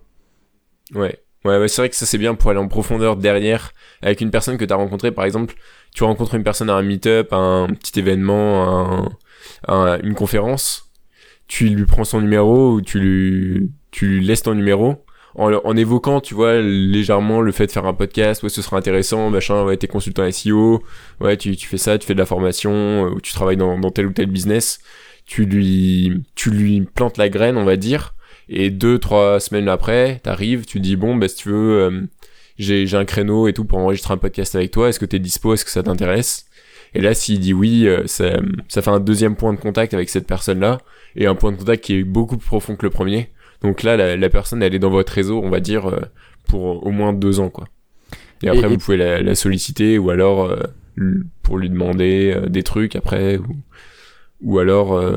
Ouais. 0.95 1.19
Ouais, 1.45 1.59
ouais 1.59 1.67
c'est 1.67 1.83
vrai 1.83 1.89
que 1.89 1.97
ça 1.97 2.07
c'est 2.07 2.19
bien 2.19 2.37
pour 2.37 2.51
aller 2.51 2.61
en 2.61 2.69
profondeur 2.69 3.17
derrière 3.17 3.73
avec 4.01 4.21
une 4.21 4.31
personne 4.31 4.59
que 4.59 4.65
tu 4.65 4.73
as 4.73 4.77
rencontrée. 4.77 5.11
Par 5.11 5.25
exemple, 5.25 5.57
tu 5.93 6.05
rencontres 6.05 6.37
une 6.37 6.45
personne 6.45 6.71
à 6.71 6.75
un 6.75 6.83
meet-up, 6.83 7.33
à 7.33 7.37
un 7.37 7.67
petit 7.67 7.99
événement, 7.99 9.03
un- 9.03 9.09
un- 9.69 9.99
une 10.01 10.15
conférence. 10.15 10.84
Tu 11.47 11.69
lui 11.69 11.85
prends 11.87 12.05
son 12.05 12.21
numéro 12.21 12.73
ou 12.73 12.81
tu 12.81 12.99
lui, 12.99 13.71
tu 13.91 14.07
lui 14.07 14.25
laisses 14.25 14.43
ton 14.43 14.55
numéro 14.55 15.05
en, 15.37 15.77
évoquant, 15.77 16.21
tu 16.21 16.35
vois, 16.35 16.61
légèrement 16.61 17.41
le 17.41 17.51
fait 17.53 17.67
de 17.67 17.73
faire 17.73 17.87
un 17.87 17.95
podcast. 17.95 18.43
Ouais, 18.43 18.49
ce 18.49 18.63
sera 18.63 18.77
intéressant, 18.77 19.31
machin. 19.31 19.65
Ouais, 19.65 19.77
t'es 19.77 19.89
consultant 19.89 20.31
SEO. 20.31 20.83
Ouais, 21.21 21.37
tu, 21.37 21.57
tu 21.57 21.67
fais 21.67 21.79
ça, 21.79 21.99
tu 21.99 22.07
fais 22.07 22.15
de 22.15 22.19
la 22.19 22.27
formation 22.27 22.73
euh, 22.73 23.11
ou 23.11 23.21
tu 23.21 23.33
travailles 23.33 23.57
dans, 23.57 23.79
dans 23.79 23.91
tel 23.91 24.07
ou 24.07 24.13
tel 24.13 24.27
business. 24.27 24.79
Tu 25.27 25.45
lui, 25.45 26.23
tu 26.35 26.51
lui 26.51 26.83
plantes 26.83 27.19
la 27.19 27.29
graine, 27.29 27.57
on 27.57 27.65
va 27.65 27.77
dire. 27.77 28.15
Et 28.49 28.71
deux, 28.71 28.99
trois 28.99 29.41
semaines 29.41 29.69
après, 29.69 30.21
t'arrives, 30.23 30.67
tu 30.67 30.79
dis 30.79 30.97
bon, 30.97 31.17
bah 31.17 31.29
si 31.29 31.37
tu 31.37 31.49
veux, 31.49 31.81
euh, 31.83 32.03
j'ai 32.59 32.87
j'ai 32.87 32.97
un 32.97 33.07
créneau 33.07 33.49
et 33.49 33.55
tout 33.55 33.65
pour 33.65 33.79
enregistrer 33.79 34.15
un 34.15 34.19
podcast 34.19 34.55
avec 34.55 34.71
toi. 34.71 34.89
Est-ce 34.89 35.01
que 35.01 35.07
t'es 35.07 35.19
dispo 35.19 35.55
Est-ce 35.55 35.65
que 35.65 35.71
ça 35.71 35.83
t'intéresse? 35.83 36.47
Et 36.95 37.01
là, 37.01 37.15
s'il 37.15 37.41
dit 37.41 37.55
oui, 37.55 37.89
euh, 37.89 38.07
ça, 38.07 38.37
ça 38.69 38.83
fait 38.83 38.91
un 38.91 39.01
deuxième 39.01 39.35
point 39.35 39.53
de 39.53 39.59
contact 39.59 39.95
avec 39.95 40.11
cette 40.11 40.27
personne-là 40.27 40.79
et 41.17 41.27
un 41.27 41.35
point 41.35 41.53
de 41.53 41.57
contact 41.57 41.85
qui 41.85 41.95
est 41.95 42.05
beaucoup 42.05 42.37
plus 42.37 42.47
profond 42.47 42.77
que 42.77 42.85
le 42.87 42.91
premier. 42.91 43.31
Donc 43.63 43.83
là, 43.83 43.97
la, 43.97 44.17
la 44.17 44.29
personne, 44.29 44.63
elle 44.63 44.75
est 44.75 44.79
dans 44.79 44.91
votre 44.91 45.13
réseau, 45.13 45.41
on 45.43 45.51
va 45.51 45.61
dire, 45.61 45.87
euh, 45.87 46.01
pour 46.49 46.87
au 46.87 46.91
moins 46.91 47.13
deux 47.13 47.41
ans, 47.41 47.51
quoi. 47.51 47.67
Et 48.43 48.49
après, 48.49 48.65
Et- 48.65 48.67
vous 48.67 48.75
et- 48.75 48.79
pouvez 48.79 48.97
la, 48.97 49.23
la 49.23 49.35
solliciter 49.35 49.97
ou 49.99 50.11
alors 50.11 50.45
euh, 50.51 50.63
pour 51.43 51.57
lui 51.59 51.71
demander 51.71 52.33
euh, 52.37 52.49
des 52.49 52.63
trucs 52.63 52.95
après 52.97 53.39
ou, 53.39 53.47
ou 54.43 54.59
alors 54.59 54.93
euh, 54.95 55.17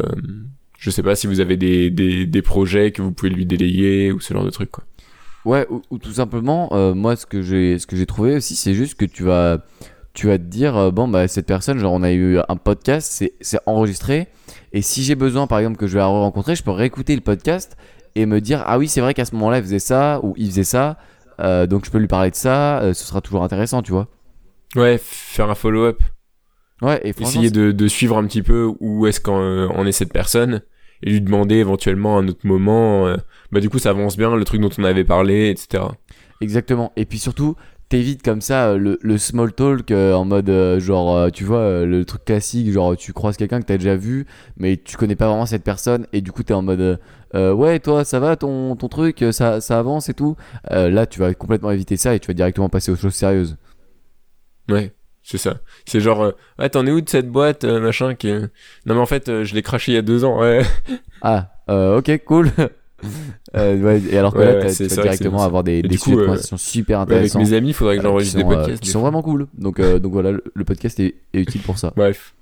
je 0.77 0.89
sais 0.89 1.03
pas 1.03 1.15
si 1.15 1.27
vous 1.27 1.39
avez 1.39 1.57
des, 1.57 1.89
des, 1.89 2.25
des 2.25 2.41
projets 2.41 2.91
que 2.91 3.01
vous 3.01 3.11
pouvez 3.11 3.31
lui 3.31 3.45
déléguer 3.45 4.11
ou 4.11 4.19
ce 4.19 4.33
genre 4.33 4.45
de 4.45 4.49
trucs 4.51 4.71
quoi. 4.71 4.83
Ouais, 5.45 5.65
ou, 5.69 5.81
ou 5.91 5.97
tout 5.97 6.11
simplement, 6.11 6.69
moi, 6.93 7.15
ce 7.15 7.25
que 7.25 7.41
j'ai, 7.41 7.79
ce 7.79 7.87
que 7.87 7.95
j'ai 7.95 8.05
trouvé 8.05 8.35
aussi, 8.35 8.55
c'est 8.55 8.73
juste 8.73 8.95
que 8.95 9.05
tu 9.05 9.23
vas, 9.23 9.63
tu 10.17 10.25
vas 10.25 10.39
te 10.39 10.43
dire, 10.43 10.75
euh, 10.75 10.89
bon, 10.89 11.07
bah, 11.07 11.27
cette 11.27 11.45
personne, 11.45 11.77
genre, 11.77 11.93
on 11.93 12.01
a 12.01 12.11
eu 12.11 12.39
un 12.49 12.55
podcast, 12.55 13.07
c'est, 13.11 13.33
c'est 13.39 13.59
enregistré, 13.67 14.27
et 14.73 14.81
si 14.81 15.03
j'ai 15.03 15.13
besoin, 15.13 15.45
par 15.45 15.59
exemple, 15.59 15.77
que 15.77 15.85
je 15.85 15.93
vais 15.93 15.99
la 15.99 16.07
rencontrer, 16.07 16.55
je 16.55 16.63
peux 16.63 16.71
réécouter 16.71 17.13
le 17.13 17.21
podcast 17.21 17.77
et 18.15 18.25
me 18.25 18.41
dire, 18.41 18.63
ah 18.65 18.79
oui, 18.79 18.87
c'est 18.87 18.99
vrai 18.99 19.13
qu'à 19.13 19.25
ce 19.25 19.35
moment-là, 19.35 19.59
il 19.59 19.63
faisait 19.63 19.77
ça, 19.77 20.19
ou 20.23 20.33
il 20.35 20.47
faisait 20.47 20.63
ça, 20.63 20.97
euh, 21.39 21.67
donc 21.67 21.85
je 21.85 21.91
peux 21.91 21.99
lui 21.99 22.07
parler 22.07 22.31
de 22.31 22.35
ça, 22.35 22.79
euh, 22.79 22.95
ce 22.95 23.05
sera 23.05 23.21
toujours 23.21 23.43
intéressant, 23.43 23.83
tu 23.83 23.91
vois. 23.91 24.07
Ouais, 24.75 24.99
faire 24.99 25.51
un 25.51 25.55
follow-up, 25.55 26.01
Ouais, 26.81 26.99
et 27.03 27.09
essayer 27.09 27.51
de, 27.51 27.71
de 27.71 27.87
suivre 27.87 28.17
un 28.17 28.25
petit 28.25 28.41
peu 28.41 28.71
où 28.79 29.05
est-ce 29.05 29.19
qu'en 29.19 29.39
euh, 29.39 29.67
en 29.67 29.85
est 29.85 29.91
cette 29.91 30.13
personne 30.13 30.61
et 31.03 31.11
lui 31.11 31.21
demander 31.21 31.55
éventuellement 31.55 32.17
à 32.17 32.21
un 32.21 32.27
autre 32.27 32.45
moment, 32.45 33.15
bah 33.51 33.59
du 33.59 33.69
coup 33.69 33.77
ça 33.77 33.91
avance 33.91 34.17
bien 34.17 34.35
le 34.35 34.43
truc 34.45 34.61
dont 34.61 34.69
on 34.79 34.83
avait 34.83 35.03
parlé, 35.03 35.49
etc. 35.51 35.83
Exactement. 36.41 36.91
Et 36.95 37.05
puis 37.05 37.19
surtout, 37.19 37.55
t'évites 37.89 38.21
comme 38.23 38.41
ça 38.41 38.69
euh, 38.69 38.77
le, 38.77 38.99
le 39.01 39.17
small 39.17 39.53
talk 39.53 39.91
euh, 39.91 40.13
en 40.13 40.25
mode 40.25 40.49
euh, 40.49 40.79
genre 40.79 41.15
euh, 41.15 41.29
tu 41.29 41.43
vois 41.45 41.59
euh, 41.59 41.85
le 41.85 42.03
truc 42.05 42.25
classique 42.25 42.71
genre 42.71 42.97
tu 42.97 43.13
croises 43.13 43.37
quelqu'un 43.37 43.61
que 43.61 43.65
t'as 43.65 43.77
déjà 43.77 43.95
vu 43.95 44.25
mais 44.57 44.77
tu 44.77 44.97
connais 44.97 45.15
pas 45.15 45.27
vraiment 45.27 45.45
cette 45.45 45.63
personne 45.63 46.05
et 46.13 46.21
du 46.21 46.31
coup 46.31 46.43
t'es 46.43 46.53
en 46.53 46.61
mode 46.61 46.99
euh, 47.35 47.53
ouais 47.53 47.79
toi 47.79 48.03
ça 48.03 48.19
va 48.19 48.35
ton, 48.35 48.75
ton 48.75 48.87
truc 48.89 49.23
ça, 49.31 49.61
ça 49.61 49.79
avance 49.79 50.09
et 50.09 50.13
tout 50.13 50.35
Euh, 50.71 50.89
là 50.89 51.05
tu 51.05 51.19
vas 51.19 51.33
complètement 51.33 51.71
éviter 51.71 51.95
ça 51.97 52.13
et 52.15 52.19
tu 52.19 52.27
vas 52.27 52.33
directement 52.33 52.69
passer 52.69 52.91
aux 52.91 52.95
choses 52.97 53.13
sérieuses 53.15 53.57
Ouais, 54.69 54.93
c'est 55.23 55.37
ça. 55.37 55.59
C'est 55.85 56.01
genre, 56.01 56.21
euh, 56.23 56.31
ouais, 56.59 56.69
t'en 56.69 56.85
es 56.85 56.91
où 56.91 56.99
de 56.99 57.07
cette 57.09 57.29
boîte, 57.29 57.63
euh, 57.63 57.79
machin 57.79 58.15
qui... 58.15 58.31
Non 58.33 58.95
mais 58.95 58.99
en 58.99 59.05
fait, 59.05 59.29
euh, 59.29 59.45
je 59.45 59.55
l'ai 59.55 59.61
craché 59.61 59.93
il 59.93 59.95
y 59.95 59.97
a 59.97 60.01
deux 60.01 60.25
ans, 60.25 60.41
ouais. 60.41 60.61
ah 61.21 61.51
euh, 61.69 61.97
ok 61.99 62.21
cool 62.25 62.51
Euh, 63.55 63.79
ouais, 63.81 64.01
et 64.09 64.17
alors 64.17 64.33
que 64.33 64.39
Ouais, 64.39 64.45
là 64.45 64.65
ouais, 64.65 64.73
tu 64.73 64.83
vas 64.87 65.01
directement 65.03 65.43
avoir 65.43 65.63
des, 65.63 65.81
des 65.83 65.97
sujets 65.97 66.15
de 66.15 66.21
euh, 66.21 66.25
conversation 66.25 66.57
super 66.57 66.99
avec 67.01 67.13
intéressants 67.13 67.39
mes 67.39 67.53
amis, 67.53 67.69
il 67.69 67.73
faudrait 67.73 67.97
que 67.97 68.03
j'enregistre 68.03 68.37
des 68.37 68.43
euh, 68.43 68.47
podcasts. 68.47 68.81
qui 68.81 68.89
sont 68.89 69.01
vraiment 69.01 69.21
cool 69.21 69.47
donc, 69.57 69.79
donc 69.79 70.11
voilà 70.11 70.31
le, 70.31 70.43
le 70.53 70.63
podcast 70.65 70.99
est, 70.99 71.15
est 71.33 71.39
utile 71.41 71.61
pour 71.61 71.77
ça 71.77 71.93
Bref. 71.95 72.33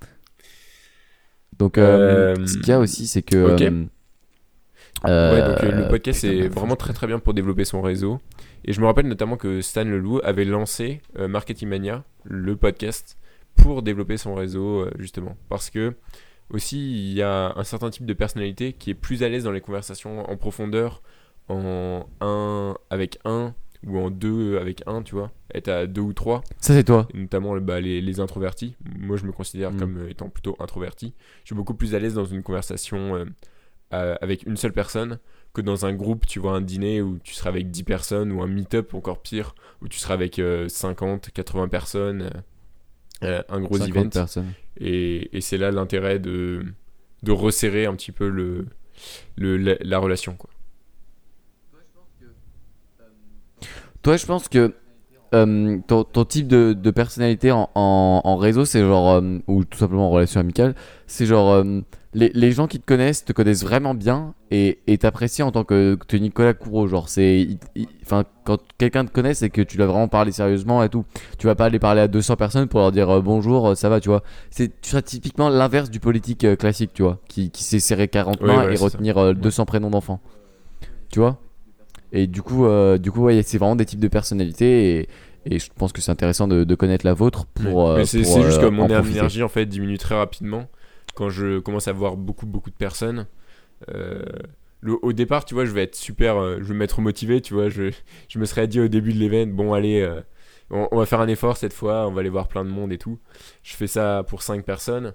donc 1.58 1.74
ce 1.76 2.56
qu'il 2.58 2.68
y 2.68 2.72
a 2.72 2.78
aussi 2.80 3.06
c'est 3.06 3.22
que 3.22 3.54
ok. 3.54 3.60
euh, 3.62 3.84
Ouais, 5.04 5.40
donc 5.54 5.62
euh, 5.62 5.72
euh, 5.72 5.82
le 5.82 5.88
podcast 5.88 6.22
putain, 6.22 6.44
est 6.44 6.48
vraiment 6.48 6.76
très 6.76 6.92
très 6.94 7.06
bien 7.06 7.18
pour 7.18 7.34
développer 7.34 7.64
son 7.66 7.82
réseau. 7.82 8.18
Et 8.64 8.72
je 8.72 8.80
me 8.80 8.86
rappelle 8.86 9.06
notamment 9.06 9.36
que 9.36 9.60
Stan 9.60 9.84
Leloup 9.84 10.20
avait 10.24 10.46
lancé 10.46 11.02
euh, 11.18 11.28
Marketing 11.28 11.68
Mania, 11.68 12.02
le 12.24 12.56
podcast, 12.56 13.18
pour 13.56 13.82
développer 13.82 14.16
son 14.16 14.34
réseau 14.34 14.86
justement. 14.98 15.36
Parce 15.50 15.68
que 15.70 15.92
aussi 16.50 17.08
il 17.10 17.12
y 17.14 17.22
a 17.22 17.52
un 17.56 17.64
certain 17.64 17.90
type 17.90 18.06
de 18.06 18.12
personnalité 18.12 18.72
qui 18.72 18.90
est 18.90 18.94
plus 18.94 19.22
à 19.22 19.28
l'aise 19.28 19.44
dans 19.44 19.52
les 19.52 19.60
conversations 19.60 20.28
en 20.28 20.36
profondeur, 20.36 21.02
en 21.48 22.06
un 22.20 22.76
avec 22.90 23.18
un 23.24 23.54
ou 23.86 23.98
en 23.98 24.10
deux 24.10 24.58
avec 24.58 24.82
un, 24.86 25.02
tu 25.02 25.14
vois, 25.14 25.30
être 25.54 25.68
à 25.68 25.86
deux 25.86 26.00
ou 26.00 26.12
trois. 26.12 26.42
ça 26.58 26.74
c'est 26.74 26.82
toi 26.84 27.06
et 27.14 27.18
notamment 27.18 27.56
bah, 27.58 27.80
les, 27.80 28.00
les 28.00 28.20
introvertis. 28.20 28.74
Moi, 28.98 29.16
je 29.16 29.24
me 29.24 29.32
considère 29.32 29.70
Mm. 29.72 29.78
comme 29.78 29.98
euh, 29.98 30.08
étant 30.10 30.28
plutôt 30.28 30.56
introverti. 30.58 31.14
Je 31.42 31.48
suis 31.48 31.54
beaucoup 31.54 31.74
plus 31.74 31.94
à 31.94 31.98
l'aise 31.98 32.14
dans 32.14 32.24
une 32.24 32.42
conversation 32.42 33.14
euh, 33.16 33.24
euh, 33.92 34.16
avec 34.20 34.44
une 34.44 34.56
seule 34.56 34.72
personne 34.72 35.18
que 35.54 35.60
dans 35.60 35.86
un 35.86 35.92
groupe, 35.94 36.26
tu 36.26 36.38
vois, 36.40 36.52
un 36.52 36.60
dîner 36.60 37.00
où 37.00 37.18
tu 37.22 37.32
seras 37.32 37.50
avec 37.50 37.70
10 37.70 37.84
personnes 37.84 38.32
ou 38.32 38.42
un 38.42 38.46
meet-up 38.48 38.92
encore 38.94 39.22
pire, 39.22 39.54
où 39.82 39.88
tu 39.88 39.98
seras 39.98 40.14
avec 40.14 40.38
euh, 40.38 40.68
50, 40.68 41.30
80 41.32 41.68
personnes, 41.68 42.22
euh, 42.22 42.30
un 43.22 43.60
gros 43.60 43.78
50 43.78 43.96
event. 43.96 44.08
personnes 44.10 44.52
Et, 44.80 45.36
et 45.36 45.40
c'est 45.40 45.58
là 45.58 45.70
l'intérêt 45.70 46.18
de, 46.18 46.64
de 47.22 47.32
resserrer 47.32 47.86
un 47.86 47.94
petit 47.94 48.12
peu 48.12 48.28
le, 48.28 48.66
le, 49.36 49.56
la, 49.56 49.76
la 49.80 49.98
relation. 49.98 50.34
Quoi. 50.36 50.50
Toi, 54.02 54.16
je 54.16 54.26
pense 54.26 54.48
que 54.48 54.74
euh, 55.34 55.78
ton, 55.88 56.04
ton 56.04 56.24
type 56.24 56.46
de, 56.46 56.72
de 56.72 56.90
personnalité 56.90 57.50
en, 57.50 57.68
en, 57.74 58.20
en 58.22 58.36
réseau, 58.36 58.64
c'est 58.64 58.80
genre, 58.80 59.14
euh, 59.14 59.38
ou 59.48 59.64
tout 59.64 59.78
simplement 59.78 60.08
en 60.08 60.10
relation 60.10 60.40
amicale, 60.40 60.74
c'est 61.06 61.26
genre, 61.26 61.50
euh, 61.52 61.80
les, 62.16 62.30
les 62.32 62.50
gens 62.50 62.66
qui 62.66 62.80
te 62.80 62.86
connaissent 62.86 63.26
te 63.26 63.34
connaissent 63.34 63.62
vraiment 63.62 63.92
bien 63.94 64.32
et 64.50 64.98
t'apprécient 64.98 65.48
en 65.48 65.52
tant 65.52 65.64
que, 65.64 65.98
Nicolas 66.14 66.54
Courreau. 66.54 66.88
Genre, 66.88 67.10
c'est, 67.10 67.46
enfin, 68.02 68.24
quand 68.44 68.58
quelqu'un 68.78 69.04
te 69.04 69.12
connaît, 69.12 69.34
c'est 69.34 69.50
que 69.50 69.60
tu 69.60 69.76
l'as 69.76 69.84
vraiment 69.84 70.08
parlé 70.08 70.32
sérieusement 70.32 70.82
et 70.82 70.88
tout. 70.88 71.04
Tu 71.38 71.46
vas 71.46 71.54
pas 71.54 71.66
aller 71.66 71.78
parler 71.78 72.00
à 72.00 72.08
200 72.08 72.36
personnes 72.36 72.68
pour 72.68 72.80
leur 72.80 72.90
dire 72.90 73.10
euh, 73.10 73.20
bonjour, 73.20 73.68
euh, 73.68 73.74
ça 73.74 73.90
va, 73.90 74.00
tu 74.00 74.08
vois. 74.08 74.22
C'est, 74.50 74.72
typiquement 75.04 75.50
l'inverse 75.50 75.90
du 75.90 76.00
politique 76.00 76.44
euh, 76.44 76.56
classique, 76.56 76.92
tu 76.94 77.02
vois, 77.02 77.20
qui, 77.28 77.50
qui 77.50 77.62
sait 77.62 77.80
serrer 77.80 78.08
40 78.08 78.40
Ouais, 78.40 78.46
mains 78.46 78.70
et 78.70 78.76
retenir 78.76 79.18
euh, 79.18 79.34
200 79.34 79.66
prénoms 79.66 79.90
d'enfants. 79.90 80.20
Tu 81.12 81.18
vois? 81.18 81.38
Et 82.12 82.26
du 82.26 82.40
coup, 82.40 82.66
du 82.98 83.10
coup 83.10 83.24
ouais, 83.24 83.42
c'est 83.42 83.58
vraiment 83.58 83.76
des 83.76 83.84
types 83.84 84.00
de 84.00 84.08
personnalités 84.08 85.00
et, 85.00 85.08
et 85.44 85.58
je 85.58 85.68
pense 85.76 85.92
que 85.92 86.00
c'est 86.00 86.12
intéressant 86.12 86.48
de, 86.48 86.64
de 86.64 86.74
connaître 86.74 87.04
la 87.04 87.12
vôtre 87.12 87.44
pour. 87.46 87.94
c'est 88.06 88.22
juste 88.24 88.60
que 88.60 88.66
mon 88.66 88.86
énergie 88.86 89.42
en 89.42 89.48
fait 89.48 89.66
diminue 89.66 89.98
très 89.98 90.14
rapidement 90.14 90.66
quand 91.14 91.28
je 91.28 91.58
commence 91.58 91.88
à 91.88 91.92
voir 91.92 92.16
beaucoup 92.16 92.46
beaucoup 92.46 92.70
de 92.70 92.76
personnes. 92.76 93.26
Euh, 93.90 94.24
au 94.84 95.12
départ, 95.12 95.44
tu 95.44 95.54
vois, 95.54 95.64
je 95.64 95.72
vais 95.72 95.82
être 95.82 95.96
super, 95.96 96.36
euh, 96.36 96.58
je 96.58 96.64
vais 96.64 96.74
m'être 96.74 97.00
motivé, 97.00 97.40
tu 97.40 97.54
vois, 97.54 97.68
je, 97.68 97.90
me 98.36 98.44
serais 98.44 98.68
dit 98.68 98.80
au 98.80 98.88
début 98.88 99.12
de 99.12 99.18
l'event, 99.18 99.50
bon 99.50 99.72
allez, 99.72 100.00
euh, 100.00 100.20
on, 100.70 100.96
va 100.96 101.06
faire 101.06 101.20
un 101.20 101.28
effort 101.28 101.56
cette 101.56 101.72
fois, 101.72 102.06
on 102.06 102.12
va 102.12 102.20
aller 102.20 102.30
voir 102.30 102.48
plein 102.48 102.64
de 102.64 102.70
monde 102.70 102.92
et 102.92 102.98
tout. 102.98 103.18
Je 103.62 103.74
fais 103.76 103.86
ça 103.86 104.24
pour 104.28 104.42
5 104.42 104.64
personnes. 104.64 105.14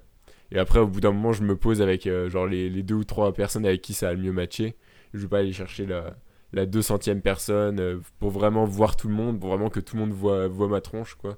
Et 0.51 0.60
après, 0.60 0.80
au 0.80 0.88
bout 0.88 1.01
d'un 1.01 1.12
moment, 1.12 1.32
je 1.34 1.43
me 1.43 1.56
pose 1.56 1.82
avec 1.82 2.10
genre 2.27 2.45
les, 2.45 2.69
les 2.69 2.84
deux 2.84 2.95
ou 2.95 3.04
trois 3.06 3.34
personnes 3.34 3.65
avec 3.65 3.82
qui 3.82 3.93
ça 3.93 4.10
a 4.10 4.13
le 4.13 4.19
mieux 4.19 4.34
matché. 4.34 4.75
Je 5.13 5.19
vais 5.19 5.27
pas 5.27 5.39
aller 5.39 5.54
chercher 5.54 5.86
la, 5.86 6.15
la 6.54 6.65
200e 6.65 7.21
personne 7.21 8.01
pour 8.19 8.32
vraiment 8.32 8.65
voir 8.65 8.95
tout 8.95 9.08
le 9.08 9.13
monde, 9.13 9.39
pour 9.39 9.49
vraiment 9.49 9.69
que 9.69 9.80
tout 9.80 9.95
le 9.95 10.01
monde 10.01 10.12
voit, 10.12 10.47
voit 10.47 10.67
ma 10.67 10.82
tronche, 10.82 11.15
quoi. 11.15 11.38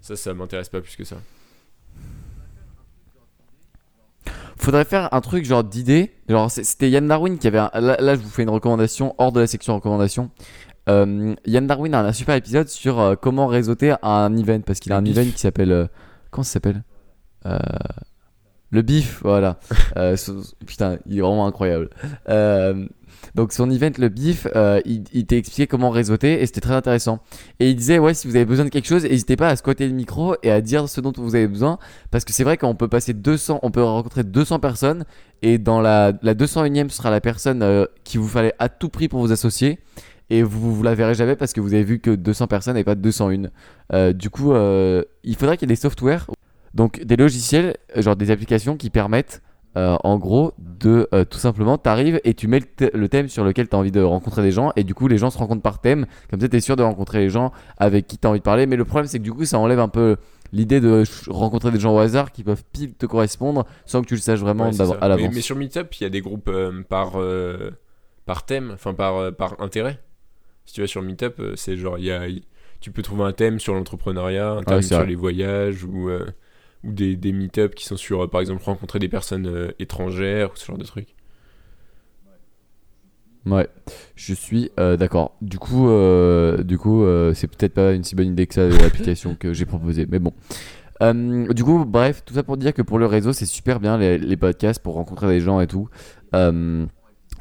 Ça, 0.00 0.16
ça 0.16 0.34
m'intéresse 0.34 0.68
pas 0.68 0.80
plus 0.80 0.96
que 0.96 1.04
ça. 1.04 1.16
Faudrait 4.62 4.84
faire 4.84 5.12
un 5.12 5.20
truc 5.20 5.44
genre 5.44 5.64
d'idée. 5.64 6.12
Genre, 6.28 6.50
c'était 6.50 6.88
Yann 6.90 7.06
Darwin 7.08 7.38
qui 7.38 7.46
avait. 7.48 7.58
un- 7.58 7.70
Là, 7.74 7.96
là, 8.00 8.14
je 8.14 8.20
vous 8.20 8.28
fais 8.30 8.42
une 8.44 8.50
recommandation 8.50 9.14
hors 9.18 9.32
de 9.32 9.40
la 9.40 9.46
section 9.46 9.74
recommandation. 9.74 10.30
Euh, 10.88 11.34
Yann 11.46 11.66
Darwin 11.66 11.94
a 11.94 12.00
un 12.00 12.12
super 12.12 12.34
épisode 12.36 12.68
sur 12.68 12.98
euh, 13.00 13.14
comment 13.14 13.46
réseauter 13.46 13.94
un 14.02 14.36
event 14.36 14.60
parce 14.60 14.80
qu'il 14.80 14.92
a 14.92 14.96
un 14.96 15.04
event 15.04 15.30
qui 15.30 15.38
s'appelle. 15.38 15.72
euh, 15.72 15.86
comment 16.30 16.42
ça 16.44 16.52
s'appelle? 16.54 16.82
Euh, 17.46 17.58
Le 18.70 18.82
bif, 18.82 19.20
voilà. 19.22 19.58
Euh, 19.96 20.16
putain, 20.66 20.96
il 21.06 21.18
est 21.18 21.20
vraiment 21.20 21.46
incroyable. 21.46 21.90
Donc 23.34 23.52
son 23.52 23.70
event, 23.70 23.90
le 23.98 24.08
bif, 24.08 24.46
euh, 24.54 24.80
il, 24.84 25.04
il 25.12 25.26
t'a 25.26 25.36
expliqué 25.36 25.66
comment 25.66 25.90
réseauter 25.90 26.42
et 26.42 26.46
c'était 26.46 26.60
très 26.60 26.74
intéressant. 26.74 27.20
Et 27.60 27.70
il 27.70 27.76
disait, 27.76 27.98
ouais, 27.98 28.14
si 28.14 28.26
vous 28.26 28.36
avez 28.36 28.44
besoin 28.44 28.64
de 28.64 28.70
quelque 28.70 28.86
chose, 28.86 29.04
n'hésitez 29.04 29.36
pas 29.36 29.48
à 29.48 29.56
squatter 29.56 29.86
le 29.86 29.94
micro 29.94 30.34
et 30.42 30.50
à 30.50 30.60
dire 30.60 30.88
ce 30.88 31.00
dont 31.00 31.12
vous 31.16 31.34
avez 31.34 31.48
besoin. 31.48 31.78
Parce 32.10 32.24
que 32.24 32.32
c'est 32.32 32.44
vrai 32.44 32.56
qu'on 32.56 32.74
peut 32.74 32.88
passer 32.88 33.14
200, 33.14 33.60
on 33.62 33.70
peut 33.70 33.82
rencontrer 33.82 34.24
200 34.24 34.58
personnes 34.60 35.04
et 35.42 35.58
dans 35.58 35.80
la, 35.80 36.12
la 36.22 36.34
201ème, 36.34 36.88
ce 36.88 36.96
sera 36.96 37.10
la 37.10 37.20
personne 37.20 37.62
euh, 37.62 37.86
qui 38.04 38.18
vous 38.18 38.28
fallait 38.28 38.54
à 38.58 38.68
tout 38.68 38.88
prix 38.88 39.08
pour 39.08 39.20
vous 39.20 39.32
associer. 39.32 39.78
Et 40.30 40.42
vous, 40.42 40.74
vous 40.74 40.82
la 40.82 40.94
verrez 40.94 41.14
jamais 41.14 41.36
parce 41.36 41.52
que 41.52 41.60
vous 41.60 41.74
avez 41.74 41.84
vu 41.84 41.98
que 41.98 42.10
200 42.10 42.46
personnes 42.46 42.76
et 42.76 42.84
pas 42.84 42.94
201. 42.94 43.50
Euh, 43.92 44.12
du 44.14 44.30
coup, 44.30 44.54
il 44.54 45.36
faudrait 45.36 45.58
qu'il 45.58 45.68
y 45.68 45.72
ait 45.72 45.74
des 45.74 45.80
softwares, 45.80 46.30
donc 46.72 47.02
des 47.04 47.16
logiciels, 47.16 47.76
genre 47.96 48.16
des 48.16 48.30
applications 48.30 48.78
qui 48.78 48.88
permettent 48.88 49.42
euh, 49.76 49.96
en 50.04 50.18
gros 50.18 50.52
de 50.58 51.08
euh, 51.14 51.24
tout 51.24 51.38
simplement 51.38 51.78
t'arrives 51.78 52.20
et 52.24 52.34
tu 52.34 52.46
mets 52.46 52.60
le, 52.60 52.66
th- 52.66 52.94
le 52.94 53.08
thème 53.08 53.28
sur 53.28 53.42
lequel 53.44 53.68
tu 53.68 53.74
as 53.74 53.78
envie 53.78 53.90
de 53.90 54.02
rencontrer 54.02 54.42
des 54.42 54.50
gens 54.50 54.70
et 54.76 54.84
du 54.84 54.94
coup 54.94 55.08
les 55.08 55.16
gens 55.18 55.30
se 55.30 55.38
rencontrent 55.38 55.62
par 55.62 55.80
thème 55.80 56.04
comme 56.30 56.40
ça 56.40 56.48
tu 56.48 56.56
es 56.56 56.60
sûr 56.60 56.76
de 56.76 56.82
rencontrer 56.82 57.20
les 57.20 57.30
gens 57.30 57.52
avec 57.78 58.06
qui 58.06 58.18
tu 58.18 58.26
as 58.26 58.30
envie 58.30 58.40
de 58.40 58.44
parler 58.44 58.66
mais 58.66 58.76
le 58.76 58.84
problème 58.84 59.06
c'est 59.06 59.18
que 59.18 59.22
du 59.24 59.32
coup 59.32 59.44
ça 59.46 59.58
enlève 59.58 59.78
un 59.80 59.88
peu 59.88 60.16
l'idée 60.52 60.80
de 60.80 61.04
rencontrer 61.28 61.70
des 61.70 61.80
gens 61.80 61.94
au 61.94 61.98
hasard 61.98 62.32
qui 62.32 62.44
peuvent 62.44 62.62
pile 62.72 62.92
te 62.92 63.06
correspondre 63.06 63.64
sans 63.86 64.02
que 64.02 64.06
tu 64.08 64.14
le 64.14 64.20
saches 64.20 64.40
vraiment 64.40 64.68
Ouais, 64.68 64.76
à 65.00 65.08
l'avance 65.08 65.34
mais 65.34 65.40
sur 65.40 65.56
Meetup, 65.56 65.94
il 65.98 66.02
y 66.02 66.06
a 66.06 66.10
des 66.10 66.20
groupes 66.20 66.48
euh, 66.48 66.82
par, 66.86 67.12
par 68.26 68.44
thème, 68.44 68.70
enfin 68.74 68.94
par, 68.94 69.34
par 69.34 69.60
intérêt. 69.60 70.00
Si 70.64 70.74
tu 70.74 70.80
vas 70.82 70.86
sur 70.86 71.02
Meetup, 71.02 71.40
c'est 71.56 71.76
genre, 71.76 71.98
il 71.98 72.04
y 72.04 72.10
a, 72.12 72.28
il- 72.28 72.42
tu 72.80 72.90
peux 72.90 73.02
trouver 73.02 73.24
un 73.24 73.32
thème 73.32 73.58
sur 73.60 73.74
l'entrepreneuriat, 73.74 74.50
un 74.50 74.62
thème 74.62 74.82
sur 74.82 74.98
vrai. 74.98 75.06
les 75.06 75.14
voyages 75.14 75.84
ou, 75.84 76.10
ou 76.84 76.92
des, 76.92 77.16
des 77.16 77.32
Meetup 77.32 77.74
qui 77.74 77.84
sont 77.86 77.96
sur, 77.96 78.24
euh, 78.24 78.28
par 78.28 78.40
exemple, 78.40 78.62
rencontrer 78.64 78.98
des 78.98 79.08
personnes 79.08 79.46
euh, 79.46 79.72
étrangères 79.78 80.52
ou 80.52 80.56
ce 80.56 80.66
genre 80.66 80.78
de 80.78 80.84
trucs. 80.84 81.14
Ouais, 83.44 83.66
je 84.14 84.34
suis 84.34 84.70
euh, 84.78 84.96
d'accord. 84.96 85.34
Du 85.42 85.58
coup, 85.58 85.88
euh, 85.88 86.62
du 86.62 86.78
coup, 86.78 87.02
euh, 87.02 87.34
c'est 87.34 87.48
peut-être 87.48 87.74
pas 87.74 87.92
une 87.92 88.04
si 88.04 88.14
bonne 88.14 88.28
idée 88.28 88.46
que 88.46 88.54
ça 88.54 88.68
l'application 88.68 89.34
que 89.34 89.52
j'ai 89.52 89.66
proposée, 89.66 90.06
mais 90.08 90.18
bon. 90.20 90.32
Du 91.00 91.64
coup, 91.64 91.84
bref, 91.84 92.22
tout 92.24 92.34
ça 92.34 92.44
pour 92.44 92.56
dire 92.56 92.72
que 92.72 92.82
pour 92.82 93.00
le 93.00 93.06
réseau, 93.06 93.32
c'est 93.32 93.46
super 93.46 93.80
bien 93.80 93.98
les, 93.98 94.18
les 94.18 94.36
podcasts 94.36 94.80
pour 94.80 94.94
rencontrer 94.94 95.26
des 95.26 95.40
gens 95.40 95.60
et 95.60 95.66
tout. 95.66 95.88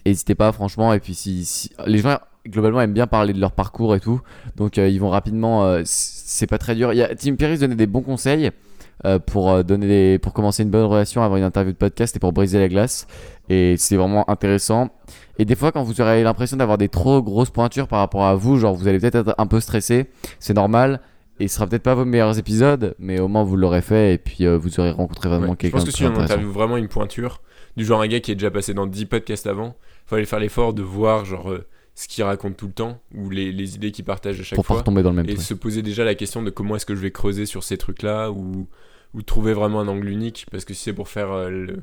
N'hésitez 0.06 0.34
pas, 0.34 0.52
franchement. 0.52 0.94
Et 0.94 1.00
puis, 1.00 1.14
si, 1.14 1.46
si- 1.46 1.70
les 1.86 2.00
gens 2.00 2.18
globalement 2.48 2.82
aiment 2.82 2.94
bien 2.94 3.06
parler 3.06 3.34
de 3.34 3.40
leur 3.40 3.52
parcours 3.52 3.94
et 3.96 4.00
tout, 4.00 4.20
donc 4.56 4.78
ils 4.78 5.00
vont 5.00 5.10
rapidement. 5.12 5.80
c'est 5.86 6.48
pas 6.48 6.58
très 6.58 6.74
dur. 6.74 6.92
Y 6.94 7.04
a, 7.04 7.16
Tim 7.16 7.36
Ferriss 7.38 7.60
donnait 7.60 7.76
des 7.76 7.86
bons 7.86 8.02
conseils 8.02 8.50
euh, 9.06 9.20
pour 9.20 9.50
euh, 9.52 9.64
donner 9.64 9.88
des- 9.88 10.20
pour 10.20 10.34
commencer 10.34 10.64
une 10.64 10.70
bonne 10.70 10.86
relation, 10.86 11.22
avoir 11.24 11.38
une 11.38 11.44
interview 11.44 11.72
de 11.74 11.78
podcast 11.78 12.16
et 12.16 12.20
pour 12.20 12.34
briser 12.34 12.60
la 12.60 12.68
glace. 12.68 13.08
Et 13.50 13.76
c'est 13.78 13.96
vraiment 13.98 14.30
intéressant. 14.30 14.90
Et 15.38 15.46
des 15.46 15.56
fois, 15.56 15.72
quand 15.72 15.84
vous 15.84 16.02
aurez 16.02 16.24
l'impression 16.24 16.58
d'avoir 16.58 16.78
des 16.78 16.90
trop 16.90 17.22
grosses 17.22 17.50
pointures 17.50 17.88
par 17.88 18.00
rapport 18.00 18.26
à 18.26 18.36
vous, 18.36 18.58
genre 18.58 18.76
vous 18.76 18.88
allez 18.88 19.00
peut-être 19.00 19.16
être 19.16 19.36
un 19.38 19.48
peu 19.48 19.60
stressé, 19.60 20.08
c'est 20.40 20.54
normal. 20.54 21.00
Et 21.40 21.48
ce 21.48 21.56
sera 21.56 21.66
peut-être 21.66 21.82
pas 21.84 21.96
vos 21.96 22.06
meilleurs 22.06 22.38
épisodes, 22.38 22.94
mais 23.00 23.20
au 23.20 23.28
moins 23.28 23.44
vous 23.44 23.56
l'aurez 23.58 23.82
fait 23.82 24.14
et 24.14 24.18
puis 24.20 24.46
euh, 24.46 24.58
vous 24.58 24.80
aurez 24.80 24.92
rencontré 24.92 25.28
vraiment 25.30 25.46
Ouais. 25.48 25.52
Je 25.54 25.56
quelqu'un 25.58 25.78
pense 25.78 25.86
de 25.86 25.92
que 25.92 25.98
si 25.98 26.04
on 26.06 26.16
interviewe 26.20 26.52
vraiment 26.52 26.78
une 26.78 26.88
pointure, 26.88 27.42
du 27.78 27.84
genre 27.86 28.02
un 28.02 28.08
gars 28.08 28.20
qui 28.20 28.32
est 28.32 28.36
déjà 28.36 28.52
passé 28.52 28.76
dans 28.76 28.86
10 28.86 29.06
podcasts 29.06 29.48
avant, 29.48 29.74
aller 30.12 30.26
faire 30.26 30.40
l'effort 30.40 30.74
de 30.74 30.84
voir 30.84 31.26
genre 31.26 31.50
euh, 31.52 31.66
ce 32.02 32.08
qu'il 32.08 32.24
raconte 32.24 32.58
tout 32.58 32.68
le 32.68 32.74
temps 32.74 33.02
ou 33.16 33.30
les, 33.30 33.52
les 33.52 33.76
idées 33.76 33.92
qu'il 33.92 34.06
partage 34.06 34.40
à 34.40 34.44
chaque 34.44 34.56
Pour 34.58 34.66
fois. 34.66 34.78
retomber 34.78 35.04
dans 35.04 35.10
le 35.12 35.18
même 35.18 35.30
et 35.30 35.36
truc. 35.36 35.46
se 35.46 35.54
poser 35.54 35.82
déjà 35.82 36.04
la 36.04 36.16
question 36.16 36.42
de 36.44 36.50
comment 36.50 36.76
est-ce 36.76 36.86
que 36.86 36.96
je 36.96 37.02
vais 37.02 37.12
creuser 37.12 37.46
sur 37.46 37.64
ces 37.64 37.78
trucs-là 37.78 38.32
ou, 38.32 38.68
ou 39.14 39.22
trouver 39.22 39.54
vraiment 39.54 39.80
un 39.82 39.88
angle 39.88 40.10
unique 40.10 40.46
parce 40.52 40.66
que 40.66 40.74
si 40.74 40.84
c'est 40.84 40.94
pour 40.94 41.10
faire 41.10 41.32
euh, 41.32 41.50
le- 41.50 41.80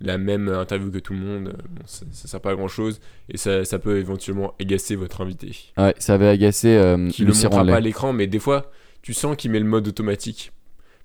la 0.00 0.18
même 0.18 0.48
interview 0.50 0.90
que 0.90 0.98
tout 0.98 1.14
le 1.14 1.18
monde, 1.20 1.48
euh, 1.48 1.52
bon, 1.70 1.82
ça, 1.86 2.04
ça 2.12 2.28
sert 2.28 2.40
pas 2.40 2.50
à 2.50 2.54
grand 2.54 2.68
chose 2.68 3.00
et 3.30 3.38
ça, 3.38 3.64
ça 3.64 3.78
peut 3.78 3.96
éventuellement 3.98 4.54
agacer 4.60 4.94
votre 4.94 5.20
invité. 5.22 5.56
Ouais, 5.78 5.94
ça 5.98 6.14
avait 6.14 6.28
agacé 6.28 6.68
euh, 6.76 7.08
Qui 7.08 7.22
le 7.22 7.28
Lucie 7.28 7.44
montrera 7.44 7.64
pas 7.64 7.76
à 7.76 7.80
l'écran, 7.80 8.12
mais 8.12 8.26
des 8.26 8.38
fois, 8.38 8.70
tu 9.02 9.14
sens 9.14 9.36
qu'il 9.36 9.50
met 9.50 9.58
le 9.58 9.64
mode 9.64 9.88
automatique. 9.88 10.52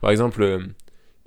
Par 0.02 0.12
exemple, 0.12 0.44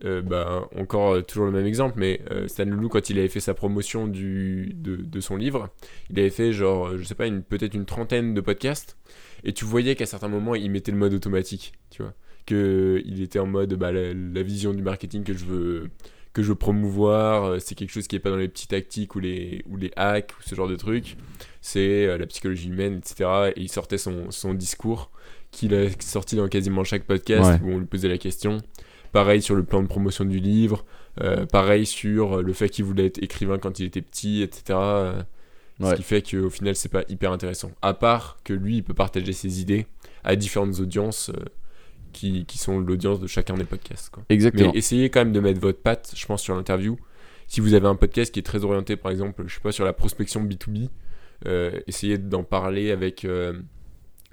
euh, 0.04 0.22
bah, 0.22 0.68
encore 0.76 1.14
euh, 1.14 1.22
toujours 1.22 1.46
le 1.46 1.52
même 1.52 1.66
exemple, 1.66 1.94
mais 1.98 2.20
euh, 2.30 2.48
Stan 2.48 2.64
Leloup, 2.64 2.88
quand 2.88 3.11
il 3.11 3.18
avait 3.18 3.28
fait 3.28 3.40
sa 3.40 3.54
promotion 3.54 4.07
du, 4.09 4.72
de, 4.74 4.96
de 4.96 5.20
son 5.20 5.37
livre, 5.37 5.68
il 6.11 6.18
avait 6.18 6.30
fait 6.30 6.52
genre, 6.52 6.88
euh, 6.88 6.98
je 6.98 7.04
sais 7.04 7.14
pas, 7.14 7.30
peut-être 7.30 7.74
une 7.74 7.85
trentaine 7.87 8.35
de 8.35 8.40
podcasts, 8.40 8.96
et 9.44 9.52
tu 9.52 9.64
voyais 9.64 9.94
qu'à 9.94 10.07
certains 10.07 10.28
moments, 10.28 10.54
il 10.54 10.70
mettait 10.70 10.90
le 10.92 10.98
mode 10.98 11.14
automatique, 11.14 11.74
tu 11.90 12.02
vois. 12.02 12.12
Que 12.46 13.00
il 13.07 13.22
était 13.22 13.38
en 13.38 13.46
mode, 13.46 13.74
bah, 13.74 13.92
la, 13.92 14.12
la 14.12 14.42
vision 14.42 14.74
du 14.74 14.83
marketing 14.83 15.22
que 15.24 15.33
je 15.35 15.44
veux 15.44 15.90
que 16.35 16.42
je 16.42 16.48
veux 16.48 16.57
promouvoir, 16.57 17.61
c'est 17.61 17.76
quelque 17.76 17.90
chose 17.92 18.09
qui 18.09 18.16
est 18.16 18.18
pas 18.18 18.30
dans 18.30 18.37
les 18.37 18.48
petits 18.48 18.66
tactiques 18.66 19.14
ou 19.14 19.20
les, 19.20 19.62
ou 19.68 19.76
les 19.76 19.92
hacks 19.94 20.33
ou 20.38 20.42
ce 20.42 20.57
genre 20.57 20.66
de 20.66 20.74
trucs, 20.74 21.16
c'est 21.61 22.18
la 22.18 22.26
psychologie 22.26 22.68
humaine, 22.70 22.96
etc. 22.98 23.52
Et 23.54 23.61
il 23.61 23.68
sortait 23.70 23.98
son, 23.98 24.33
son 24.33 24.52
discours 24.52 25.12
qu'il 25.52 25.72
a 25.76 25.87
sorti 26.00 26.35
dans 26.35 26.48
quasiment 26.48 26.83
chaque 26.83 27.04
podcast 27.04 27.62
Ouais. 27.62 27.70
où 27.70 27.74
on 27.74 27.78
lui 27.78 27.87
posait 27.87 28.09
la 28.09 28.18
question. 28.18 28.59
Pareil 29.14 29.40
sur 29.40 29.55
le 29.55 29.62
plan 29.62 29.81
de 29.81 29.87
promotion 29.87 30.24
du 30.24 30.40
livre, 30.40 30.85
euh, 31.22 31.46
pareil 31.46 31.87
sur 31.87 32.42
le 32.42 32.53
fait 32.53 32.68
qu'il 32.68 32.85
voulait 32.85 33.07
être 33.07 33.22
écrivain 33.22 33.59
quand 33.59 33.79
il 33.79 33.87
était 33.87 34.03
petit, 34.03 34.42
etc. 34.42 34.62
euh, 34.70 35.22
Ce 35.81 35.94
qui 35.94 36.03
fait 36.03 36.20
qu'au 36.29 36.50
final, 36.50 36.74
c'est 36.74 36.88
pas 36.88 37.05
hyper 37.09 37.31
intéressant. 37.31 37.70
À 37.81 37.94
part 37.94 38.38
que 38.44 38.53
lui, 38.53 38.79
il 38.79 38.83
peut 38.83 38.92
partager 38.94 39.33
ses 39.33 39.61
idées 39.61 39.87
à 40.24 40.35
différentes 40.35 40.81
audiences 40.81 41.31
euh, 41.31 41.44
qui, 42.12 42.44
qui 42.44 42.59
sont 42.59 42.81
l'audience 42.81 43.20
de 43.20 43.29
chacun 43.29 43.55
des 43.55 43.64
podcasts. 43.64 44.11
Quoi. 44.11 44.24
Exactement. 44.29 44.72
Mais 44.72 44.79
essayez 44.79 45.11
quand 45.11 45.20
même 45.20 45.33
de 45.33 45.40
mettre 45.40 45.61
votre 45.61 45.81
patte, 45.81 46.12
je 46.16 46.27
pense, 46.27 46.42
sur 46.42 46.55
l'interview. 46.57 46.96
Si 47.46 47.61
vous 47.61 47.74
avez 47.74 47.87
un 47.87 47.96
podcast 47.96 48.33
qui 48.35 48.40
est 48.40 48.44
très 48.44 48.64
orienté, 48.64 48.96
par 48.96 49.12
exemple, 49.12 49.44
je 49.46 49.55
sais 49.55 49.61
pas, 49.61 49.70
sur 49.72 49.85
la 49.85 49.92
prospection 49.92 50.42
B2B, 50.44 50.88
euh, 51.46 51.70
essayez 51.87 52.18
d'en 52.18 52.42
parler 52.42 52.90
avec. 52.90 53.24
euh, 53.24 53.53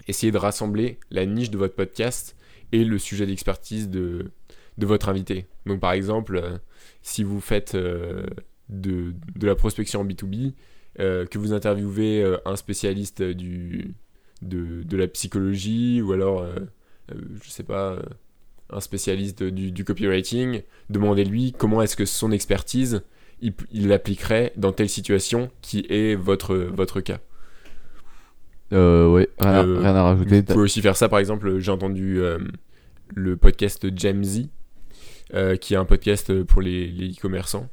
essayez 0.08 0.32
de 0.32 0.38
rassembler 0.38 0.98
la 1.12 1.26
niche 1.28 1.52
de 1.52 1.58
votre 1.58 1.76
podcast 1.76 2.36
et 2.72 2.84
le 2.84 2.98
sujet 2.98 3.26
d'expertise 3.26 3.89
de, 3.89 4.32
de 4.78 4.86
votre 4.86 5.10
invité. 5.10 5.48
Donc, 5.66 5.80
par 5.80 5.92
exemple, 5.94 6.38
euh, 6.38 6.58
si 7.02 7.24
vous 7.24 7.40
faites 7.42 7.76
euh, 7.76 8.26
de, 8.70 9.14
de 9.36 9.48
la 9.48 9.56
prospection 9.56 10.02
en 10.02 10.06
B2B, 10.06 10.54
euh, 11.00 11.26
que 11.26 11.38
vous 11.38 11.54
interviewez 11.54 12.24
un 12.46 12.56
spécialiste 12.56 13.22
du, 13.22 13.94
de, 14.42 14.84
de 14.84 14.98
la 14.98 15.08
psychologie 15.08 16.02
ou 16.02 16.12
alors, 16.14 16.46
je 17.10 17.50
sais 17.50 17.64
pas, 17.64 17.98
un 18.70 18.80
spécialiste 18.80 19.44
du, 19.44 19.72
du 19.72 19.84
copywriting, 19.84 20.62
demandez-lui 20.90 21.54
comment 21.58 21.82
est-ce 21.82 21.96
que 21.96 22.06
son 22.06 22.32
expertise, 22.32 23.04
il, 23.42 23.88
l'appliquerait 23.88 24.54
dans 24.56 24.72
telle 24.72 24.90
situation 24.90 25.50
qui 25.62 25.86
est 25.90 26.16
votre, 26.16 26.56
votre 26.56 27.02
cas. 27.02 27.20
Euh, 28.74 29.10
ouais, 29.10 29.30
rien, 29.40 29.52
à- 29.52 29.64
Euh, 29.66 29.80
rien 29.80 29.96
à 29.96 30.04
rajouter. 30.04 30.38
Vous 30.42 30.44
pouvez 30.54 30.64
aussi 30.64 30.82
faire 30.82 30.96
ça, 30.96 31.10
par 31.10 31.20
exemple, 31.20 31.60
j'ai 31.60 31.72
entendu 31.72 32.20
euh, 32.22 32.38
le 33.14 33.36
podcast 33.36 33.88
Jamzy, 33.98 34.50
euh, 35.34 35.56
qui 35.56 35.74
est 35.74 35.78
un 35.78 35.86
podcast 35.86 36.44
pour 36.44 36.62
les 36.62 36.88
e-commerçants, 37.17 37.70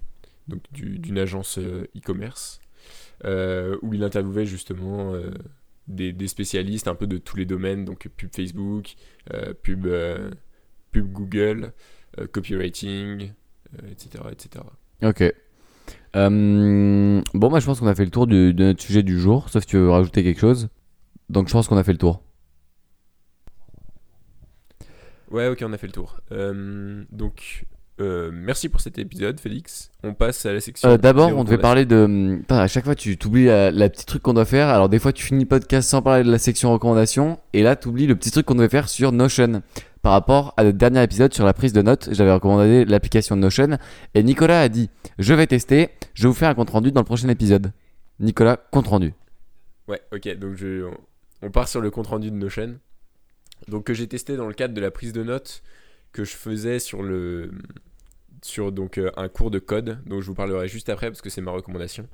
donc 0.49 0.61
du- 0.73 0.99
d'une 0.99 1.18
agence 1.18 1.59
euh, 1.59 1.87
e-commerce, 1.97 2.61
euh, 3.25 3.77
où 3.83 3.94
il 3.94 4.03
interviewait 4.05 4.47
justement 4.47 5.12
euh, 5.14 5.31
des, 5.88 6.12
spécialistes 6.29 6.88
un 6.88 6.94
peu 6.94 7.07
de 7.07 7.18
tous 7.18 7.37
les 7.37 7.47
domaines, 7.47 7.85
donc 7.85 8.09
pub 8.16 8.31
Facebook, 8.35 8.94
euh, 9.33 9.53
pub, 9.62 9.87
euh, 9.87 10.31
Google, 10.94 11.73
euh, 12.18 12.27
copywriting, 12.27 13.33
euh, 13.83 13.90
etc., 13.90 14.25
etc. 14.33 14.64
Ok. 15.03 15.33
Euh, 16.16 17.23
bon, 17.35 17.49
bah, 17.51 17.61
je 17.61 17.66
pense 17.66 17.81
qu'on 17.81 17.87
a 17.87 17.94
fait 17.94 18.05
le 18.05 18.11
tour 18.11 18.27
du- 18.27 18.55
de 18.55 18.64
notre 18.64 18.83
sujet 18.83 19.03
du 19.03 19.18
jour, 19.21 19.49
sauf 19.49 19.62
si 19.62 19.68
tu 19.68 19.77
veux 19.77 19.90
rajouter 19.90 20.23
quelque 20.25 20.40
chose. 20.40 20.68
Donc, 21.29 21.49
je 21.49 21.53
pense 21.53 21.68
qu'on 21.68 21.77
a 21.77 21.85
fait 21.85 21.92
le 21.92 21.99
tour. 21.99 22.23
Ouais, 25.31 25.49
ok, 25.49 25.62
on 25.67 25.73
a 25.73 25.79
fait 25.79 25.87
le 25.87 25.93
tour. 25.93 26.21
Euh, 26.33 27.05
donc, 27.11 27.67
euh, 28.01 28.31
merci 28.33 28.69
pour 28.69 28.81
cet 28.81 28.99
épisode, 28.99 29.38
Félix. 29.41 29.91
On 30.03 30.14
passe 30.14 30.47
à 30.47 30.53
la 30.53 30.61
section. 30.61 30.88
Euh, 30.88 30.97
D'abord, 30.97 31.37
on 31.37 31.45
devait 31.45 31.59
parler 31.59 31.85
de. 31.85 32.38
Putain, 32.41 32.59
à 32.59 32.67
chaque 32.67 32.85
fois, 32.85 32.95
tu 32.95 33.17
t'oublies 33.19 33.47
la, 33.47 33.71
la 33.71 33.91
petite 33.91 34.07
truc 34.07 34.23
qu'on 34.23 34.35
doit 34.35 34.45
faire. 34.45 34.69
Alors, 34.69 34.88
des 34.88 34.99
fois, 34.99 35.12
tu 35.12 35.25
finis 35.25 35.45
le 35.45 35.49
podcast 35.49 35.88
sans 35.88 36.01
parler 36.01 36.25
de 36.25 36.31
la 36.31 36.38
section 36.38 36.73
recommandations. 36.73 37.38
Et 37.53 37.62
là, 37.62 37.77
tu 37.77 37.88
oublies 37.88 38.07
le 38.07 38.17
petit 38.17 38.31
truc 38.31 38.47
qu'on 38.47 38.55
devait 38.55 38.69
faire 38.69 38.88
sur 38.88 39.12
Notion. 39.12 39.62
Par 40.01 40.12
rapport 40.12 40.55
à 40.57 40.64
notre 40.64 40.79
dernier 40.79 41.03
épisode 41.03 41.35
sur 41.35 41.45
la 41.45 41.53
prise 41.53 41.73
de 41.73 41.83
notes, 41.83 42.09
j'avais 42.12 42.33
recommandé 42.33 42.85
l'application 42.85 43.37
Notion. 43.37 43.77
Et 44.14 44.23
Nicolas 44.23 44.62
a 44.62 44.69
dit 44.69 44.88
Je 45.19 45.35
vais 45.35 45.47
tester, 45.47 45.91
je 46.14 46.23
vais 46.23 46.29
vous 46.29 46.35
faire 46.35 46.49
un 46.49 46.55
compte 46.55 46.71
rendu 46.71 46.93
dans 46.93 47.01
le 47.01 47.05
prochain 47.05 47.29
épisode. 47.29 47.73
Nicolas, 48.21 48.57
compte 48.71 48.87
rendu. 48.87 49.12
Ouais, 49.88 50.01
ok, 50.12 50.38
donc 50.38 50.55
je, 50.55 50.88
on 51.43 51.51
part 51.51 51.69
sur 51.69 51.81
le 51.81 51.91
compte 51.91 52.07
rendu 52.07 52.31
de 52.31 52.37
Notion. 52.37 52.77
Donc 53.66 53.85
que 53.85 53.94
j'ai 53.94 54.07
testé 54.07 54.37
dans 54.37 54.47
le 54.47 54.55
cadre 54.55 54.75
de 54.75 54.81
la 54.81 54.90
prise 54.90 55.12
de 55.12 55.23
notes 55.23 55.62
que 56.12 56.25
je 56.25 56.37
faisais 56.37 56.79
sur 56.79 57.03
le 57.03 57.51
sur 58.42 58.68
euh, 58.68 59.11
un 59.16 59.29
cours 59.29 59.51
de 59.51 59.59
code 59.59 59.99
dont 60.07 60.21
je 60.21 60.27
vous 60.27 60.35
parlerai 60.35 60.68
juste 60.68 60.88
après 60.88 61.09
parce 61.09 61.21
que 61.21 61.31
c'est 61.31 61.40
ma 61.40 61.51
recommandation. 61.51 62.09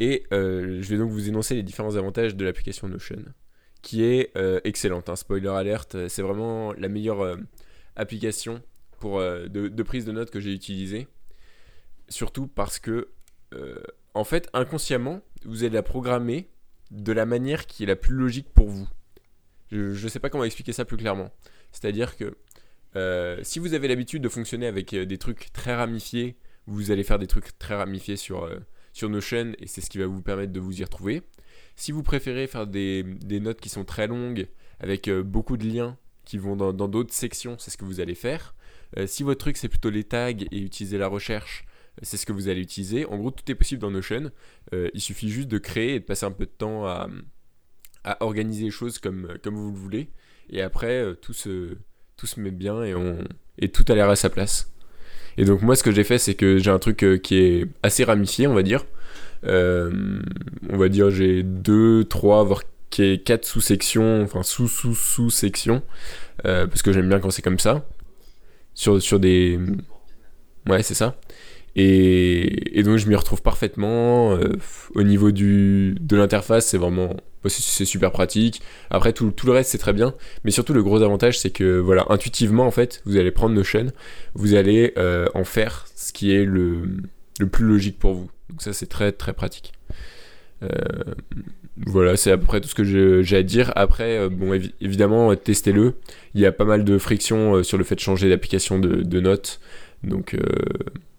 Et 0.00 0.24
euh, 0.32 0.80
je 0.82 0.88
vais 0.88 0.96
donc 0.96 1.10
vous 1.10 1.28
énoncer 1.28 1.54
les 1.54 1.62
différents 1.62 1.96
avantages 1.96 2.36
de 2.36 2.44
l'application 2.44 2.88
Notion 2.88 3.22
qui 3.82 4.04
est 4.04 4.36
euh, 4.36 4.60
excellente. 4.64 5.08
hein. 5.08 5.16
spoiler 5.16 5.48
alert, 5.48 5.94
euh, 5.94 6.08
c'est 6.08 6.22
vraiment 6.22 6.72
la 6.72 6.88
meilleure 6.88 7.38
application 7.96 8.62
pour, 8.98 9.20
de, 9.20 9.46
de 9.68 9.82
prise 9.82 10.04
de 10.04 10.12
notes 10.12 10.30
que 10.30 10.40
j'ai 10.40 10.52
utilisée. 10.52 11.06
Surtout 12.08 12.46
parce 12.48 12.78
que 12.78 13.08
en 14.14 14.24
fait 14.24 14.48
inconsciemment 14.52 15.20
vous 15.44 15.62
allez 15.62 15.74
la 15.74 15.82
programmer 15.82 16.48
de 16.90 17.12
la 17.12 17.26
manière 17.26 17.66
qui 17.66 17.84
est 17.84 17.86
la 17.86 17.96
plus 17.96 18.14
logique 18.14 18.48
pour 18.52 18.68
vous. 18.68 18.88
Je 19.70 20.02
ne 20.02 20.08
sais 20.08 20.20
pas 20.20 20.30
comment 20.30 20.44
expliquer 20.44 20.72
ça 20.72 20.84
plus 20.84 20.96
clairement. 20.96 21.30
C'est-à-dire 21.72 22.16
que 22.16 22.36
euh, 22.96 23.38
si 23.42 23.58
vous 23.58 23.74
avez 23.74 23.88
l'habitude 23.88 24.22
de 24.22 24.28
fonctionner 24.28 24.66
avec 24.66 24.94
euh, 24.94 25.04
des 25.04 25.18
trucs 25.18 25.52
très 25.52 25.74
ramifiés, 25.74 26.36
vous 26.66 26.90
allez 26.90 27.04
faire 27.04 27.18
des 27.18 27.26
trucs 27.26 27.58
très 27.58 27.74
ramifiés 27.74 28.16
sur, 28.16 28.44
euh, 28.44 28.58
sur 28.92 29.08
Notion 29.10 29.52
et 29.58 29.66
c'est 29.66 29.80
ce 29.80 29.90
qui 29.90 29.98
va 29.98 30.06
vous 30.06 30.22
permettre 30.22 30.52
de 30.52 30.60
vous 30.60 30.80
y 30.80 30.84
retrouver. 30.84 31.22
Si 31.76 31.92
vous 31.92 32.02
préférez 32.02 32.46
faire 32.46 32.66
des, 32.66 33.02
des 33.02 33.40
notes 33.40 33.60
qui 33.60 33.68
sont 33.68 33.84
très 33.84 34.06
longues 34.06 34.48
avec 34.80 35.10
beaucoup 35.10 35.56
de 35.56 35.66
liens 35.66 35.96
qui 36.24 36.38
vont 36.38 36.56
dans 36.56 36.88
d'autres 36.88 37.14
sections, 37.14 37.56
c'est 37.58 37.70
ce 37.70 37.76
que 37.76 37.84
vous 37.84 38.00
allez 38.00 38.14
faire. 38.14 38.54
Si 39.06 39.22
votre 39.22 39.40
truc 39.40 39.56
c'est 39.56 39.68
plutôt 39.68 39.90
les 39.90 40.04
tags 40.04 40.30
et 40.30 40.58
utiliser 40.60 40.98
la 40.98 41.08
recherche, 41.08 41.64
c'est 42.02 42.16
ce 42.16 42.26
que 42.26 42.32
vous 42.32 42.48
allez 42.48 42.60
utiliser. 42.60 43.06
En 43.06 43.18
gros, 43.18 43.30
tout 43.30 43.50
est 43.50 43.54
possible 43.54 43.80
dans 43.80 43.90
Notion. 43.90 44.30
Euh, 44.72 44.88
il 44.94 45.00
suffit 45.00 45.28
juste 45.28 45.48
de 45.48 45.58
créer 45.58 45.96
et 45.96 46.00
de 46.00 46.04
passer 46.04 46.26
un 46.26 46.32
peu 46.32 46.46
de 46.46 46.50
temps 46.50 46.86
à, 46.86 47.08
à 48.04 48.22
organiser 48.24 48.64
les 48.64 48.70
choses 48.70 48.98
comme, 48.98 49.28
comme 49.42 49.54
vous 49.54 49.70
le 49.70 49.76
voulez. 49.76 50.08
Et 50.50 50.62
après, 50.62 51.02
euh, 51.02 51.14
tout 51.14 51.32
se, 51.32 51.76
tout 52.16 52.26
se 52.26 52.40
met 52.40 52.50
bien 52.50 52.82
et, 52.82 52.94
on, 52.94 53.18
et 53.58 53.68
tout 53.68 53.84
a 53.88 53.94
l'air 53.94 54.08
à 54.08 54.16
sa 54.16 54.30
place. 54.30 54.72
Et 55.36 55.44
donc 55.44 55.62
moi, 55.62 55.76
ce 55.76 55.82
que 55.82 55.92
j'ai 55.92 56.04
fait, 56.04 56.18
c'est 56.18 56.34
que 56.34 56.58
j'ai 56.58 56.70
un 56.70 56.78
truc 56.78 57.04
euh, 57.04 57.18
qui 57.18 57.36
est 57.36 57.66
assez 57.82 58.04
ramifié, 58.04 58.46
on 58.46 58.54
va 58.54 58.62
dire. 58.62 58.84
Euh, 59.44 60.20
on 60.68 60.76
va 60.76 60.88
dire 60.88 61.10
j'ai 61.10 61.44
deux, 61.44 62.04
trois, 62.04 62.42
voire 62.42 62.62
qu- 62.90 63.18
quatre 63.18 63.44
sous-sections, 63.44 64.22
enfin 64.22 64.42
sous-sous-sous-sections, 64.42 65.82
euh, 66.44 66.66
parce 66.66 66.82
que 66.82 66.92
j'aime 66.92 67.08
bien 67.08 67.20
quand 67.20 67.30
c'est 67.30 67.42
comme 67.42 67.60
ça. 67.60 67.86
Sur, 68.74 69.00
sur 69.00 69.20
des... 69.20 69.60
Ouais, 70.66 70.82
c'est 70.82 70.94
ça. 70.94 71.20
Et, 71.76 72.78
et 72.78 72.82
donc 72.82 72.96
je 72.96 73.06
m'y 73.08 73.14
retrouve 73.14 73.42
parfaitement. 73.42 74.32
euh, 74.32 74.52
au 74.94 75.02
niveau 75.04 75.30
du, 75.30 75.94
de 76.00 76.16
l'interface, 76.16 76.66
c'est 76.66 76.78
vraiment 76.78 77.16
c'est- 77.44 77.62
c'est 77.62 77.84
super 77.84 78.10
pratique. 78.12 78.60
Après, 78.90 79.12
tout, 79.12 79.32
le 79.44 79.52
reste, 79.52 79.70
c'est 79.70 79.78
très 79.78 79.92
bien. 79.92 80.14
Mais 80.44 80.50
surtout, 80.50 80.72
le 80.72 80.82
gros 80.82 81.02
avantage, 81.02 81.38
c'est 81.38 81.50
que 81.50 81.78
voilà, 81.78 82.06
intuitivement, 82.10 82.66
en 82.66 82.70
fait, 82.70 83.02
vous 83.06 83.16
allez 83.16 83.30
prendre 83.30 83.54
Notion, 83.54 83.86
vous 84.34 84.54
allez 84.54 84.92
euh, 84.98 85.26
en 85.34 85.44
faire 85.44 85.86
ce 85.94 86.12
qui 86.12 86.32
est 86.34 86.44
le, 86.44 86.82
le 87.38 87.46
plus 87.46 87.64
logique 87.66 87.98
pour 87.98 88.14
vous. 88.14 88.30
Donc 88.50 88.62
ça, 88.62 88.72
c'est 88.72 88.86
très 88.86 89.12
très 89.12 89.32
pratique. 89.32 89.72
Euh, 90.62 90.68
voilà, 91.86 92.16
c'est 92.16 92.32
à 92.32 92.38
peu 92.38 92.44
près 92.46 92.60
tout 92.60 92.68
ce 92.68 92.74
que 92.74 93.22
j'ai 93.22 93.36
à 93.36 93.42
dire. 93.42 93.72
Après, 93.76 94.18
euh, 94.18 94.28
bon, 94.28 94.52
évi- 94.54 94.72
évidemment, 94.80 95.34
testez-le. 95.36 95.94
Il 96.34 96.40
y 96.40 96.46
a 96.46 96.52
pas 96.52 96.64
mal 96.64 96.84
de 96.84 96.98
friction 96.98 97.62
sur 97.62 97.78
le 97.78 97.84
fait 97.84 97.94
de 97.94 98.00
changer 98.00 98.28
d'application 98.28 98.78
de, 98.80 99.02
de 99.02 99.20
notes. 99.20 99.60
Donc, 100.02 100.36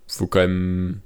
faut 0.07 0.27
quand 0.27 0.39
même, 0.39 0.99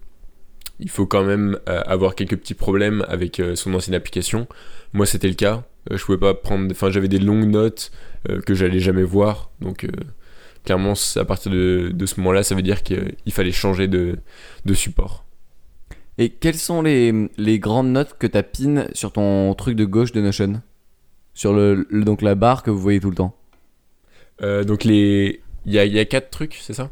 il 0.84 0.90
faut 0.90 1.08
quand 1.08 1.24
même 1.24 1.58
euh, 1.70 1.82
avoir 1.86 2.14
quelques 2.14 2.38
petits 2.38 2.54
problèmes 2.54 3.06
avec 3.08 3.40
euh, 3.40 3.56
son 3.56 3.74
ancienne 3.74 3.96
application. 3.96 4.48
Moi, 4.92 5.06
c'était 5.06 5.30
le 5.30 5.34
cas. 5.34 5.64
Euh, 5.90 5.98
je 5.98 6.06
pouvais 6.06 6.18
pas 6.18 6.34
prendre, 6.34 6.70
enfin, 6.70 6.92
j'avais 6.92 7.08
des 7.08 7.20
longues 7.20 7.50
notes 7.50 7.92
que 8.46 8.54
j'allais 8.54 8.80
jamais 8.80 9.04
voir. 9.04 9.50
Donc, 9.60 9.86
clairement, 10.64 10.94
à 11.18 11.26
partir 11.26 11.52
de, 11.52 11.92
de 11.94 12.06
ce 12.06 12.20
moment-là, 12.20 12.44
ça 12.44 12.56
veut 12.56 12.62
dire 12.62 12.84
qu'il 12.84 13.34
fallait 13.34 13.52
changer 13.52 13.88
de, 13.88 14.18
de 14.64 14.74
support. 14.74 15.26
Et 16.18 16.30
quelles 16.30 16.56
sont 16.56 16.82
les, 16.82 17.30
les 17.38 17.60
grandes 17.60 17.92
notes 17.92 18.16
que 18.18 18.28
tu 18.28 18.38
as 18.38 18.44
pin 18.44 18.86
sur 18.94 19.12
ton 19.12 19.54
truc 19.56 19.76
de 19.76 19.84
gauche 19.84 20.14
de 20.14 20.22
Notion? 20.22 20.62
Sur 21.34 21.54
le, 21.54 21.86
le- 21.90 22.06
donc 22.06 22.22
la 22.22 22.36
barre 22.36 22.64
que 22.64 22.72
vous 22.72 22.80
voyez 22.80 23.00
tout 23.02 23.10
le 23.10 23.16
temps? 23.16 23.36
Euh, 24.42 24.64
donc, 24.64 24.86
les, 24.86 25.42
il 25.66 25.74
y 25.74 25.80
a, 25.80 25.86
y 25.86 26.00
a 26.00 26.06
quatre 26.06 26.30
trucs, 26.30 26.56
c'est 26.62 26.74
ça? 26.74 26.92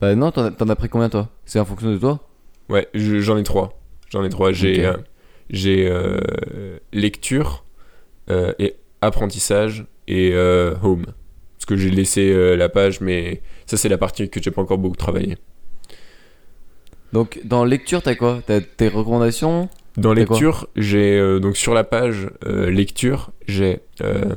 Bah 0.00 0.14
non, 0.14 0.30
t'en 0.30 0.68
as 0.68 0.76
pris 0.76 0.88
combien 0.88 1.08
toi? 1.08 1.30
C'est 1.44 1.58
en 1.58 1.64
fonction 1.64 1.90
de 1.90 1.98
toi? 1.98 2.28
Ouais, 2.68 2.88
je- 2.94 3.20
j'en 3.20 3.36
ai 3.36 3.42
trois. 3.42 3.78
J'en 4.10 4.24
ai 4.24 4.28
trois. 4.28 4.52
J'ai 4.52 4.84
euh, 4.84 4.96
j'ai 5.50 5.86
euh, 5.88 6.78
lecture 6.92 7.64
euh, 8.30 8.52
et 8.58 8.76
apprentissage 9.02 9.84
et 10.08 10.34
home. 10.82 11.06
Parce 11.56 11.66
que 11.66 11.76
j'ai 11.76 11.90
laissé 11.90 12.56
la 12.56 12.68
page, 12.68 13.00
mais 13.00 13.40
ça 13.66 13.76
c'est 13.76 13.88
la 13.88 13.98
partie 13.98 14.28
que 14.28 14.42
j'ai 14.42 14.50
pas 14.50 14.62
encore 14.62 14.78
beaucoup 14.78 14.96
travaillé. 14.96 15.36
Donc 17.12 17.40
dans 17.44 17.64
lecture, 17.64 18.02
t'as 18.02 18.14
quoi? 18.14 18.42
T'as 18.46 18.60
tes 18.60 18.88
recommandations? 18.88 19.68
Dans 19.96 20.12
lecture, 20.12 20.66
j'ai 20.74 21.16
euh, 21.18 21.38
donc 21.38 21.56
sur 21.56 21.72
la 21.72 21.84
page 21.84 22.28
euh, 22.44 22.68
lecture, 22.68 23.30
j'ai 23.46 23.80
euh, 24.02 24.34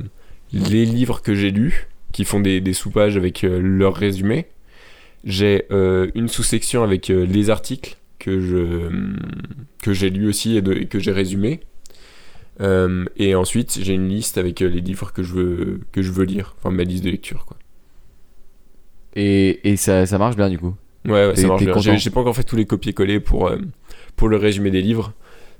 les 0.52 0.84
livres 0.86 1.20
que 1.20 1.34
j'ai 1.34 1.50
lus 1.50 1.88
qui 2.12 2.24
font 2.24 2.40
des, 2.40 2.60
des 2.60 2.72
sous-pages 2.72 3.16
avec 3.16 3.42
leur 3.42 3.94
résumé. 3.94 4.46
J'ai 5.24 5.66
une 6.14 6.28
sous-section 6.28 6.82
avec 6.84 7.08
les 7.08 7.50
articles 7.50 7.96
que 8.18 8.40
je 8.40 8.90
que 9.82 9.92
j'ai 9.92 10.10
lus 10.10 10.28
aussi 10.28 10.56
et, 10.56 10.62
de- 10.62 10.72
et 10.74 10.86
que 10.86 10.98
j'ai 10.98 11.12
résumé. 11.12 11.60
Euh, 12.60 13.04
et 13.16 13.34
ensuite, 13.36 13.78
j'ai 13.80 13.94
une 13.94 14.08
liste 14.08 14.36
avec 14.38 14.62
euh, 14.62 14.68
les 14.68 14.80
livres 14.80 15.12
que 15.12 15.22
je 15.22 15.32
veux 15.34 15.80
que 15.92 16.02
je 16.02 16.10
veux 16.10 16.24
lire, 16.24 16.56
enfin 16.58 16.70
ma 16.70 16.82
liste 16.84 17.04
de 17.04 17.10
lecture 17.10 17.46
quoi. 17.46 17.56
Et, 19.14 19.68
et 19.68 19.76
ça, 19.76 20.06
ça 20.06 20.18
marche 20.18 20.36
bien 20.36 20.48
du 20.50 20.58
coup. 20.58 20.74
Ouais, 21.06 21.26
ouais 21.28 21.36
ça 21.36 21.46
marche 21.46 21.64
bien. 21.64 21.96
J'ai 21.96 22.10
pas 22.10 22.20
encore 22.20 22.36
fait 22.36 22.44
tous 22.44 22.56
les 22.56 22.66
copier-coller 22.66 23.20
pour, 23.20 23.48
euh, 23.48 23.58
pour 24.16 24.28
le 24.28 24.36
résumé 24.36 24.70
des 24.70 24.82
livres, 24.82 25.12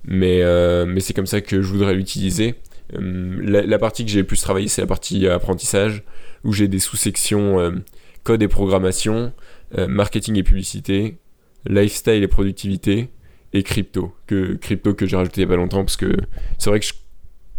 mais, 0.05 0.43
euh, 0.43 0.85
mais 0.87 1.01
c'est 1.01 1.15
comme 1.15 1.27
ça 1.27 1.41
que 1.41 1.63
je 1.63 1.69
voudrais 1.69 1.95
l'utiliser. 1.95 2.57
La, 2.93 3.63
la 3.63 3.79
partie 3.79 4.05
que 4.05 4.11
j'ai 4.11 4.21
le 4.21 4.27
plus 4.27 4.41
travaillé, 4.41 4.67
c'est 4.69 4.81
la 4.81 4.87
partie 4.87 5.27
apprentissage, 5.27 6.05
où 6.45 6.53
j'ai 6.53 6.69
des 6.69 6.79
sous-sections 6.79 7.83
code 8.25 8.43
et 8.43 8.49
programmation, 8.49 9.33
marketing 9.77 10.37
et 10.37 10.43
publicité, 10.43 11.19
lifestyle 11.67 12.23
et 12.23 12.29
productivité, 12.29 13.09
et 13.53 13.63
crypto. 13.63 14.15
Que, 14.27 14.55
crypto 14.55 14.95
que 14.95 15.07
j'ai 15.07 15.17
rajouté 15.17 15.41
il 15.41 15.45
y 15.45 15.47
a 15.47 15.49
pas 15.49 15.57
longtemps, 15.57 15.85
parce 15.85 15.97
que 15.97 16.15
c'est 16.59 16.71
vrai 16.71 16.81
que 16.81 16.87
je 16.87 16.93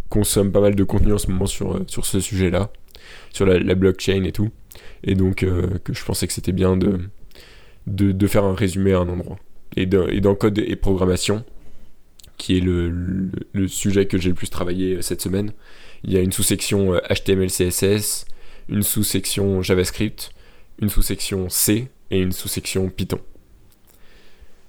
consomme 0.08 0.52
pas 0.52 0.60
mal 0.60 0.74
de 0.74 0.84
contenu 0.84 1.12
en 1.12 1.18
ce 1.18 1.30
moment 1.30 1.46
sur, 1.46 1.76
euh, 1.76 1.84
sur 1.86 2.06
ce 2.06 2.20
sujet-là, 2.20 2.72
sur 3.32 3.46
la, 3.46 3.74
blockchain 3.74 4.24
et 4.24 4.32
tout. 4.32 4.50
Et 5.04 5.14
donc, 5.14 5.42
euh, 5.42 5.78
que 5.84 5.92
je 5.92 6.04
pensais 6.04 6.26
que 6.26 6.32
c'était 6.32 6.52
bien 6.52 6.76
de, 6.76 7.00
de, 7.86 8.12
de 8.12 8.26
faire 8.26 8.44
un 8.44 8.54
résumé 8.54 8.92
à 8.92 8.98
un 8.98 9.08
endroit. 9.08 9.38
Et, 9.76 9.86
dans- 9.86 10.06
et 10.08 10.20
dans 10.20 10.34
code 10.34 10.58
et 10.58 10.76
programmation, 10.76 11.44
qui 12.36 12.56
est 12.56 12.60
le, 12.60 13.30
sujet 13.68 14.06
que 14.06 14.18
j'ai 14.18 14.30
le 14.30 14.34
plus 14.34 14.50
travaillé 14.50 14.96
euh, 14.96 15.02
cette 15.02 15.20
semaine, 15.20 15.52
il 16.02 16.12
y 16.12 16.16
a 16.16 16.20
une 16.20 16.32
sous-section 16.32 16.94
HTML, 17.10 17.50
CSS, 17.50 18.24
une 18.68 18.82
sous-section 18.82 19.62
JavaScript, 19.62 20.30
une 20.80 20.88
sous-section 20.88 21.48
C 21.48 21.88
et 22.10 22.20
une 22.20 22.32
sous-section 22.32 22.88
Python. 22.88 23.20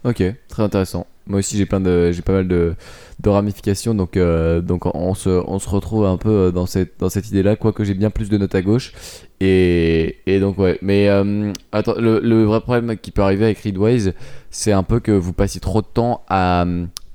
Ok, 0.04 0.24
très 0.48 0.64
intéressant. 0.64 1.06
Moi 1.28 1.40
aussi 1.40 1.58
j'ai 1.58 1.68
plein 1.68 1.80
de 1.80 2.12
j'ai 2.12 2.24
pas 2.24 2.34
mal 2.34 2.48
de, 2.48 2.76
ramifications 3.24 3.94
donc 3.94 4.18
euh, 4.18 4.60
donc 4.62 4.88
on 4.96 5.14
se, 5.14 5.30
on 5.30 5.60
se 5.60 5.70
retrouve 5.70 6.06
un 6.06 6.18
peu 6.18 6.30
euh, 6.30 6.52
dans 6.52 6.66
cette 6.66 7.00
dans 7.00 7.10
cette 7.10 7.30
idée 7.30 7.44
là 7.44 7.56
quoique 7.56 7.84
j'ai 7.84 7.94
bien 7.94 8.10
plus 8.10 8.30
de 8.30 8.38
notes 8.38 8.56
à 8.56 8.64
gauche. 8.64 8.94
Et, 9.40 10.18
et 10.26 10.40
donc 10.40 10.58
ouais. 10.58 10.80
Mais 10.82 11.08
euh, 11.10 11.54
attends 11.72 11.94
le, 11.98 12.44
vrai 12.44 12.62
problème 12.62 12.98
qui 12.98 13.12
peut 13.12 13.22
arriver 13.22 13.46
avec 13.46 13.60
Readwise 13.60 14.14
c'est 14.50 14.72
un 14.72 14.84
peu 14.84 15.00
que 15.00 15.12
vous 15.12 15.34
passiez 15.34 15.62
trop 15.62 15.82
de 15.82 15.88
temps 15.88 16.24
à 16.28 16.66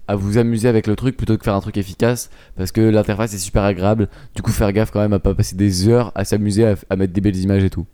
à 0.09 0.15
vous 0.15 0.39
amuser 0.39 0.69
avec 0.69 0.87
le 0.87 0.95
truc 0.95 1.17
plutôt 1.17 1.37
que 1.37 1.43
faire 1.43 1.57
un 1.57 1.61
truc 1.61 1.77
efficace 1.77 2.31
parce 2.57 2.71
que 2.71 2.81
l'interface 2.81 3.35
est 3.35 3.39
super 3.39 3.65
agréable. 3.65 4.09
Du 4.37 4.43
coup 4.43 4.53
faire 4.53 4.73
gaffe 4.73 4.93
quand 4.93 5.01
même 5.01 5.13
à 5.13 5.19
pas 5.19 5.35
passer 5.35 5.57
des 5.57 5.89
heures 5.89 6.13
à 6.15 6.25
s'amuser 6.25 6.65
à 6.89 6.97
mettre 6.97 7.13
des 7.13 7.21
belles 7.21 7.37
images 7.37 7.65
et 7.65 7.71
tout 7.71 7.87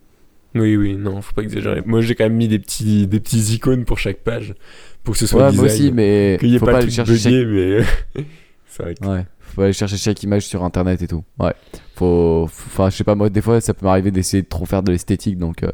Oui, 0.54 0.76
oui, 0.76 0.96
non, 0.96 1.22
faut 1.22 1.32
pas 1.34 1.42
exagérer. 1.42 1.82
Moi, 1.86 2.00
j'ai 2.02 2.14
quand 2.14 2.24
même 2.24 2.34
mis 2.36 2.48
des 2.48 2.58
petits, 2.58 3.06
des 3.06 3.20
petits 3.20 3.54
icônes 3.54 3.84
pour 3.84 3.98
chaque 3.98 4.18
page, 4.18 4.54
pour 5.02 5.14
que 5.14 5.18
ce 5.18 5.26
soit 5.26 5.46
ouais 5.50 5.52
moi 5.52 5.64
design. 5.66 5.66
aussi 5.84 5.92
mais 5.92 6.36
Qu'il 6.40 6.50
n'y 6.50 6.56
ait 6.56 6.58
faut 6.58 6.66
pas, 6.66 6.78
aller 6.78 6.90
chercher 6.90 7.16
chaque 7.16 7.32
mais... 7.32 7.78
c'est 8.66 8.82
vrai 8.82 8.94
que... 8.94 9.06
Ouais, 9.06 9.24
faut 9.40 9.62
aller 9.62 9.72
chercher 9.72 9.96
chaque 9.96 10.22
image 10.22 10.46
sur 10.46 10.62
internet 10.64 11.00
et 11.02 11.06
tout. 11.08 11.24
Ouais, 11.38 11.52
faut. 11.94 12.42
Enfin, 12.44 12.90
je 12.90 12.96
sais 12.96 13.04
pas, 13.04 13.14
moi, 13.14 13.28
des 13.30 13.40
fois, 13.40 13.60
ça 13.60 13.74
peut 13.74 13.86
m'arriver 13.86 14.10
d'essayer 14.10 14.42
de 14.42 14.48
trop 14.48 14.64
faire 14.66 14.82
de 14.82 14.92
l'esthétique, 14.92 15.38
donc. 15.38 15.62
euh, 15.62 15.70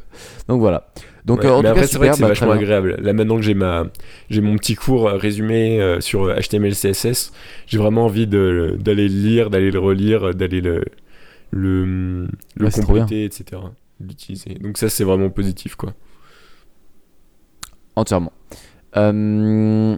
donc 0.48 0.60
voilà. 0.60 0.88
Donc, 1.24 1.40
Ouais, 1.40 1.46
euh, 1.46 1.52
en 1.54 1.56
mais 1.58 1.64
tout 1.64 1.68
après, 1.70 1.86
c'est 1.86 1.98
vrai 1.98 2.08
que 2.10 2.14
c'est 2.16 2.22
bah, 2.22 2.28
vachement 2.28 2.52
agréable. 2.52 2.96
Là, 3.00 3.12
maintenant 3.12 3.36
que 3.36 3.42
j'ai 3.42 3.54
ma, 3.54 3.84
j'ai 4.30 4.40
mon 4.40 4.56
petit 4.56 4.74
cours 4.76 5.08
euh, 5.08 5.16
résumé 5.16 5.80
euh, 5.80 6.00
sur 6.00 6.34
HTML, 6.34 6.72
CSS, 6.74 7.32
j'ai 7.66 7.78
vraiment 7.78 8.04
envie 8.06 8.26
de, 8.26 8.76
d'aller 8.80 9.08
le 9.08 9.14
lire, 9.14 9.50
d'aller 9.50 9.70
le 9.70 9.78
relire, 9.78 10.34
d'aller 10.34 10.60
le, 10.60 10.84
le, 11.50 12.26
le 12.56 12.64
Ouais, 12.64 12.70
compléter, 12.70 13.24
etc. 13.24 13.60
L'utiliser. 14.00 14.54
Donc 14.54 14.78
ça, 14.78 14.88
c'est 14.88 15.04
vraiment 15.04 15.30
positif, 15.30 15.74
quoi. 15.74 15.92
Entièrement. 17.96 18.32
Euh, 18.96 19.96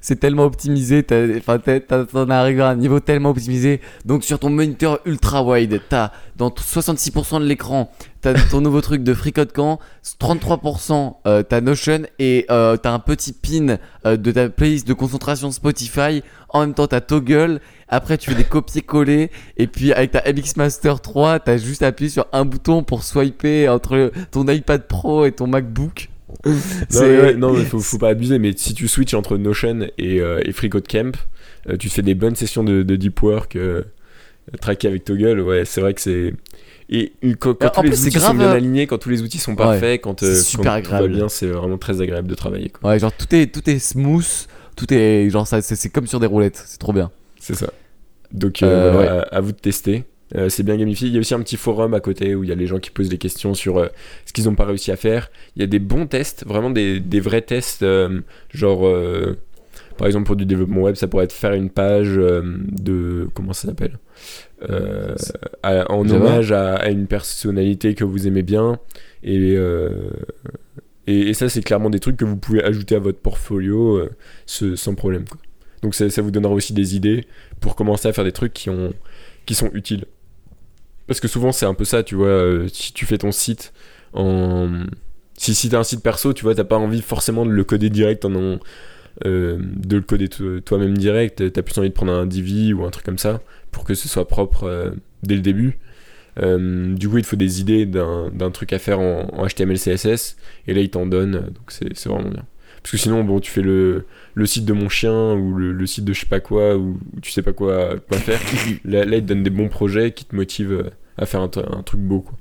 C'est 0.00 0.20
tellement 0.20 0.44
optimisé, 0.44 1.02
t'en 1.02 1.16
es 1.16 2.32
arrivé 2.32 2.62
à 2.62 2.68
un 2.68 2.76
niveau 2.76 3.00
tellement 3.00 3.30
optimisé. 3.30 3.80
Donc 4.04 4.24
sur 4.24 4.38
ton 4.38 4.50
moniteur 4.50 5.00
ultra 5.04 5.42
wide, 5.42 5.80
t'as 5.88 6.10
dans 6.36 6.50
t- 6.50 6.62
66% 6.62 7.40
de 7.40 7.44
l'écran, 7.44 7.90
t'as 8.20 8.34
ton 8.34 8.60
nouveau 8.60 8.80
truc 8.80 9.02
de 9.02 9.14
FreeCodeCamp, 9.14 9.78
33% 10.20 11.14
euh, 11.26 11.42
t'as 11.42 11.60
Notion 11.60 12.02
et 12.18 12.46
euh, 12.50 12.76
t'as 12.76 12.92
un 12.92 12.98
petit 12.98 13.32
pin 13.32 13.76
euh, 14.06 14.16
de 14.16 14.30
ta 14.32 14.48
playlist 14.48 14.86
de 14.86 14.92
concentration 14.94 15.50
Spotify. 15.50 16.22
En 16.50 16.60
même 16.60 16.74
temps 16.74 16.86
t'as 16.86 17.00
Toggle. 17.00 17.60
Après 17.88 18.18
tu 18.18 18.30
fais 18.30 18.36
des 18.36 18.44
copier-coller 18.44 19.30
et 19.56 19.66
puis 19.66 19.92
avec 19.92 20.12
ta 20.12 20.22
MX 20.30 20.56
Master 20.56 21.00
3, 21.00 21.40
t'as 21.40 21.56
juste 21.56 21.82
appuyé 21.82 22.10
sur 22.10 22.26
un 22.32 22.44
bouton 22.44 22.82
pour 22.82 23.02
swiper 23.02 23.68
entre 23.68 24.12
ton 24.30 24.46
iPad 24.46 24.86
Pro 24.86 25.24
et 25.24 25.32
ton 25.32 25.46
MacBook. 25.46 26.09
Non, 26.46 26.52
mais 27.02 27.20
ouais, 27.20 27.34
non, 27.34 27.52
mais 27.52 27.64
faut, 27.64 27.78
faut 27.80 27.98
pas 27.98 28.08
abuser, 28.08 28.38
mais 28.38 28.52
si 28.56 28.74
tu 28.74 28.88
switches 28.88 29.14
entre 29.14 29.36
Notion 29.36 29.88
et, 29.98 30.20
euh, 30.20 30.40
et 30.44 30.52
FreeCodeCamp, 30.52 31.12
euh, 31.68 31.76
tu 31.76 31.88
fais 31.88 32.02
des 32.02 32.14
bonnes 32.14 32.36
sessions 32.36 32.64
de, 32.64 32.82
de 32.82 32.96
deep 32.96 33.22
work 33.22 33.56
euh, 33.56 33.82
traquées 34.60 34.88
avec 34.88 35.04
Toggle, 35.04 35.40
ouais, 35.40 35.64
c'est 35.64 35.80
vrai 35.80 35.94
que 35.94 36.00
c'est. 36.00 36.34
Et 36.92 37.12
quand, 37.38 37.54
quand 37.54 37.66
En 37.66 37.70
tous 37.70 37.80
plus, 37.82 37.90
les 37.90 38.06
outils 38.08 38.18
sont 38.20 38.34
bien 38.34 38.48
euh, 38.48 38.56
alignés, 38.56 38.86
quand 38.88 38.98
tous 38.98 39.10
les 39.10 39.22
outils 39.22 39.38
sont 39.38 39.54
parfaits, 39.54 40.00
quand, 40.00 40.22
euh, 40.24 40.34
c'est 40.34 40.56
quand 40.56 40.62
super 40.64 40.82
tout 40.82 40.90
va 40.90 40.96
agréable. 40.96 41.14
bien, 41.14 41.28
c'est 41.28 41.46
vraiment 41.46 41.78
très 41.78 42.00
agréable 42.00 42.26
de 42.26 42.34
travailler. 42.34 42.68
quoi. 42.70 42.90
Ouais, 42.90 42.98
genre 42.98 43.12
tout 43.12 43.32
est 43.32 43.46
tout 43.54 43.68
est 43.70 43.78
smooth, 43.78 44.26
tout 44.74 44.92
est 44.92 45.30
genre 45.30 45.46
ça 45.46 45.62
c'est 45.62 45.76
c'est 45.76 45.88
comme 45.90 46.08
sur 46.08 46.18
des 46.18 46.26
roulettes, 46.26 46.60
c'est 46.66 46.78
trop 46.78 46.92
bien. 46.92 47.12
C'est 47.38 47.54
ça. 47.54 47.68
Donc 48.32 48.62
Euh, 48.62 48.92
euh, 49.20 49.22
à 49.30 49.40
vous 49.40 49.52
de 49.52 49.56
tester. 49.56 50.02
Euh, 50.36 50.48
c'est 50.48 50.62
bien 50.62 50.76
gamifié. 50.76 51.08
Il 51.08 51.14
y 51.14 51.16
a 51.16 51.20
aussi 51.20 51.34
un 51.34 51.40
petit 51.42 51.56
forum 51.56 51.92
à 51.94 52.00
côté 52.00 52.34
où 52.34 52.44
il 52.44 52.48
y 52.50 52.52
a 52.52 52.54
les 52.54 52.66
gens 52.66 52.78
qui 52.78 52.90
posent 52.90 53.08
des 53.08 53.18
questions 53.18 53.52
sur 53.54 53.78
euh, 53.78 53.88
ce 54.26 54.32
qu'ils 54.32 54.44
n'ont 54.44 54.54
pas 54.54 54.64
réussi 54.64 54.92
à 54.92 54.96
faire. 54.96 55.30
Il 55.56 55.60
y 55.60 55.64
a 55.64 55.66
des 55.66 55.80
bons 55.80 56.06
tests, 56.06 56.44
vraiment 56.46 56.70
des, 56.70 57.00
des 57.00 57.20
vrais 57.20 57.42
tests, 57.42 57.82
euh, 57.82 58.20
genre 58.52 58.88
par 59.98 60.06
exemple 60.06 60.26
pour 60.26 60.36
du 60.36 60.46
développement 60.46 60.82
web, 60.82 60.94
ça 60.94 61.08
pourrait 61.08 61.24
être 61.24 61.32
faire 61.32 61.52
une 61.52 61.68
page 61.68 62.14
de 62.16 63.28
comment 63.34 63.52
ça 63.52 63.68
s'appelle 63.68 63.98
en 65.62 66.04
hommage 66.14 66.52
à, 66.52 66.74
à 66.76 66.88
une 66.90 67.06
personnalité 67.06 67.94
que 67.94 68.04
vous 68.04 68.26
aimez 68.26 68.42
bien 68.42 68.78
et 69.22 69.56
et, 71.06 71.28
et 71.30 71.34
ça 71.34 71.48
c'est 71.48 71.62
clairement 71.62 71.90
des 71.90 71.98
trucs 72.00 72.16
que 72.16 72.24
vous 72.24 72.36
pouvez 72.36 72.62
ajouter 72.62 72.94
à 72.94 72.98
votre 72.98 73.18
portfolio 73.18 74.08
ce- 74.46 74.76
sans 74.76 74.94
problème 74.94 75.24
quoi. 75.28 75.38
Donc 75.82 75.94
ça, 75.94 76.10
ça 76.10 76.20
vous 76.22 76.30
donnera 76.30 76.52
aussi 76.52 76.74
des 76.74 76.94
idées 76.94 77.24
pour 77.60 77.74
commencer 77.74 78.06
à 78.06 78.12
faire 78.12 78.24
des 78.24 78.32
trucs 78.32 78.52
qui 78.52 78.68
ont 78.70 78.92
qui 79.46 79.54
sont 79.54 79.70
utiles. 79.72 80.04
Parce 81.10 81.20
que 81.20 81.28
souvent 81.28 81.52
c'est 81.52 81.66
un 81.66 81.74
peu 81.74 81.84
ça, 81.84 82.04
tu 82.04 82.14
vois, 82.14 82.28
euh, 82.28 82.68
si 82.72 82.94
tu 82.94 83.06
fais 83.06 83.18
ton 83.18 83.32
site 83.32 83.74
en... 84.14 84.70
Si, 85.36 85.56
si 85.56 85.70
t'as 85.70 85.80
un 85.80 85.84
site 85.84 86.04
perso, 86.04 86.32
tu 86.34 86.44
vois, 86.44 86.54
t'as 86.54 86.64
pas 86.64 86.78
envie 86.78 87.02
forcément 87.02 87.44
de 87.46 87.50
le 87.50 87.64
coder 87.64 87.90
direct 87.90 88.24
en... 88.26 88.34
en- 88.36 88.60
euh, 89.26 89.58
de 89.60 89.96
le 89.96 90.02
coder 90.02 90.28
to- 90.28 90.60
toi-même 90.60 90.98
direct, 90.98 91.52
t'as 91.52 91.62
plus 91.62 91.78
envie 91.78 91.90
de 91.90 91.94
prendre 91.94 92.12
un 92.12 92.26
Divi 92.26 92.72
ou 92.74 92.84
un 92.84 92.90
truc 92.90 93.04
comme 93.06 93.18
ça 93.18 93.42
pour 93.72 93.84
que 93.84 93.94
ce 93.94 94.08
soit 94.08 94.28
propre 94.28 94.64
euh, 94.64 94.92
dès 95.24 95.36
le 95.36 95.42
début. 95.42 95.80
Du 96.38 97.08
coup, 97.08 97.18
il 97.18 97.22
te 97.22 97.28
faut 97.28 97.36
des 97.36 97.60
idées 97.60 97.86
d'un 97.86 98.50
truc 98.52 98.72
à 98.72 98.78
faire 98.78 99.00
en, 99.00 99.28
en 99.32 99.46
HTML, 99.46 99.78
CSS, 99.78 100.36
et 100.66 100.74
là, 100.74 100.80
il 100.80 100.90
t'en 100.90 101.06
donne, 101.06 101.32
donc 101.32 101.70
c'est 101.70 102.08
vraiment 102.08 102.30
bien. 102.30 102.44
Parce 102.82 102.92
que 102.92 102.96
sinon, 102.96 103.24
bon, 103.24 103.40
tu 103.40 103.50
fais 103.50 103.62
le, 103.62 104.06
le 104.34 104.46
site 104.46 104.64
de 104.64 104.72
mon 104.72 104.88
chien 104.88 105.34
ou 105.34 105.54
le, 105.54 105.72
le 105.72 105.86
site 105.86 106.04
de 106.04 106.12
je 106.12 106.20
sais 106.20 106.26
pas 106.26 106.40
quoi, 106.40 106.76
ou, 106.76 106.98
tu 107.20 107.30
sais 107.30 107.42
pas 107.42 107.52
quoi, 107.52 107.96
quoi 108.08 108.18
faire. 108.18 108.40
là, 108.84 109.04
là, 109.04 109.16
il 109.16 109.22
te 109.22 109.28
donne 109.28 109.42
des 109.42 109.50
bons 109.50 109.68
projets 109.68 110.12
qui 110.12 110.24
te 110.24 110.34
motivent 110.34 110.72
euh, 110.72 110.90
à 111.18 111.26
faire 111.26 111.40
un, 111.40 111.48
tr- 111.48 111.76
un 111.78 111.82
truc 111.82 112.00
beau, 112.00 112.20
quoi. 112.20 112.34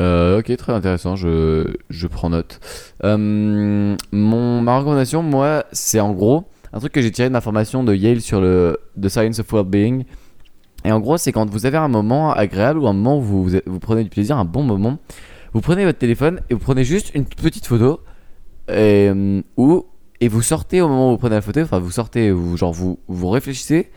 Euh, 0.00 0.38
ok, 0.38 0.56
très 0.56 0.72
intéressant, 0.72 1.16
je, 1.16 1.74
je 1.90 2.06
prends 2.06 2.30
note. 2.30 2.60
Euh, 3.02 3.96
mon, 4.12 4.60
ma 4.60 4.78
recommandation, 4.78 5.22
moi, 5.22 5.64
c'est 5.72 5.98
en 5.98 6.12
gros 6.12 6.44
un 6.72 6.78
truc 6.78 6.92
que 6.92 7.00
j'ai 7.00 7.10
tiré 7.10 7.28
de 7.28 7.32
ma 7.32 7.40
formation 7.40 7.82
de 7.82 7.94
Yale 7.94 8.20
sur 8.20 8.40
le 8.40 8.78
The 9.00 9.08
Science 9.08 9.40
of 9.40 9.50
Wellbeing. 9.52 10.04
Et 10.84 10.92
en 10.92 11.00
gros, 11.00 11.16
c'est 11.16 11.32
quand 11.32 11.50
vous 11.50 11.66
avez 11.66 11.78
un 11.78 11.88
moment 11.88 12.32
agréable 12.32 12.78
ou 12.78 12.86
un 12.86 12.92
moment 12.92 13.18
où 13.18 13.22
vous, 13.22 13.44
vous, 13.44 13.58
vous 13.66 13.78
prenez 13.80 14.04
du 14.04 14.10
plaisir, 14.10 14.36
un 14.36 14.44
bon 14.44 14.62
moment, 14.62 14.98
vous 15.52 15.60
prenez 15.60 15.84
votre 15.84 15.98
téléphone 15.98 16.40
et 16.48 16.54
vous 16.54 16.60
prenez 16.60 16.84
juste 16.84 17.10
une 17.14 17.24
petite 17.24 17.66
photo 17.66 18.00
et, 18.68 19.10
et 20.20 20.28
vous 20.28 20.42
sortez 20.42 20.80
au 20.80 20.88
moment 20.88 21.08
où 21.08 21.10
vous 21.12 21.18
prenez 21.18 21.36
la 21.36 21.42
photo, 21.42 21.60
enfin 21.60 21.78
vous 21.78 21.90
sortez, 21.90 22.30
vous, 22.30 22.56
genre 22.56 22.72
vous, 22.72 22.98
vous 23.08 23.28
réfléchissez 23.28 23.90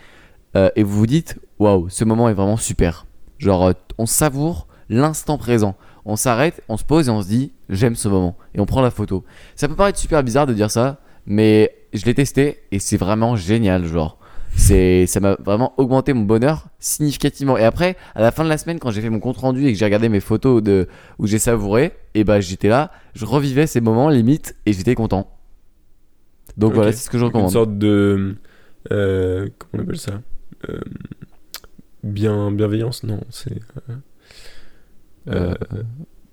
euh, 0.55 0.69
et 0.75 0.83
vous 0.83 0.97
vous 0.97 1.07
dites 1.07 1.39
waouh, 1.59 1.89
ce 1.89 2.03
moment 2.03 2.29
est 2.29 2.33
vraiment 2.33 2.57
super. 2.57 3.05
Genre, 3.37 3.67
euh, 3.67 3.73
on 3.97 4.05
savoure 4.05 4.67
l'instant 4.89 5.37
présent. 5.37 5.75
On 6.05 6.15
s'arrête, 6.15 6.61
on 6.67 6.77
se 6.77 6.83
pose 6.83 7.07
et 7.07 7.11
on 7.11 7.21
se 7.21 7.27
dit 7.27 7.53
j'aime 7.69 7.95
ce 7.95 8.07
moment. 8.07 8.35
Et 8.53 8.59
on 8.59 8.65
prend 8.65 8.81
la 8.81 8.91
photo. 8.91 9.23
Ça 9.55 9.67
peut 9.67 9.75
paraître 9.75 9.99
super 9.99 10.23
bizarre 10.23 10.47
de 10.47 10.53
dire 10.53 10.71
ça, 10.71 10.99
mais 11.25 11.71
je 11.93 12.05
l'ai 12.05 12.13
testé 12.13 12.59
et 12.71 12.79
c'est 12.79 12.97
vraiment 12.97 13.35
génial. 13.35 13.85
Genre, 13.85 14.17
ça 14.55 15.19
m'a 15.19 15.35
vraiment 15.35 15.73
augmenté 15.77 16.13
mon 16.13 16.23
bonheur 16.23 16.67
significativement. 16.81 17.57
Et 17.57 17.63
après, 17.63 17.95
à 18.15 18.21
la 18.21 18.31
fin 18.31 18.43
de 18.43 18.49
la 18.49 18.57
semaine, 18.57 18.79
quand 18.79 18.91
j'ai 18.91 18.99
fait 19.01 19.09
mon 19.09 19.21
compte 19.21 19.37
rendu 19.37 19.65
et 19.67 19.71
que 19.71 19.79
j'ai 19.79 19.85
regardé 19.85 20.09
mes 20.09 20.19
photos 20.19 20.61
de, 20.61 20.89
où 21.19 21.27
j'ai 21.27 21.39
savouré, 21.39 21.93
et 22.15 22.25
bah 22.25 22.41
j'étais 22.41 22.67
là, 22.67 22.91
je 23.13 23.23
revivais 23.25 23.67
ces 23.67 23.79
moments 23.79 24.09
limite 24.09 24.55
et 24.65 24.73
j'étais 24.73 24.95
content. 24.95 25.29
Donc 26.57 26.73
voilà, 26.73 26.91
c'est 26.91 27.05
ce 27.05 27.09
que 27.09 27.17
je 27.17 27.23
Une 27.23 27.27
recommande. 27.29 27.51
sorte 27.51 27.77
de. 27.77 28.35
euh, 28.91 29.47
comment 29.57 29.83
on 29.83 29.85
appelle 29.85 29.97
ça? 29.99 30.21
Euh, 30.69 30.79
Bien, 32.03 32.51
Bienveillance 32.51 33.03
Non, 33.03 33.21
c'est. 33.29 33.59
euh, 35.29 35.53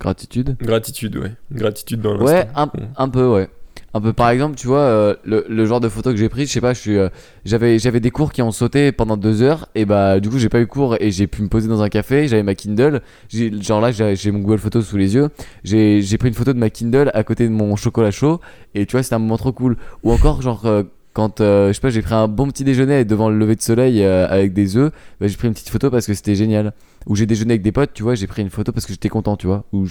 gratitude. 0.01 0.57
Gratitude, 0.61 1.17
ouais. 1.17 1.33
Gratitude 1.53 2.01
dans 2.01 2.15
l'instant. 2.15 2.27
Ouais, 2.27 2.49
un, 2.57 2.71
un 2.97 3.09
peu, 3.09 3.29
ouais. 3.29 3.49
Un 3.95 4.03
peu, 4.03 4.13
par 4.13 4.29
exemple, 4.29 4.55
tu 4.55 4.67
vois, 4.67 4.81
euh, 4.81 5.15
le, 5.25 5.47
le 5.49 5.65
genre 5.65 5.81
de 5.81 5.89
photo 5.89 6.11
que 6.11 6.17
j'ai 6.17 6.29
pris, 6.29 6.45
je 6.47 6.53
sais 6.53 6.61
pas, 6.61 6.75
je 6.75 6.79
suis, 6.79 6.99
euh, 6.99 7.09
j'avais, 7.47 7.79
j'avais 7.79 8.01
des 8.01 8.11
cours 8.11 8.33
qui 8.33 8.43
ont 8.43 8.51
sauté 8.51 8.93
pendant 8.93 9.17
deux 9.17 9.41
heures, 9.41 9.67
et 9.75 9.87
bah, 9.87 10.21
du 10.21 10.29
coup, 10.29 10.39
j'ai 10.39 10.51
pas 10.51 10.61
eu 10.61 10.67
cours 10.67 10.97
et 11.01 11.11
j'ai 11.11 11.27
pu 11.27 11.41
me 11.41 11.49
poser 11.49 11.69
dans 11.69 11.81
un 11.81 11.89
café, 11.89 12.29
j'avais 12.29 12.43
ma 12.43 12.55
Kindle, 12.55 13.01
j'ai, 13.31 13.51
genre 13.63 13.81
là, 13.81 13.91
j'ai, 13.91 14.31
mon 14.31 14.41
Google 14.41 14.59
Photos 14.59 14.87
sous 14.87 14.99
les 14.99 15.15
yeux, 15.15 15.31
j'ai, 15.65 16.03
j'ai 16.03 16.19
pris 16.19 16.29
une 16.29 16.35
photo 16.35 16.53
de 16.53 16.59
ma 16.59 16.69
Kindle 16.69 17.11
à 17.15 17.25
côté 17.25 17.45
de 17.45 17.53
mon 17.53 17.77
chocolat 17.77 18.11
chaud, 18.11 18.41
et 18.75 18.85
tu 18.85 18.93
vois, 18.93 19.03
c'était 19.03 19.15
un 19.15 19.21
moment 19.21 19.39
trop 19.39 19.53
cool. 19.53 19.79
Ou 20.03 20.13
encore, 20.13 20.43
genre, 20.43 20.67
euh, 20.67 20.83
quand, 21.13 21.41
euh, 21.41 21.69
je 21.69 21.73
sais 21.73 21.81
pas, 21.81 21.91
j'ai 21.91 22.03
pris 22.03 22.15
un 22.15 22.29
bon 22.29 22.49
petit 22.49 22.65
déjeuner 22.65 23.05
devant 23.05 23.29
le 23.29 23.39
lever 23.39 23.57
de 23.57 23.63
soleil 23.63 24.03
euh, 24.03 24.29
avec 24.29 24.53
des 24.53 24.77
œufs, 24.77 24.93
bah, 25.21 25.27
j'ai 25.27 25.37
pris 25.37 25.49
une 25.49 25.55
petite 25.55 25.71
photo 25.71 25.91
parce 25.91 26.07
que 26.07 26.15
c'était 26.15 26.35
génial. 26.35 26.73
Ou 27.07 27.17
j'ai 27.17 27.27
déjeuné 27.27 27.53
avec 27.53 27.63
des 27.63 27.73
potes, 27.73 27.93
tu 27.95 28.03
vois, 28.03 28.15
j'ai 28.15 28.27
pris 28.27 28.43
une 28.43 28.51
photo 28.51 28.73
parce 28.73 28.87
que 28.87 28.93
j'étais 28.93 29.09
content, 29.09 29.37
tu 29.37 29.47
vois. 29.47 29.65
Ou 29.73 29.87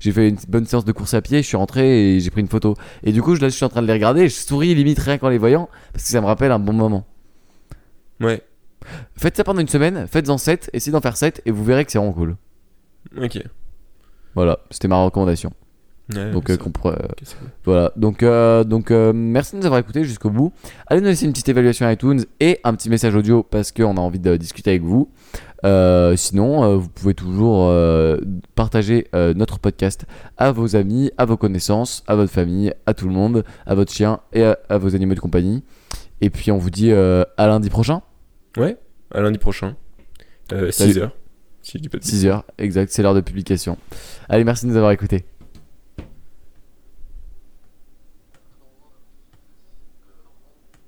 j'ai 0.00 0.12
fait 0.12 0.28
une 0.28 0.38
bonne 0.48 0.66
séance 0.66 0.84
de 0.84 0.92
course 0.92 1.14
à 1.14 1.22
pied, 1.22 1.42
je 1.42 1.46
suis 1.46 1.56
rentré 1.56 2.16
et 2.16 2.20
j'ai 2.20 2.30
pris 2.30 2.40
une 2.40 2.48
photo. 2.48 2.74
Et 3.04 3.12
du 3.12 3.22
coup, 3.22 3.34
là, 3.34 3.48
je 3.48 3.54
suis 3.54 3.64
en 3.64 3.68
train 3.68 3.82
de 3.82 3.86
les 3.86 3.92
regarder 3.92 4.22
et 4.22 4.28
je 4.28 4.34
souris 4.34 4.74
limite 4.74 4.98
rien 4.98 5.18
qu'en 5.18 5.28
les 5.28 5.38
voyant 5.38 5.68
parce 5.92 6.04
que 6.04 6.10
ça 6.10 6.20
me 6.20 6.26
rappelle 6.26 6.52
un 6.52 6.58
bon 6.58 6.72
moment. 6.72 7.06
Ouais, 8.20 8.42
Faites 9.16 9.36
ça 9.36 9.44
pendant 9.44 9.60
une 9.60 9.68
semaine, 9.68 10.06
faites-en 10.06 10.38
7, 10.38 10.70
essayez 10.72 10.92
d'en 10.92 11.00
faire 11.00 11.16
7 11.16 11.42
et 11.46 11.50
vous 11.50 11.64
verrez 11.64 11.84
que 11.84 11.92
c'est 11.92 11.98
vraiment 11.98 12.12
cool. 12.12 12.36
ok. 13.20 13.42
Voilà, 14.34 14.58
c'était 14.70 14.88
ma 14.88 15.02
recommandation. 15.02 15.52
Ouais, 16.14 16.30
Donc, 16.30 16.50
euh, 16.50 16.56
euh, 16.84 16.96
voilà. 17.64 17.92
Donc, 17.96 18.22
euh, 18.22 18.62
donc 18.64 18.90
merci 18.90 19.54
de 19.54 19.60
nous 19.60 19.66
avoir 19.66 19.80
écoutés 19.80 20.04
jusqu'au 20.04 20.30
bout. 20.30 20.52
Allez 20.86 21.00
nous 21.00 21.08
laisser 21.08 21.26
une 21.26 21.32
petite 21.32 21.48
évaluation 21.48 21.88
iTunes 21.90 22.24
et 22.38 22.60
un 22.64 22.74
petit 22.74 22.88
message 22.90 23.14
audio 23.14 23.42
parce 23.42 23.72
qu'on 23.72 23.96
a 23.96 24.00
envie 24.00 24.20
de 24.20 24.36
discuter 24.36 24.70
avec 24.70 24.82
vous. 24.82 25.10
Sinon, 26.16 26.76
vous 26.78 26.88
pouvez 26.88 27.14
toujours 27.14 27.74
partager 28.54 29.08
notre 29.12 29.58
podcast 29.58 30.06
à 30.36 30.52
vos 30.52 30.76
amis, 30.76 31.10
à 31.18 31.24
vos 31.24 31.36
connaissances, 31.36 32.04
à 32.06 32.14
votre 32.14 32.32
famille, 32.32 32.72
à 32.86 32.94
tout 32.94 33.08
le 33.08 33.14
monde, 33.14 33.44
à 33.66 33.74
votre 33.74 33.92
chien 33.92 34.20
et 34.32 34.44
à, 34.44 34.58
à 34.68 34.78
vos 34.78 34.94
animaux 34.94 35.14
de 35.14 35.20
compagnie. 35.20 35.64
Et 36.20 36.30
puis, 36.30 36.52
on 36.52 36.58
vous 36.58 36.70
dit 36.70 36.92
à 36.92 37.26
lundi 37.48 37.68
prochain, 37.68 38.02
Ouais, 38.56 38.78
à 39.12 39.20
lundi 39.20 39.38
prochain. 39.38 39.76
Euh, 40.52 40.70
Salut. 40.70 40.92
6h. 40.92 41.10
Si 41.62 41.78
je 41.78 41.82
dis 41.82 41.88
pas 41.88 41.98
de 41.98 42.02
bêtises. 42.02 42.24
6h, 42.24 42.42
exact, 42.58 42.90
c'est 42.92 43.02
l'heure 43.02 43.14
de 43.14 43.20
publication. 43.20 43.76
Allez, 44.28 44.44
merci 44.44 44.66
de 44.66 44.70
nous 44.70 44.76
avoir 44.76 44.92
écoutés. 44.92 45.24